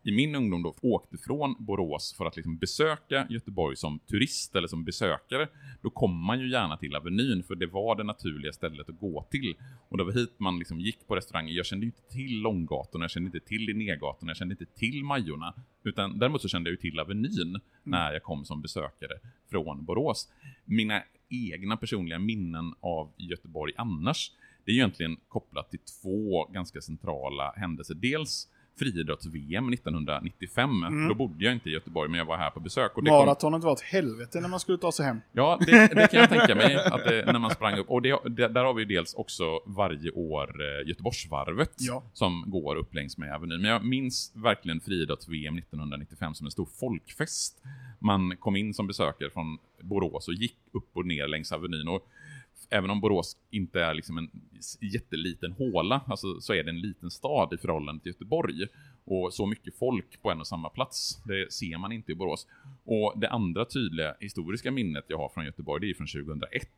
i 0.02 0.12
min 0.12 0.34
ungdom 0.34 0.62
då 0.62 0.74
åkte 0.82 1.18
från 1.18 1.54
Borås 1.58 2.14
för 2.18 2.26
att 2.26 2.36
liksom 2.36 2.56
besöka 2.56 3.26
Göteborg 3.30 3.76
som 3.76 3.98
turist 3.98 4.56
eller 4.56 4.68
som 4.68 4.84
besökare, 4.84 5.48
då 5.82 5.90
kom 5.90 6.24
man 6.24 6.40
ju 6.40 6.50
gärna 6.50 6.76
till 6.76 6.96
Avenyn 6.96 7.42
för 7.42 7.54
det 7.54 7.66
var 7.66 7.96
det 7.96 8.04
naturliga 8.04 8.52
stället 8.52 8.88
att 8.88 8.98
gå 8.98 9.26
till. 9.30 9.54
Och 9.88 9.98
det 9.98 10.04
var 10.04 10.12
hit 10.12 10.34
man 10.38 10.58
liksom 10.58 10.80
gick 10.80 11.06
på 11.06 11.16
restauranger. 11.16 11.52
Jag 11.52 11.66
kände 11.66 11.86
ju 11.86 11.88
inte 11.88 12.12
till 12.12 12.40
Långgatorna, 12.40 13.04
jag 13.04 13.10
kände 13.10 13.26
inte 13.26 13.40
till 13.40 13.62
Linnégatan, 13.62 14.28
jag 14.28 14.36
kände 14.36 14.52
inte 14.52 14.66
till 14.66 15.04
Majorna. 15.04 15.54
Utan 15.84 16.18
däremot 16.18 16.42
så 16.42 16.48
kände 16.48 16.70
jag 16.70 16.72
ju 16.72 16.90
till 16.90 17.00
Avenyn 17.00 17.48
mm. 17.48 17.60
när 17.82 18.12
jag 18.12 18.22
kom 18.22 18.44
som 18.44 18.62
besökare 18.62 19.18
från 19.50 19.84
Borås. 19.84 20.28
Mina 20.64 21.02
egna 21.28 21.76
personliga 21.76 22.18
minnen 22.18 22.74
av 22.80 23.12
Göteborg 23.16 23.72
annars, 23.76 24.32
det 24.68 24.72
är 24.72 24.74
egentligen 24.74 25.16
kopplat 25.28 25.70
till 25.70 25.80
två 26.02 26.44
ganska 26.44 26.80
centrala 26.80 27.52
händelser. 27.56 27.94
Dels 27.94 28.48
friidrotts-VM 28.78 29.72
1995. 29.72 30.70
Mm. 30.82 31.08
Då 31.08 31.14
bodde 31.14 31.44
jag 31.44 31.54
inte 31.54 31.68
i 31.68 31.72
Göteborg, 31.72 32.10
men 32.10 32.18
jag 32.18 32.24
var 32.24 32.36
här 32.36 32.50
på 32.50 32.60
besök. 32.60 32.96
Och 32.96 33.04
det 33.04 33.10
Maratonet 33.10 33.60
kom... 33.60 33.66
var 33.68 33.72
ett 33.72 33.80
helvete 33.80 34.40
när 34.40 34.48
man 34.48 34.60
skulle 34.60 34.78
ta 34.78 34.92
sig 34.92 35.06
hem. 35.06 35.20
Ja, 35.32 35.58
det, 35.66 35.94
det 35.94 36.10
kan 36.10 36.20
jag 36.20 36.28
tänka 36.28 36.54
mig, 36.54 36.76
att 36.92 37.04
det, 37.04 37.32
när 37.32 37.38
man 37.38 37.50
sprang 37.50 37.78
upp. 37.78 37.90
Och 37.90 38.02
det, 38.02 38.48
där 38.48 38.64
har 38.64 38.74
vi 38.74 38.82
ju 38.82 38.88
dels 38.88 39.14
också 39.14 39.44
varje 39.66 40.10
år 40.10 40.62
eh, 40.62 40.88
Göteborgsvarvet, 40.88 41.74
ja. 41.78 42.02
som 42.12 42.44
går 42.46 42.76
upp 42.76 42.94
längs 42.94 43.18
med 43.18 43.34
Avenyn. 43.34 43.60
Men 43.60 43.70
jag 43.70 43.84
minns 43.84 44.32
verkligen 44.34 44.80
friidrotts-VM 44.80 45.58
1995 45.58 46.34
som 46.34 46.46
en 46.46 46.50
stor 46.50 46.68
folkfest. 46.80 47.62
Man 47.98 48.36
kom 48.36 48.56
in 48.56 48.74
som 48.74 48.86
besökare 48.86 49.30
från 49.30 49.58
Borås 49.80 50.28
och 50.28 50.34
gick 50.34 50.56
upp 50.72 50.90
och 50.92 51.06
ner 51.06 51.28
längs 51.28 51.52
Avenyn. 51.52 51.88
Och 51.88 52.08
även 52.70 52.90
om 52.90 53.00
Borås 53.00 53.36
inte 53.50 53.80
är 53.80 53.94
liksom 53.94 54.18
en 54.18 54.30
jätteliten 54.80 55.52
håla, 55.52 56.00
alltså, 56.06 56.40
så 56.40 56.52
är 56.52 56.64
det 56.64 56.70
en 56.70 56.80
liten 56.80 57.10
stad 57.10 57.52
i 57.52 57.56
förhållande 57.56 58.02
till 58.02 58.12
Göteborg. 58.12 58.66
Och 59.04 59.34
så 59.34 59.46
mycket 59.46 59.78
folk 59.78 60.22
på 60.22 60.30
en 60.30 60.40
och 60.40 60.46
samma 60.46 60.68
plats, 60.68 61.22
det 61.24 61.52
ser 61.52 61.78
man 61.78 61.92
inte 61.92 62.12
i 62.12 62.14
Borås. 62.14 62.46
Och 62.84 63.14
det 63.16 63.30
andra 63.30 63.64
tydliga 63.64 64.14
historiska 64.20 64.70
minnet 64.70 65.04
jag 65.08 65.18
har 65.18 65.28
från 65.28 65.44
Göteborg, 65.44 65.80
det 65.80 65.90
är 65.90 65.94
från 65.94 66.06
2001 66.06 66.68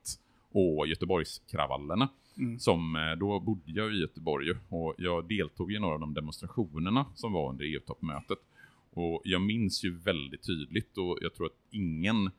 och 0.52 0.86
Göteborgskravallerna. 0.86 2.08
Mm. 2.38 2.58
Som, 2.58 2.96
eh, 2.96 3.18
då 3.18 3.40
bodde 3.40 3.72
jag 3.72 3.94
i 3.94 4.00
Göteborg 4.00 4.50
och 4.68 4.94
jag 4.98 5.28
deltog 5.28 5.72
i 5.72 5.78
några 5.78 5.94
av 5.94 6.00
de 6.00 6.14
demonstrationerna 6.14 7.06
som 7.14 7.32
var 7.32 7.50
under 7.50 7.64
EU-toppmötet. 7.64 8.38
Och 8.92 9.22
jag 9.24 9.40
minns 9.40 9.84
ju 9.84 9.98
väldigt 9.98 10.46
tydligt 10.46 10.98
och 10.98 11.18
jag 11.20 11.34
tror 11.34 11.46
att 11.46 11.58
ingen 11.70 12.30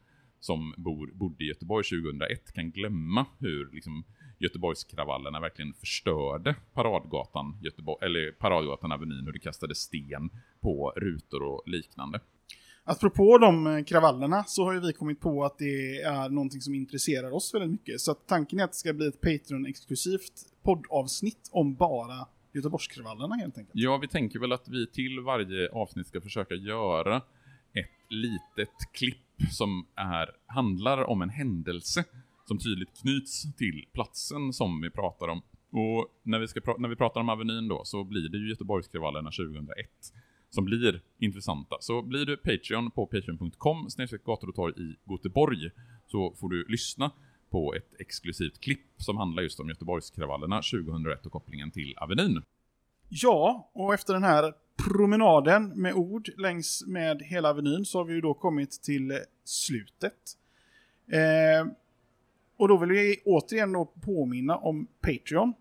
som 0.41 0.73
bor, 0.77 1.11
bodde 1.13 1.43
i 1.43 1.47
Göteborg 1.47 1.83
2001 1.83 2.53
kan 2.53 2.71
glömma 2.71 3.25
hur 3.39 3.69
liksom, 3.71 4.03
Göteborgskravallerna 4.39 5.39
verkligen 5.39 5.73
förstörde 5.73 6.55
Paradgatan, 6.73 7.57
Göteborg, 7.61 8.05
eller 8.05 8.31
Paradgatan 8.31 8.91
Avenyn, 8.91 9.25
hur 9.25 9.31
det 9.31 9.39
kastade 9.39 9.75
sten 9.75 10.29
på 10.61 10.93
rutor 10.95 11.43
och 11.43 11.63
liknande. 11.65 12.19
Apropå 12.83 13.37
de 13.37 13.67
eh, 13.67 13.83
kravallerna 13.83 14.43
så 14.43 14.63
har 14.63 14.73
ju 14.73 14.79
vi 14.79 14.93
kommit 14.93 15.19
på 15.19 15.45
att 15.45 15.57
det 15.57 16.01
är 16.01 16.29
någonting 16.29 16.61
som 16.61 16.73
intresserar 16.73 17.31
oss 17.31 17.53
väldigt 17.53 17.71
mycket. 17.71 18.01
Så 18.01 18.13
tanken 18.13 18.59
är 18.59 18.63
att 18.63 18.71
det 18.71 18.77
ska 18.77 18.93
bli 18.93 19.07
ett 19.07 19.21
Patreon-exklusivt 19.21 20.33
poddavsnitt 20.63 21.49
om 21.51 21.75
bara 21.75 22.27
Göteborgskravallerna 22.53 23.35
helt 23.35 23.57
enkelt. 23.57 23.73
Ja, 23.73 23.97
vi 23.97 24.07
tänker 24.07 24.39
väl 24.39 24.51
att 24.51 24.69
vi 24.69 24.87
till 24.87 25.19
varje 25.19 25.69
avsnitt 25.69 26.07
ska 26.07 26.21
försöka 26.21 26.55
göra 26.55 27.21
ett 27.73 28.05
litet 28.09 28.91
klipp 28.93 29.17
som 29.51 29.85
är, 29.95 30.29
handlar 30.45 31.03
om 31.03 31.21
en 31.21 31.29
händelse 31.29 32.03
som 32.47 32.57
tydligt 32.57 33.01
knyts 33.01 33.55
till 33.55 33.85
platsen 33.93 34.53
som 34.53 34.81
vi 34.81 34.89
pratar 34.89 35.27
om. 35.27 35.41
Och 35.71 36.07
när 36.23 36.39
vi, 36.39 36.47
ska 36.47 36.61
pra 36.61 36.75
när 36.77 36.89
vi 36.89 36.95
pratar 36.95 37.21
om 37.21 37.29
Avenyn 37.29 37.67
då 37.67 37.81
så 37.85 38.03
blir 38.03 38.29
det 38.29 38.37
ju 38.37 38.49
Göteborgskravallerna 38.49 39.31
2001 39.31 39.89
som 40.49 40.65
blir 40.65 41.01
intressanta. 41.19 41.77
Så 41.79 42.01
blir 42.01 42.25
du 42.25 42.37
Patreon 42.37 42.91
på 42.91 43.05
patreon.com 43.05 43.87
gator 44.25 44.49
och 44.49 44.55
torg 44.55 44.73
i 44.77 44.95
Göteborg 45.11 45.69
så 46.07 46.35
får 46.39 46.49
du 46.49 46.65
lyssna 46.67 47.11
på 47.49 47.73
ett 47.73 47.99
exklusivt 47.99 48.59
klipp 48.59 48.87
som 48.97 49.17
handlar 49.17 49.43
just 49.43 49.59
om 49.59 49.69
Göteborgskravallerna 49.69 50.55
2001 50.55 51.25
och 51.25 51.31
kopplingen 51.31 51.71
till 51.71 51.95
Avenyn. 51.97 52.43
Ja, 53.09 53.71
och 53.73 53.93
efter 53.93 54.13
den 54.13 54.23
här 54.23 54.53
promenaden 54.87 55.67
med 55.81 55.93
ord 55.93 56.29
längs 56.37 56.83
med 56.87 57.21
hela 57.21 57.49
Avenyn 57.49 57.85
så 57.85 57.97
har 57.97 58.05
vi 58.05 58.13
ju 58.13 58.21
då 58.21 58.33
kommit 58.33 58.71
till 58.71 59.19
slutet. 59.43 60.37
Eh, 61.11 61.71
och 62.57 62.67
då 62.67 62.77
vill 62.77 62.89
vi 62.89 63.21
återigen 63.25 63.71
då 63.71 63.85
påminna 63.85 64.57
om 64.57 64.87
Patreon. 65.01 65.53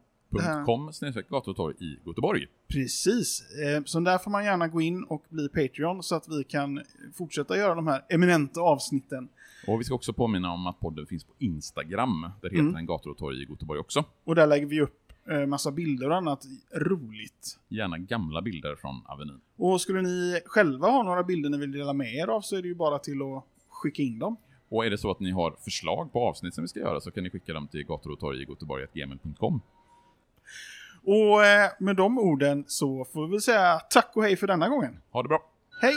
.com 0.66 0.92
gatutorg 1.30 1.74
i 1.80 1.98
Göteborg. 2.06 2.46
Precis. 2.68 3.42
Eh, 3.56 3.82
så 3.84 4.00
där 4.00 4.18
får 4.18 4.30
man 4.30 4.44
gärna 4.44 4.68
gå 4.68 4.80
in 4.80 5.04
och 5.04 5.24
bli 5.28 5.48
Patreon 5.48 6.02
så 6.02 6.14
att 6.14 6.28
vi 6.28 6.44
kan 6.44 6.80
fortsätta 7.14 7.56
göra 7.56 7.74
de 7.74 7.86
här 7.86 8.04
eminenta 8.08 8.60
avsnitten. 8.60 9.28
Och 9.66 9.80
vi 9.80 9.84
ska 9.84 9.94
också 9.94 10.12
påminna 10.12 10.52
om 10.52 10.66
att 10.66 10.80
podden 10.80 11.06
finns 11.06 11.24
på 11.24 11.32
Instagram. 11.38 12.30
Där 12.40 12.50
heter 12.50 12.60
mm. 12.60 12.72
den 12.72 12.86
Gator 12.86 13.10
och 13.10 13.18
torg 13.18 13.42
i 13.42 13.46
Göteborg 13.50 13.80
också. 13.80 14.04
Och 14.24 14.34
där 14.34 14.46
lägger 14.46 14.66
vi 14.66 14.80
upp 14.80 15.09
massa 15.46 15.70
bilder 15.70 16.10
och 16.10 16.16
annat 16.16 16.44
roligt. 16.74 17.58
Gärna 17.68 17.98
gamla 17.98 18.42
bilder 18.42 18.76
från 18.76 19.02
Avenyn. 19.06 19.40
Och 19.56 19.80
skulle 19.80 20.02
ni 20.02 20.40
själva 20.46 20.88
ha 20.88 21.02
några 21.02 21.22
bilder 21.22 21.50
ni 21.50 21.58
vill 21.58 21.72
dela 21.72 21.92
med 21.92 22.14
er 22.14 22.26
av 22.26 22.40
så 22.40 22.56
är 22.56 22.62
det 22.62 22.68
ju 22.68 22.74
bara 22.74 22.98
till 22.98 23.22
att 23.22 23.44
skicka 23.68 24.02
in 24.02 24.18
dem. 24.18 24.36
Och 24.68 24.86
är 24.86 24.90
det 24.90 24.98
så 24.98 25.10
att 25.10 25.20
ni 25.20 25.30
har 25.30 25.54
förslag 25.64 26.12
på 26.12 26.28
avsnitt 26.28 26.54
som 26.54 26.64
vi 26.64 26.68
ska 26.68 26.80
göra 26.80 27.00
så 27.00 27.10
kan 27.10 27.24
ni 27.24 27.30
skicka 27.30 27.52
dem 27.52 27.68
till 27.68 27.86
gator 27.86 28.10
och 28.12 28.18
torg 28.20 28.46
Och 31.02 31.44
eh, 31.44 31.70
med 31.78 31.96
de 31.96 32.18
orden 32.18 32.64
så 32.66 33.04
får 33.04 33.28
vi 33.28 33.40
säga 33.40 33.78
tack 33.78 34.12
och 34.14 34.22
hej 34.22 34.36
för 34.36 34.46
denna 34.46 34.68
gången. 34.68 34.98
Ha 35.10 35.22
det 35.22 35.28
bra. 35.28 35.42
Hej! 35.82 35.94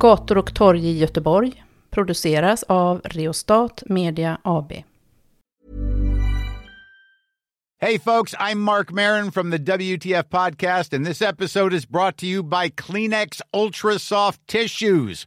Gator 0.00 0.38
och 0.38 0.54
torg 0.54 0.86
i 0.86 0.98
Göteborg 0.98 1.64
produceras 1.90 2.62
av 2.62 3.00
Reostat 3.04 3.82
Media 3.86 4.38
AB. 4.44 4.72
Hey 7.80 7.98
folks, 7.98 8.34
I'm 8.34 8.54
Mark 8.54 8.90
Marin 8.90 9.30
from 9.32 9.50
the 9.50 9.58
WTF 9.58 10.28
podcast 10.30 10.96
and 10.96 11.06
this 11.06 11.22
episode 11.22 11.76
is 11.76 11.88
brought 11.88 12.16
to 12.16 12.26
you 12.26 12.42
by 12.42 12.70
Kleenex 12.70 13.40
Ultra 13.54 13.98
Soft 13.98 14.40
Tissues 14.46 15.26